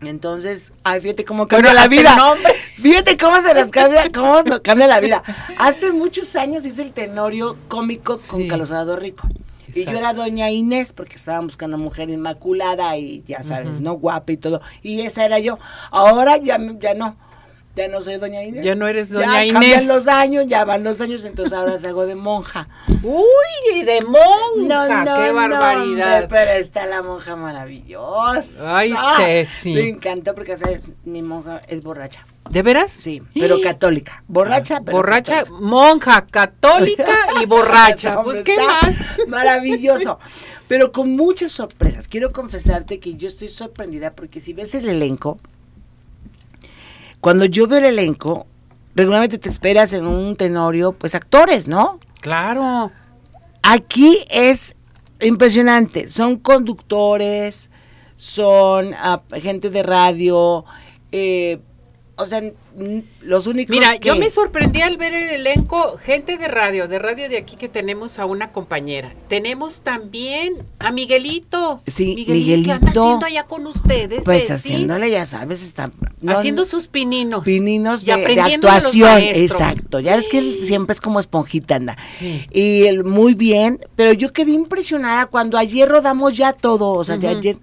Entonces, 0.01 0.73
ay, 0.83 1.01
fíjate 1.01 1.25
cómo 1.25 1.47
cambia 1.49 1.71
Bueno, 1.71 1.81
la 1.81 1.89
vida. 1.89 2.17
nombre. 2.17 2.53
Fíjate 2.75 3.17
cómo 3.17 3.41
se 3.41 3.55
nos 3.55 3.71
cambia, 3.71 4.11
cómo 4.13 4.43
nos 4.43 4.61
cambia 4.61 4.87
la 4.89 5.01
vida. 5.01 5.23
Hace 5.57 5.93
muchos 5.93 6.35
años 6.37 6.67
hice 6.67 6.83
el 6.83 6.93
tenorio 6.93 7.57
cómico 7.69 8.19
con 8.29 8.41
Sí. 8.43 8.49
Salvador 8.51 9.01
Rico. 9.01 9.27
Y 9.75 9.85
yo 9.85 9.93
era 9.93 10.13
doña 10.13 10.51
Inés 10.51 10.93
porque 10.93 11.17
estaban 11.17 11.47
buscando 11.47 11.77
una 11.77 11.85
mujer 11.85 12.11
inmaculada 12.11 12.97
y 12.97 13.25
ya 13.27 13.43
sabes, 13.43 13.81
¿no? 13.81 13.95
Guapa 13.95 14.33
y 14.33 14.37
todo. 14.37 14.61
Y 14.83 15.01
esa 15.01 15.25
era 15.25 15.39
yo. 15.39 15.59
Ahora 15.91 16.37
ya, 16.37 16.59
ya 16.79 16.95
no. 16.95 17.17
Ya 17.77 17.89
no 17.89 18.01
soy 18.01 18.17
doña 18.19 18.43
Inés. 18.45 18.65
Ya 18.65 18.75
no 18.77 18.87
eres 18.87 19.11
Ya 19.11 19.19
doña 19.19 19.53
cambian 19.53 19.73
Inés. 19.81 19.87
los 19.87 20.07
años, 20.07 20.45
ya 20.47 20.65
van 20.65 20.85
los 20.85 21.01
años, 21.01 21.25
entonces 21.25 21.53
ahora 21.53 21.79
salgo 21.81 22.07
de 22.07 22.15
monja. 22.15 22.69
Uy, 23.03 23.83
de 23.83 24.01
monja, 24.03 24.87
qué 25.17 25.29
no, 25.29 25.35
barbaridad. 25.35 26.23
hombre, 26.23 26.29
pero 26.29 26.51
está 26.53 26.87
la 26.87 27.03
monja 27.03 27.35
maravillosa. 27.37 28.79
Ay, 28.79 28.95
Ceci. 29.17 29.75
Me 29.75 29.89
encantó 29.89 30.35
porque 30.35 30.57
¿sabes? 30.57 30.83
mi 31.05 31.23
monja 31.23 31.61
es 31.69 31.83
borracha. 31.83 32.25
¿De 32.51 32.63
veras? 32.63 32.93
Sí, 32.93 33.23
pero 33.35 33.61
católica. 33.63 34.23
Borracha, 34.29 34.81
pero 34.85 34.99
borracha, 34.99 35.39
católica. 35.41 35.65
monja, 35.65 36.27
católica 36.31 37.13
y 37.43 37.47
borracha. 37.47 38.23
Pues, 38.23 38.43
¿qué 38.43 38.57
más? 38.57 38.99
Maravilloso. 39.29 40.19
Pero 40.69 40.93
con 40.93 41.11
muchas 41.17 41.53
sorpresas. 41.53 42.09
Quiero 42.09 42.33
confesarte 42.33 42.99
que 43.01 43.15
yo 43.15 43.29
estoy 43.29 43.49
sorprendida 43.49 44.13
porque 44.15 44.41
si 44.41 44.53
ves 44.55 44.75
el 44.75 44.89
elenco, 44.89 45.39
cuando 47.25 47.47
yo 47.47 47.67
veo 47.67 47.79
el 47.79 47.87
elenco, 47.87 48.47
regularmente 48.95 49.39
te 49.39 49.49
esperas 49.49 49.95
en 49.95 50.07
un 50.07 50.37
tenorio, 50.37 50.93
pues 50.93 51.15
actores, 51.15 51.67
¿no? 51.67 51.99
Claro. 52.21 52.93
Aquí 53.63 54.19
es 54.29 54.77
impresionante. 55.23 56.11
Son 56.11 56.37
conductores, 56.37 57.71
son 58.15 58.93
ah, 58.93 59.23
gente 59.41 59.71
de 59.71 59.83
radio, 59.83 60.67
eh, 61.13 61.61
o 62.17 62.27
sea, 62.27 62.43
los 63.21 63.47
únicos 63.47 63.75
Mira, 63.75 63.99
que... 63.99 64.09
yo 64.09 64.17
me 64.17 64.31
sorprendí 64.31 64.83
al 64.83 64.97
ver 64.97 65.15
el 65.15 65.31
elenco, 65.31 65.97
gente 65.99 66.37
de 66.39 66.49
radio, 66.49 66.89
de 66.89 66.99
radio 66.99 67.29
de 67.29 67.39
aquí 67.39 67.57
que 67.57 67.69
tenemos 67.69 68.19
a 68.19 68.27
una 68.27 68.51
compañera. 68.51 69.15
Tenemos 69.29 69.83
también 69.83 70.55
a 70.79 70.91
Miguelito. 70.91 71.81
Sí, 71.87 72.15
¿Qué 72.17 72.23
anda 72.23 72.35
Miguelito. 72.35 72.73
haciendo 72.73 73.27
allá 73.27 73.45
con 73.45 73.67
ustedes? 73.67 74.25
Pues 74.25 74.47
Ceci? 74.47 74.73
haciéndole, 74.73 75.11
ya 75.11 75.25
sabes, 75.27 75.63
está... 75.63 75.91
no, 76.21 76.33
haciendo 76.33 76.65
sus 76.65 76.89
pininos. 76.89 77.45
pininos 77.45 78.03
y 78.03 78.07
de, 78.07 78.17
de 78.17 78.23
aprendiendo 78.23 78.67
de 78.69 78.75
los 78.75 78.85
actuación, 78.85 79.23
exacto. 79.23 80.01
Ya 80.01 80.17
ves 80.17 80.29
que 80.29 80.39
él 80.39 80.59
siempre 80.63 80.95
es 80.95 81.01
como 81.01 81.21
esponjita, 81.21 81.77
anda. 81.77 81.97
Sí. 82.17 82.45
Y 82.51 82.85
él 82.85 83.05
muy 83.05 83.35
bien, 83.35 83.79
pero 83.97 84.13
yo 84.13 84.33
quedé 84.33 84.51
impresionada 84.53 85.27
cuando 85.27 85.59
ayer 85.59 85.89
rodamos 85.89 86.37
ya 86.37 86.53
todo, 86.53 86.91
o 86.91 87.05
sea, 87.05 87.17
de 87.17 87.29
Ujú. 87.29 87.39
ayer. 87.39 87.57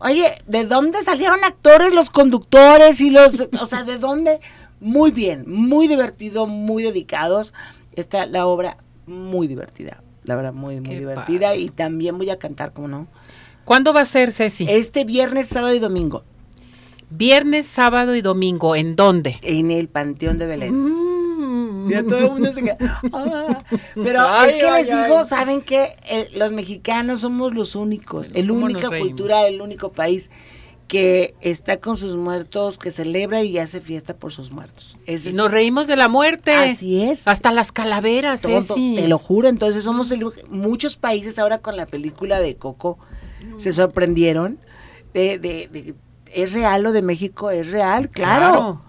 Oye, 0.00 0.34
¿de 0.46 0.64
dónde 0.64 1.02
salieron 1.02 1.42
actores, 1.44 1.92
los 1.94 2.10
conductores 2.10 3.00
y 3.00 3.10
los, 3.10 3.46
o 3.60 3.66
sea, 3.66 3.84
de 3.84 3.98
dónde? 3.98 4.40
Muy 4.80 5.10
bien, 5.10 5.44
muy 5.46 5.88
divertido, 5.88 6.46
muy 6.46 6.82
dedicados. 6.82 7.54
Está 7.94 8.26
la 8.26 8.46
obra 8.46 8.76
muy 9.06 9.46
divertida, 9.46 10.02
la 10.24 10.36
verdad, 10.36 10.52
muy, 10.52 10.80
muy 10.80 10.90
Qué 10.90 10.98
divertida. 10.98 11.48
padre. 11.48 11.60
Y 11.60 11.68
también 11.70 12.18
voy 12.18 12.30
a 12.30 12.38
cantar, 12.38 12.72
como 12.72 12.88
no. 12.88 13.06
¿Cuándo 13.64 13.92
va 13.92 14.00
a 14.02 14.04
ser, 14.04 14.32
Ceci? 14.32 14.66
Este 14.68 15.04
viernes, 15.04 15.48
sábado 15.48 15.74
y 15.74 15.78
domingo, 15.78 16.24
Viernes, 17.08 17.66
sábado 17.66 18.16
y 18.16 18.20
domingo. 18.20 18.74
¿En 18.74 18.96
dónde? 18.96 19.38
en 19.42 19.70
el 19.70 19.88
Panteón 19.88 20.38
de 20.38 20.46
Belén. 20.46 20.74
Mm. 20.74 21.15
Ya 21.88 22.02
todo 22.02 22.18
el 22.18 22.30
mundo 22.30 22.52
se 22.52 22.62
queda. 22.62 23.00
"Ah". 23.12 23.58
Pero 23.94 24.20
Ay, 24.28 24.50
es 24.50 24.56
que 24.56 24.66
ay, 24.66 24.84
les 24.84 25.04
digo, 25.04 25.24
saben 25.24 25.60
que 25.62 25.88
los 26.34 26.52
mexicanos 26.52 27.20
somos 27.20 27.54
los 27.54 27.74
únicos, 27.74 28.28
el 28.34 28.48
¿Cómo 28.48 28.64
única 28.66 28.88
cultura, 28.88 29.46
el 29.46 29.60
único 29.60 29.92
país 29.92 30.30
que 30.88 31.34
está 31.40 31.78
con 31.80 31.96
sus 31.96 32.14
muertos, 32.14 32.78
que 32.78 32.92
celebra 32.92 33.42
y 33.42 33.58
hace 33.58 33.80
fiesta 33.80 34.14
por 34.14 34.30
sus 34.32 34.52
muertos. 34.52 34.96
Y 35.04 35.32
nos 35.32 35.50
reímos 35.50 35.88
de 35.88 35.96
la 35.96 36.08
muerte. 36.08 36.52
Así 36.52 37.02
es. 37.02 37.26
Hasta 37.26 37.50
las 37.50 37.72
calaveras, 37.72 38.42
Todo, 38.42 38.62
Ceci. 38.62 38.94
Te 38.96 39.08
lo 39.08 39.18
juro, 39.18 39.48
entonces 39.48 39.82
somos 39.82 40.12
el, 40.12 40.24
muchos 40.48 40.96
países 40.96 41.40
ahora 41.40 41.58
con 41.58 41.76
la 41.76 41.86
película 41.86 42.40
de 42.40 42.54
Coco 42.56 42.98
se 43.56 43.72
sorprendieron 43.72 44.58
de, 45.12 45.38
de- 45.38 45.68
de- 45.72 45.94
es 46.32 46.52
real 46.52 46.82
lo 46.82 46.92
de 46.92 47.02
México, 47.02 47.50
es 47.50 47.70
real, 47.70 48.08
claro. 48.08 48.46
Claro. 48.52 48.82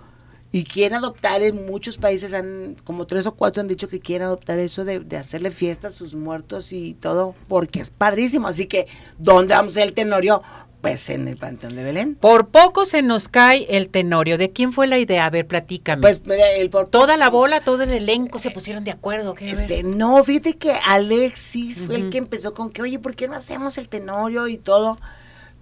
Y 0.51 0.63
quieren 0.63 0.97
adoptar 0.97 1.41
en 1.41 1.65
muchos 1.65 1.97
países, 1.97 2.33
han, 2.33 2.77
como 2.83 3.05
tres 3.05 3.27
o 3.27 3.35
cuatro 3.35 3.61
han 3.61 3.67
dicho 3.67 3.89
que 3.89 3.99
quieren 3.99 4.27
adoptar 4.27 4.59
eso 4.59 4.85
de, 4.85 5.01
de 5.01 5.17
hacerle 5.17 5.51
fiesta 5.51 5.89
a 5.89 5.91
sus 5.91 6.15
muertos 6.15 6.71
y 6.71 6.93
todo, 6.93 7.35
porque 7.47 7.81
es 7.81 7.91
padrísimo. 7.91 8.47
Así 8.47 8.65
que, 8.65 8.87
¿dónde 9.17 9.53
vamos 9.53 9.75
el 9.75 9.93
tenorio? 9.93 10.41
Pues 10.81 11.09
en 11.09 11.27
el 11.27 11.37
Panteón 11.37 11.75
de 11.75 11.83
Belén. 11.83 12.15
Por 12.15 12.49
poco 12.49 12.85
se 12.85 13.01
nos 13.01 13.27
cae 13.27 13.65
el 13.69 13.89
tenorio. 13.89 14.37
¿De 14.37 14.51
quién 14.51 14.71
fue 14.71 14.85
la 14.85 14.99
idea? 14.99 15.25
A 15.25 15.29
ver, 15.29 15.47
platícame. 15.47 16.01
Pues 16.01 16.21
el 16.59 16.69
por 16.69 16.87
toda 16.87 17.17
la 17.17 17.29
bola, 17.29 17.61
todo 17.63 17.81
el 17.81 17.91
elenco 17.91 18.37
se 18.37 18.51
pusieron 18.51 18.83
de 18.83 18.91
acuerdo. 18.91 19.33
¿qué? 19.33 19.49
Este, 19.49 19.81
no, 19.81 20.23
fíjate 20.23 20.53
que 20.53 20.73
Alexis 20.85 21.81
fue 21.81 21.95
el 21.95 22.09
que 22.09 22.19
empezó 22.19 22.53
con 22.53 22.69
que, 22.69 22.83
oye, 22.83 22.99
¿por 22.99 23.15
qué 23.15 23.27
no 23.27 23.35
hacemos 23.35 23.77
el 23.79 23.89
tenorio 23.89 24.47
y 24.47 24.57
todo? 24.57 24.97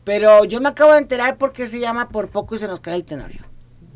Pero 0.03 0.43
yo 0.43 0.59
me 0.59 0.69
acabo 0.69 0.91
de 0.91 0.99
enterar 0.99 1.37
por 1.37 1.53
qué 1.53 1.67
se 1.67 1.79
llama 1.79 2.09
por 2.09 2.27
poco 2.29 2.55
y 2.55 2.59
se 2.59 2.67
nos 2.67 2.81
cae 2.81 2.95
el 2.95 3.05
tenorio. 3.05 3.41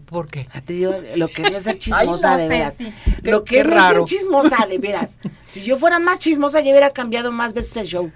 ¿Por 0.09 0.27
qué? 0.27 0.47
Te 0.65 0.73
digo, 0.73 0.93
lo 1.15 1.27
que 1.27 1.43
es 1.43 1.63
ser 1.63 1.77
chismosa, 1.79 1.99
Ay, 1.99 2.07
no 2.07 2.37
de 2.37 2.43
sé, 2.43 2.49
veras. 2.49 2.75
sí. 2.75 2.93
Lo 3.21 3.43
que 3.43 3.59
es 3.59 3.65
ser 3.67 4.03
chismosa, 4.05 4.65
de 4.67 4.77
veras. 4.79 5.19
Si 5.47 5.61
yo 5.61 5.77
fuera 5.77 5.99
más 5.99 6.19
chismosa, 6.19 6.61
yo 6.61 6.71
hubiera 6.71 6.89
cambiado 6.89 7.31
más 7.31 7.53
veces 7.53 7.77
el 7.77 7.85
show. 7.87 8.11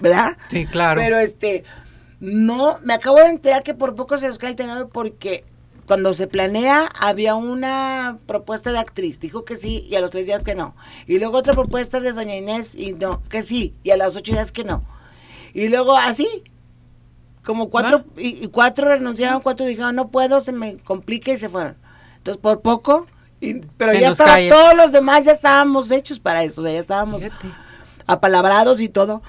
¿Verdad? 0.00 0.36
Sí, 0.48 0.66
claro. 0.66 1.00
Pero 1.00 1.18
este, 1.18 1.64
no, 2.20 2.78
me 2.84 2.94
acabo 2.94 3.16
de 3.18 3.28
enterar 3.28 3.62
que 3.62 3.74
por 3.74 3.94
poco 3.94 4.18
se 4.18 4.28
nos 4.28 4.38
cae 4.38 4.50
el 4.50 4.56
tenorio 4.56 4.88
porque 4.88 5.44
cuando 5.86 6.14
se 6.14 6.26
planea 6.26 6.86
había 6.98 7.34
una 7.34 8.18
propuesta 8.26 8.72
de 8.72 8.78
actriz, 8.78 9.20
dijo 9.20 9.44
que 9.44 9.56
sí 9.56 9.86
y 9.90 9.96
a 9.96 10.00
los 10.00 10.10
tres 10.10 10.26
días 10.26 10.42
que 10.42 10.54
no. 10.54 10.74
Y 11.06 11.18
luego 11.18 11.38
otra 11.38 11.52
propuesta 11.52 12.00
de 12.00 12.12
doña 12.12 12.36
Inés 12.36 12.74
y 12.74 12.92
no, 12.92 13.22
que 13.28 13.42
sí 13.42 13.74
y 13.82 13.90
a 13.90 13.96
los 13.96 14.16
ocho 14.16 14.32
días 14.32 14.52
que 14.52 14.64
no. 14.64 14.84
Y 15.52 15.68
luego 15.68 15.96
así, 15.96 16.44
como 17.44 17.70
cuatro, 17.70 18.04
y, 18.16 18.44
y 18.44 18.48
cuatro 18.48 18.88
renunciaron, 18.88 19.40
cuatro 19.42 19.66
dijeron 19.66 19.94
no 19.94 20.08
puedo, 20.08 20.40
se 20.40 20.52
me 20.52 20.76
complica 20.78 21.30
y 21.32 21.38
se 21.38 21.48
fueron. 21.48 21.76
Entonces 22.16 22.40
por 22.40 22.60
poco, 22.62 23.06
y- 23.40 23.60
pero 23.76 23.92
Se 23.92 24.00
ya 24.00 24.08
estaba, 24.08 24.38
todos 24.48 24.74
los 24.74 24.92
demás 24.92 25.24
ya 25.26 25.32
estábamos 25.32 25.90
hechos 25.90 26.18
para 26.18 26.42
eso, 26.44 26.60
o 26.60 26.64
sea, 26.64 26.72
ya 26.72 26.78
estábamos 26.80 27.22
Fíjate. 27.22 27.48
apalabrados 28.06 28.80
y 28.80 28.88
todo. 28.88 29.22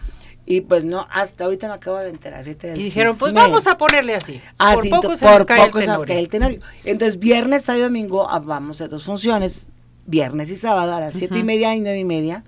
Y 0.48 0.62
pues 0.62 0.84
no, 0.86 1.08
hasta 1.12 1.46
ahorita 1.46 1.68
me 1.68 1.74
acabo 1.74 1.98
de 1.98 2.10
enterar. 2.10 2.44
fíjate 2.44 2.78
Y 2.78 2.84
dijeron, 2.84 3.18
pues 3.18 3.34
vamos 3.34 3.66
a 3.66 3.78
ponerle 3.80 4.14
así. 4.14 4.40
Ah, 4.60 4.74
por 4.76 4.88
poco 4.90 5.16
se 5.16 5.26
por 5.26 5.38
nos 5.40 5.46
cae 5.48 5.66
poco 5.66 5.80
el 5.80 5.86
se 5.86 5.92
nos 5.92 6.04
cae 6.04 6.20
el 6.20 6.30
tenorio. 6.30 6.60
Entonces, 6.84 7.18
viernes, 7.18 7.64
sábado 7.64 7.82
y 7.82 7.88
domingo 7.88 8.30
ah, 8.30 8.38
vamos 8.40 8.80
a 8.80 8.88
dos 8.88 9.04
funciones. 9.06 9.70
Viernes 10.06 10.52
y 10.52 10.58
sábado 10.58 10.94
a 10.94 11.00
las 11.00 11.16
siete 11.16 11.40
y 11.40 11.44
media 11.44 11.74
y 11.74 11.82
nueve 11.82 11.98
y 11.98 12.06
media. 12.06 12.44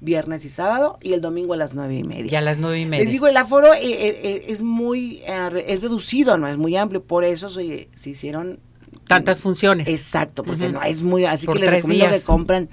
Viernes 0.00 0.44
y 0.44 0.50
sábado 0.50 0.98
y 1.02 1.14
el 1.14 1.20
domingo 1.22 1.54
a 1.54 1.56
las 1.56 1.72
nueve 1.74 1.96
y 1.96 2.04
media. 2.04 2.30
Y 2.30 2.34
a 2.36 2.40
las 2.42 2.58
nueve 2.58 2.80
y 2.80 2.84
media. 2.86 3.04
Les 3.04 3.12
digo, 3.12 3.26
el 3.28 3.36
aforo 3.36 3.72
eh, 3.72 3.78
eh, 3.82 4.20
eh, 4.22 4.44
es 4.48 4.60
muy, 4.60 5.22
eh, 5.26 5.64
es 5.68 5.80
reducido, 5.82 6.36
no 6.36 6.46
es 6.48 6.58
muy 6.58 6.76
amplio, 6.76 7.02
por 7.02 7.24
eso 7.24 7.48
se, 7.48 7.88
se 7.94 8.10
hicieron 8.10 8.60
Tantas 9.08 9.40
funciones. 9.40 9.88
Exacto, 9.88 10.42
porque 10.42 10.68
no 10.68 10.82
es 10.82 11.02
muy, 11.02 11.24
así 11.24 11.46
Por 11.46 11.56
que 11.56 11.62
les 11.62 11.70
recomiendo 11.70 12.06
días. 12.08 12.20
que 12.20 12.26
compren 12.26 12.68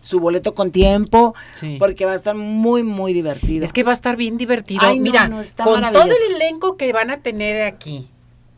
su 0.00 0.20
boleto 0.20 0.54
con 0.54 0.70
tiempo, 0.70 1.34
Sí. 1.52 1.76
porque 1.78 2.04
va 2.04 2.12
a 2.12 2.14
estar 2.14 2.34
muy, 2.34 2.82
muy 2.82 3.12
divertido. 3.12 3.64
Es 3.64 3.72
que 3.72 3.82
va 3.82 3.90
a 3.90 3.94
estar 3.94 4.16
bien 4.16 4.36
divertido. 4.36 4.82
Ay, 4.84 5.00
Mira, 5.00 5.28
no, 5.28 5.40
está 5.40 5.64
con 5.64 5.80
todo 5.92 6.04
el 6.04 6.34
elenco 6.36 6.76
que 6.76 6.92
van 6.92 7.10
a 7.10 7.20
tener 7.20 7.62
aquí, 7.62 8.08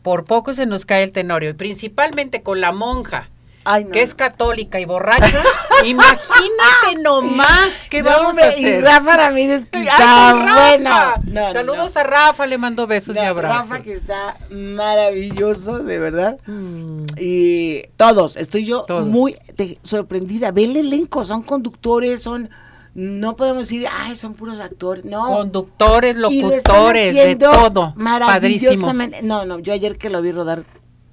por 0.01 0.25
poco 0.25 0.53
se 0.53 0.65
nos 0.65 0.85
cae 0.85 1.03
el 1.03 1.11
tenorio, 1.11 1.51
y 1.51 1.53
principalmente 1.53 2.41
con 2.43 2.61
la 2.61 2.71
monja, 2.71 3.29
Ay, 3.65 3.83
no, 3.83 3.91
que 3.91 3.99
no. 3.99 4.03
es 4.03 4.15
católica 4.15 4.79
y 4.79 4.85
borracha, 4.85 5.43
imagínate 5.85 7.01
nomás 7.03 7.83
qué 7.89 8.01
No, 8.01 8.09
vamos 8.09 8.29
hombre, 8.29 8.45
a 8.45 8.49
hacer. 8.49 8.79
Y 8.79 8.81
Rafa 8.81 9.17
Ramírez 9.17 9.65
que 9.71 9.83
está 9.83 10.33
bueno. 10.33 10.89
No, 11.25 11.47
no, 11.47 11.53
Saludos 11.53 11.95
no. 11.95 12.01
a 12.01 12.03
Rafa, 12.03 12.45
le 12.45 12.57
mando 12.57 12.87
besos 12.87 13.15
y 13.15 13.19
abrazos. 13.19 13.69
Rafa 13.69 13.83
que 13.83 13.93
está 13.93 14.37
maravilloso, 14.49 15.79
de 15.79 15.99
verdad. 15.99 16.37
Mm. 16.47 17.03
Y 17.17 17.83
todos, 17.97 18.35
estoy 18.37 18.65
yo 18.65 18.81
Todos. 18.83 19.07
muy 19.07 19.33
te- 19.55 19.77
sorprendida. 19.83 20.51
Ve 20.51 20.65
el 20.65 20.77
elenco, 20.77 21.23
son 21.25 21.43
conductores, 21.43 22.21
son, 22.21 22.49
no 22.95 23.35
podemos 23.35 23.63
decir, 23.67 23.87
ay, 23.91 24.15
son 24.15 24.33
puros 24.33 24.59
actores, 24.59 25.05
no. 25.05 25.25
Conductores, 25.27 26.15
Y 26.15 26.19
lo 26.19 26.29
locutores, 26.29 27.13
de 27.15 27.35
todo. 27.35 27.93
Padrísimo. 27.95 28.03
Maravillosamente. 28.03 29.21
No, 29.21 29.45
no, 29.45 29.59
yo 29.59 29.73
ayer 29.73 29.97
que 29.97 30.09
lo 30.09 30.21
vi 30.21 30.31
rodar, 30.31 30.63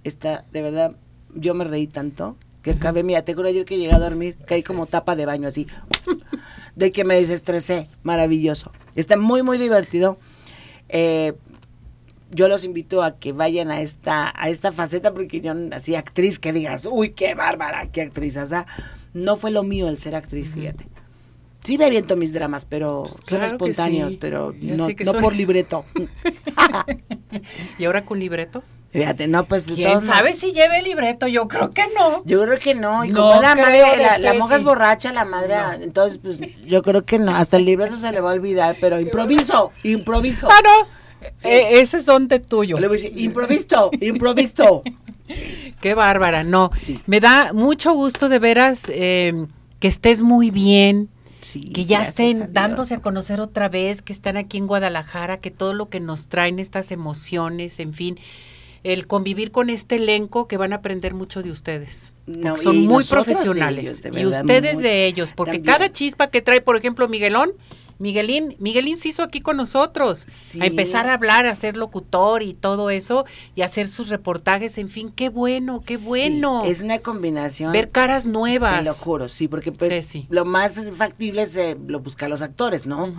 está, 0.05 0.45
de 0.53 0.63
verdad, 0.63 0.93
yo 1.37 1.55
me 1.55 1.65
reí 1.65 1.87
tanto 1.87 2.37
que 2.63 2.73
acabé, 2.73 3.05
mira, 3.05 3.23
te 3.23 3.33
juro 3.33 3.47
ayer 3.49 3.65
que 3.65 3.79
llegué 3.79 3.93
a 3.95 3.99
dormir, 4.01 4.37
caí 4.45 4.65
como 4.65 4.87
tapa 4.87 5.15
de 5.15 5.25
baño 5.25 5.47
así, 5.47 5.69
de 6.75 6.91
que 6.91 7.05
me 7.05 7.15
desestresé, 7.15 7.87
maravilloso. 8.03 8.73
Está 8.97 9.17
muy, 9.17 9.45
muy 9.45 9.57
divertido. 9.57 10.19
Eh, 10.89 11.35
yo 12.33 12.49
los 12.49 12.65
invito 12.65 13.05
a 13.05 13.19
que 13.19 13.31
vayan 13.33 13.71
a 13.71 13.81
esta, 13.83 14.33
a 14.37 14.49
esta 14.49 14.73
faceta, 14.73 15.15
porque 15.15 15.41
yo, 15.41 15.53
así, 15.71 15.95
actriz, 15.95 16.41
que 16.41 16.53
digas, 16.53 16.89
uy, 16.91 17.11
qué 17.11 17.37
bárbara, 17.37 17.87
qué 17.93 18.03
actriz, 18.03 18.37
o 18.37 18.47
sea, 18.47 18.67
no 19.15 19.37
fue 19.37 19.53
lo 19.53 19.63
mío 19.63 19.89
el 19.89 19.99
ser 19.99 20.17
actriz, 20.17 20.51
fíjate. 20.53 20.89
Sí 21.63 21.79
me 21.79 21.85
aviento 21.85 22.17
mis 22.17 22.33
dramas, 22.33 22.65
pero 22.65 23.05
son 23.07 23.13
Pues 23.15 23.25
claro 23.27 23.43
que 23.47 23.55
espontáneos, 23.71 24.13
sí. 24.15 24.19
pero 24.21 24.53
Ya 24.55 24.77
no, 24.77 24.89
que 24.89 25.05
son- 25.05 25.21
por 25.21 25.37
libreto. 25.37 25.85
¿Y 27.79 27.85
ahora 27.85 28.05
con 28.05 28.19
libreto? 28.19 28.63
Fíjate, 28.97 29.29
no, 29.29 29.45
pues... 29.45 29.67
¿Quién 29.67 30.01
sabe 30.01 30.35
si 30.35 30.53
lleve 30.53 30.83
libreto? 30.83 31.27
Yo 31.27 31.49
creo 31.49 31.71
que 31.71 31.85
no. 31.95 32.23
Yo 32.25 32.43
creo 32.43 32.59
que 32.59 32.75
no, 32.75 33.05
y 33.05 33.11
No 33.11 33.29
como 33.31 33.43
la 33.43 33.55
madre, 33.55 33.83
la, 33.99 34.19
la 34.19 34.35
monja 34.35 34.57
es 34.57 34.65
borracha, 34.65 35.13
la 35.13 35.25
madre, 35.25 35.55
entonces 35.83 36.19
pues 36.19 36.39
yo 36.65 36.83
creo 36.83 37.05
que 37.05 37.19
no, 37.19 37.35
hasta 37.37 37.59
el 37.59 37.67
libreto 37.67 37.99
se 37.99 38.11
le 38.11 38.21
va 38.21 38.31
a 38.31 38.35
olvidar, 38.35 38.77
pero 38.81 38.99
improviso, 38.99 39.73
improviso. 39.83 40.49
Ah, 40.51 40.61
no. 40.65 40.97
Eh, 41.45 41.81
ese 41.81 41.99
es 41.99 42.07
donde 42.07 42.39
tuyo. 42.39 42.77
Yo 42.77 42.81
le 42.81 42.89
voy 42.89 42.99
a 42.99 43.01
decir, 43.03 43.19
improvisto, 43.19 43.91
improvisto. 44.01 44.83
Qué 45.81 45.95
bárbara, 45.95 46.45
no. 46.45 46.71
Sí. 46.81 47.01
Me 47.07 47.21
da 47.21 47.53
mucho 47.53 47.93
gusto 47.93 48.29
de 48.29 48.39
veras 48.39 48.83
eh, 48.89 49.47
que 49.79 49.89
estés 49.89 50.23
muy 50.23 50.51
bien, 50.51 51.11
Sí, 51.41 51.61
que 51.61 51.85
ya 51.85 52.01
a 52.01 52.03
estén 52.03 52.53
dándose 52.53 52.95
a 52.95 53.01
conocer 53.01 53.41
otra 53.41 53.69
vez, 53.69 54.03
que 54.03 54.13
están 54.13 54.37
aquí 54.37 54.57
en 54.57 54.67
Guadalajara, 54.67 55.39
que 55.39 55.51
todo 55.51 55.75
lo 55.75 55.89
que 55.89 56.01
nos 56.01 56.29
traen 56.29 56.59
estas 56.59 56.91
emociones, 56.91 57.79
en 57.79 57.93
fin, 57.93 58.19
el 58.83 59.07
convivir 59.07 59.51
con 59.51 59.71
este 59.71 59.97
elenco 59.97 60.47
que 60.49 60.57
van 60.57 60.73
a 60.73 60.77
aprender 60.77 61.15
mucho 61.15 61.43
de 61.43 61.51
ustedes. 61.51 62.13
No, 62.27 62.57
son 62.57 62.79
muy 62.87 63.05
de 63.05 63.11
profesionales. 63.11 64.03
ellos, 64.05 64.15
de 64.15 64.21
y 64.21 64.27
ustedes 64.27 64.75
muy- 64.75 64.83
de 64.83 65.07
ellos, 65.07 65.33
porque 65.33 65.55
también. 65.55 65.73
cada 65.75 65.93
chispa 65.93 66.29
que 66.29 66.43
trae, 66.43 66.61
por 66.61 66.77
ejemplo, 66.77 67.09
Miguelón, 67.09 67.53
Miguelín, 67.99 68.57
Miguelín 68.59 68.97
se 68.99 69.09
hizo 69.09 69.23
aquí 69.23 69.41
con 69.41 69.57
nosotros, 69.57 70.27
Sí. 70.29 70.61
a 70.61 70.67
empezar 70.67 71.09
a 71.09 71.15
hablar, 71.15 71.47
a 71.47 71.55
ser 71.55 71.77
locutor 71.77 72.43
y 72.43 72.53
todo 72.53 72.91
eso, 72.91 73.25
y 73.55 73.63
hacer 73.63 73.89
sus 73.89 74.09
reportajes, 74.11 74.77
en 74.79 74.89
fin, 74.89 75.11
qué 75.15 75.29
bueno, 75.31 75.81
qué 75.81 75.97
Sí, 75.97 76.05
bueno. 76.05 76.65
es 76.67 76.83
una 76.83 76.99
combinación. 76.99 77.73
Ver 77.73 77.91
caras 77.91 78.27
nuevas. 78.27 78.79
Te 78.81 78.85
lo 78.85 78.93
juro, 78.95 79.29
sí, 79.31 79.49
porque 79.49 79.73
pues 79.73 79.91
Ceci. 79.93 80.27
lo 80.29 80.45
más 80.45 80.79
factible 80.97 81.43
es 81.43 81.57
eh, 81.57 81.77
lo 81.87 82.01
buscar 82.01 82.29
los 82.29 82.43
actores, 82.43 82.87
¿no? 82.87 83.15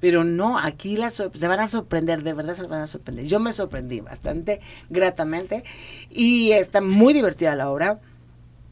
Pero 0.00 0.24
no, 0.24 0.58
aquí 0.58 0.96
las 0.96 1.14
se 1.14 1.48
van 1.48 1.60
a 1.60 1.68
sorprender, 1.68 2.22
de 2.22 2.34
verdad 2.34 2.54
se 2.54 2.62
van 2.66 2.82
a 2.82 2.86
sorprender. 2.86 3.24
Yo 3.26 3.40
me 3.40 3.52
sorprendí 3.52 4.00
bastante 4.00 4.60
gratamente 4.90 5.64
y 6.10 6.52
está 6.52 6.80
muy 6.80 7.14
divertida 7.14 7.54
la 7.54 7.70
obra. 7.70 8.00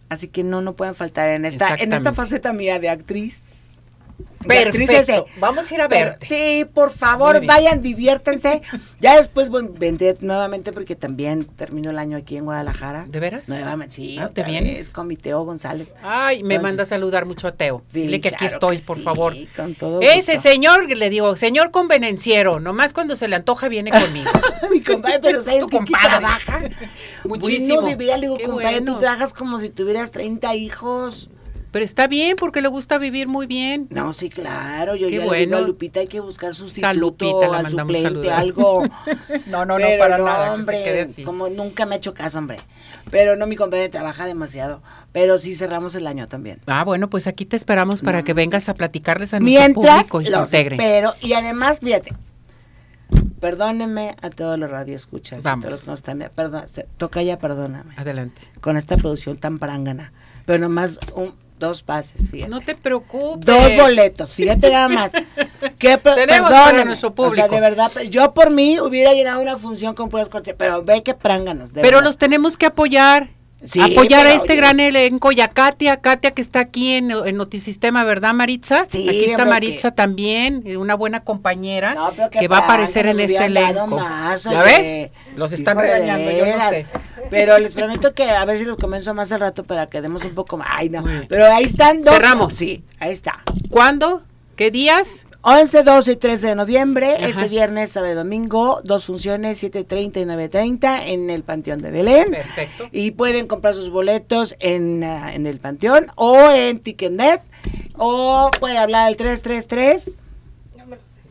Así 0.09 0.29
que 0.29 0.45
no, 0.45 0.61
no 0.61 0.77
pueden 0.77 0.95
faltar 0.95 1.31
en 1.31 1.45
esta, 1.45 1.75
en 1.75 1.93
esta 1.93 2.13
faceta 2.13 2.53
mía 2.53 2.79
de 2.79 2.89
actriz. 2.91 3.41
Perfecto. 4.47 5.27
Vamos 5.41 5.71
a 5.71 5.75
ir 5.75 5.81
a 5.83 5.89
Pero- 5.89 6.11
verte. 6.11 6.27
sí, 6.27 6.65
por 6.73 6.93
favor, 6.93 7.45
vayan, 7.45 7.83
diviértanse. 7.83 8.63
ya 9.01 9.17
después 9.17 9.49
bueno, 9.51 9.71
vendré 9.77 10.17
nuevamente 10.21 10.73
porque 10.73 10.95
también 10.95 11.45
termino 11.47 11.91
el 11.91 11.99
año 11.99 12.17
aquí 12.17 12.37
en 12.37 12.45
Guadalajara. 12.45 13.07
¿De 13.09 13.19
veras? 13.19 13.49
Nuevamente, 13.49 13.97
sí. 13.97 14.19
Ah, 14.21 14.29
¿te 14.33 14.45
vienes? 14.45 14.75
vez 14.75 14.91
Con 14.91 15.09
mi 15.09 15.17
Teo 15.17 15.43
González. 15.45 15.97
Ay, 16.03 16.45
me 16.45 16.55
Entonces- 16.55 16.63
manda 16.63 16.83
a 16.85 16.87
saludar 16.87 17.27
mucho 17.27 17.49
a 17.49 17.53
Teo. 17.53 17.83
Sí, 17.89 18.03
Dile 18.03 18.21
que 18.21 18.29
aquí 18.29 18.47
estoy, 18.47 18.79
que 18.79 18.85
por 18.85 18.99
sí, 18.99 19.03
favor. 19.03 19.35
con 19.57 19.75
todo 19.75 20.01
Ese 20.01 20.35
gusto. 20.35 20.49
señor, 20.49 20.89
le 20.89 21.11
digo, 21.11 21.35
señor 21.37 21.73
convenenciero, 21.73 22.61
nomás 22.61 22.93
cuando 22.93 23.17
se 23.17 23.27
le 23.27 23.35
antoja 23.37 23.69
viene 23.69 23.91
conmigo. 23.91 24.31
Mi 24.71 24.81
compadre, 24.81 25.19
pero 25.21 25.43
¿sabes 25.43 25.61
Tu 25.61 25.69
que 25.69 25.77
compadre. 25.79 26.09
trabaja? 26.09 26.61
Muchísimo. 27.25 27.81
Bueno, 27.81 27.89
de 27.89 27.97
veras, 27.97 28.21
le 28.21 28.27
digo, 28.27 28.39
Qué 28.39 28.45
compadre, 28.45 28.77
bueno. 28.81 28.95
tú 28.95 29.01
trabajas 29.01 29.33
como 29.33 29.59
si 29.59 29.71
tuvieras 29.71 30.13
30 30.13 30.55
hijos. 30.55 31.31
Pero 31.77 31.85
está 31.85 32.07
bien 32.07 32.37
porque 32.39 32.63
le 32.63 32.69
gusta 32.69 32.97
vivir 32.97 33.29
muy 33.29 33.47
bien. 33.47 33.87
No, 33.91 34.15
sí, 34.15 34.31
claro. 34.31 34.97
Yo 34.97 35.09
Qué 35.09 35.13
ya 35.13 35.17
le 35.19 35.23
digo 35.25 35.27
bueno. 35.27 35.57
a 35.59 35.61
Lupita, 35.61 36.01
hay 36.01 36.07
que 36.07 36.21
buscar 36.21 36.55
sustituto, 36.55 36.87
Sal, 36.87 36.97
Lupita, 36.97 37.49
la 37.49 37.59
al 37.59 37.71
suplente, 37.71 38.31
algo. 38.31 38.83
No, 39.47 39.67
no, 39.67 39.79
no, 39.79 39.87
para 39.99 40.17
no, 40.17 40.25
nada. 40.25 40.47
se 40.47 40.55
hombre, 40.55 41.01
así. 41.03 41.23
como 41.23 41.51
nunca 41.51 41.85
me 41.85 41.97
ha 41.97 41.99
hecho 41.99 42.15
caso, 42.15 42.39
hombre. 42.39 42.57
Pero 43.11 43.37
no, 43.37 43.47
mi 43.47 43.57
compadre 43.57 43.91
trabaja 43.91 44.25
demasiado. 44.25 44.81
Pero 45.13 45.37
sí 45.37 45.55
cerramos 45.55 45.95
el 45.97 46.07
año 46.07 46.29
también. 46.29 46.63
Ah, 46.67 46.83
bueno, 46.83 47.11
pues 47.11 47.27
aquí 47.27 47.45
te 47.45 47.57
esperamos 47.57 48.01
para 48.01 48.23
que 48.23 48.33
vengas 48.33 48.71
a 48.71 48.75
platicarles 48.75 49.35
a 49.35 49.39
nuestro 49.39 49.61
Mientras 49.61 49.97
público 50.09 50.21
y 50.23 50.25
se 50.25 50.31
los 50.31 50.45
integre. 50.55 50.77
espero. 50.77 51.13
Y 51.21 51.35
además, 51.35 51.81
fíjate, 51.81 52.15
perdónenme 53.41 54.17
a 54.23 54.31
todos 54.31 54.59
los 54.59 54.71
radioescuchas. 54.71 55.43
Vamos. 55.43 55.67
A 55.67 55.69
todos 55.69 55.73
los 55.73 55.85
que 55.85 55.91
nos 55.91 55.99
están, 56.21 56.33
perdón, 56.35 56.69
se- 56.69 56.87
toca 56.97 57.23
ya, 57.23 57.39
perdóname. 57.39 57.93
Adelante. 57.99 58.41
Con 58.63 58.79
esta 58.79 58.97
producción 58.97 59.37
tan 59.37 59.59
prangana. 59.59 60.13
Pero 60.47 60.59
nomás 60.61 60.99
un, 61.15 61.35
dos 61.59 61.83
pases, 61.83 62.31
fíjate. 62.31 62.51
No 62.51 62.61
te 62.61 62.75
preocupes. 62.75 63.45
Dos 63.45 63.77
boletos, 63.77 64.35
fíjate 64.35 64.71
nada 64.71 64.89
más. 64.89 65.13
Que 65.79 65.97
Tenemos 65.99 66.51
para 66.51 66.85
nuestro 66.85 67.09
O 67.09 67.31
sea, 67.31 67.47
público. 67.47 67.49
de 67.55 67.61
verdad, 67.61 67.91
yo 68.09 68.33
por 68.35 68.51
mí 68.51 68.79
hubiera 68.81 69.13
llenado 69.15 69.41
una 69.41 69.57
función 69.57 69.95
con 69.95 70.09
puras 70.09 70.29
cortes, 70.29 70.55
pero 70.57 70.83
ve 70.83 71.03
que 71.03 71.15
pránganos. 71.15 71.73
de 71.73 71.83
Pero 71.83 71.97
verdad. 71.99 72.07
los 72.09 72.19
tenemos 72.19 72.57
que 72.57 72.67
apoyar. 72.67 73.29
Sí, 73.67 73.81
apoyar 73.81 74.27
a 74.27 74.33
este 74.33 74.53
oye. 74.53 74.57
gran 74.61 74.81
elenco 74.81 75.33
y 75.33 75.41
a 75.41 75.49
Katia, 75.49 75.99
Katia 75.99 76.31
que 76.31 76.41
está 76.41 76.61
aquí 76.61 76.95
en, 76.95 77.11
en 77.11 77.37
Notisistema, 77.37 78.05
¿verdad, 78.05 78.33
Maritza? 78.33 78.87
Sí, 78.89 79.09
aquí 79.09 79.25
está 79.27 79.45
Maritza 79.45 79.91
también, 79.91 80.63
eh, 80.65 80.77
una 80.77 80.95
buena 80.95 81.21
compañera 81.25 81.95
No, 81.95 82.13
pero 82.17 82.31
que 82.31 82.49
va 82.49 82.59
a 82.59 82.61
aparecer 82.61 83.07
en 83.07 83.21
este 83.21 83.45
elenco. 83.45 83.87
más, 83.89 84.45
¿Ya 84.45 84.63
ves? 84.63 85.11
Los 85.37 85.53
están 85.53 85.79
regañando, 85.79 86.31
yo 86.31 86.47
no 86.47 86.69
sé. 86.71 86.87
Pero 87.29 87.59
les 87.59 87.75
prometo 87.75 88.15
que 88.15 88.31
a 88.31 88.45
ver 88.45 88.59
si 88.59 88.65
los 88.65 88.77
convenzo 88.77 89.13
más 89.13 89.33
al 89.33 89.41
rato 89.41 89.65
para 89.65 89.87
que 89.89 90.01
demos 90.01 90.25
un 90.25 90.35
poco 90.35 90.57
más. 90.57 90.69
Ay, 90.71 90.89
no. 90.89 91.05
Pero 91.29 91.53
ahí 91.53 91.65
están 91.65 92.01
dos. 92.01 92.15
Cerramos. 92.15 92.55
Sí, 92.55 92.85
ahí 93.01 93.13
está. 93.13 93.43
¿Cuándo? 93.69 94.23
¿Qué 94.55 94.71
días? 94.71 95.26
11, 95.49 95.85
12 95.85 96.11
y 96.11 96.17
13 96.17 96.47
de 96.49 96.55
noviembre, 96.57 97.15
Ajá. 97.15 97.27
este 97.29 97.47
viernes, 97.47 97.93
sábado 97.93 98.13
y 98.13 98.17
domingo, 98.17 98.81
dos 98.83 99.07
funciones, 99.07 99.63
7.30 99.63 100.23
y 100.23 100.25
9.30 100.25 101.03
en 101.07 101.31
el 101.31 101.45
Panteón 101.45 101.79
de 101.81 101.93
Belén. 101.93 102.33
Perfecto. 102.33 102.89
Y 102.91 103.13
pueden 103.13 103.47
comprar 103.47 103.75
sus 103.75 103.89
boletos 103.89 104.57
en, 104.59 105.05
ah, 105.05 105.33
en 105.33 105.47
el 105.47 105.61
Panteón 105.61 106.09
o 106.17 106.51
en 106.51 106.81
Ticketnet 106.81 107.43
o 107.97 108.51
puede 108.59 108.77
hablar 108.77 109.07
al 109.07 109.15
333. 109.15 110.17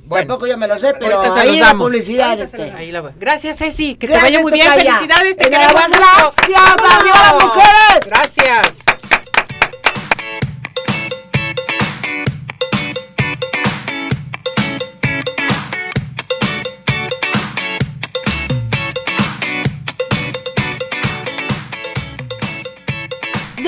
Bueno, 0.05 0.27
Tampoco 0.27 0.47
yo 0.47 0.57
me 0.57 0.67
lo 0.67 0.77
sé, 0.77 0.93
pero 0.97 1.19
ahí 1.19 1.59
la 1.59 1.73
publicidad. 1.73 2.39
Este. 2.39 2.71
ahí 2.71 2.91
la. 2.93 3.01
Gracias, 3.19 3.57
Ceci. 3.57 3.95
Que 3.95 4.07
Gracias, 4.07 4.29
te 4.29 4.37
vaya 4.37 4.41
muy 4.43 4.51
bien. 4.53 4.71
Felicidades. 4.71 5.35
Te 5.35 5.49
queremos 5.49 5.73
mucho. 5.73 5.89
gracias, 5.89 6.55
¡Vámonos! 6.55 7.03
¡Viva 7.03 7.21
las 7.21 7.43
mujeres! 7.43 8.05
Gracias. 8.05 8.94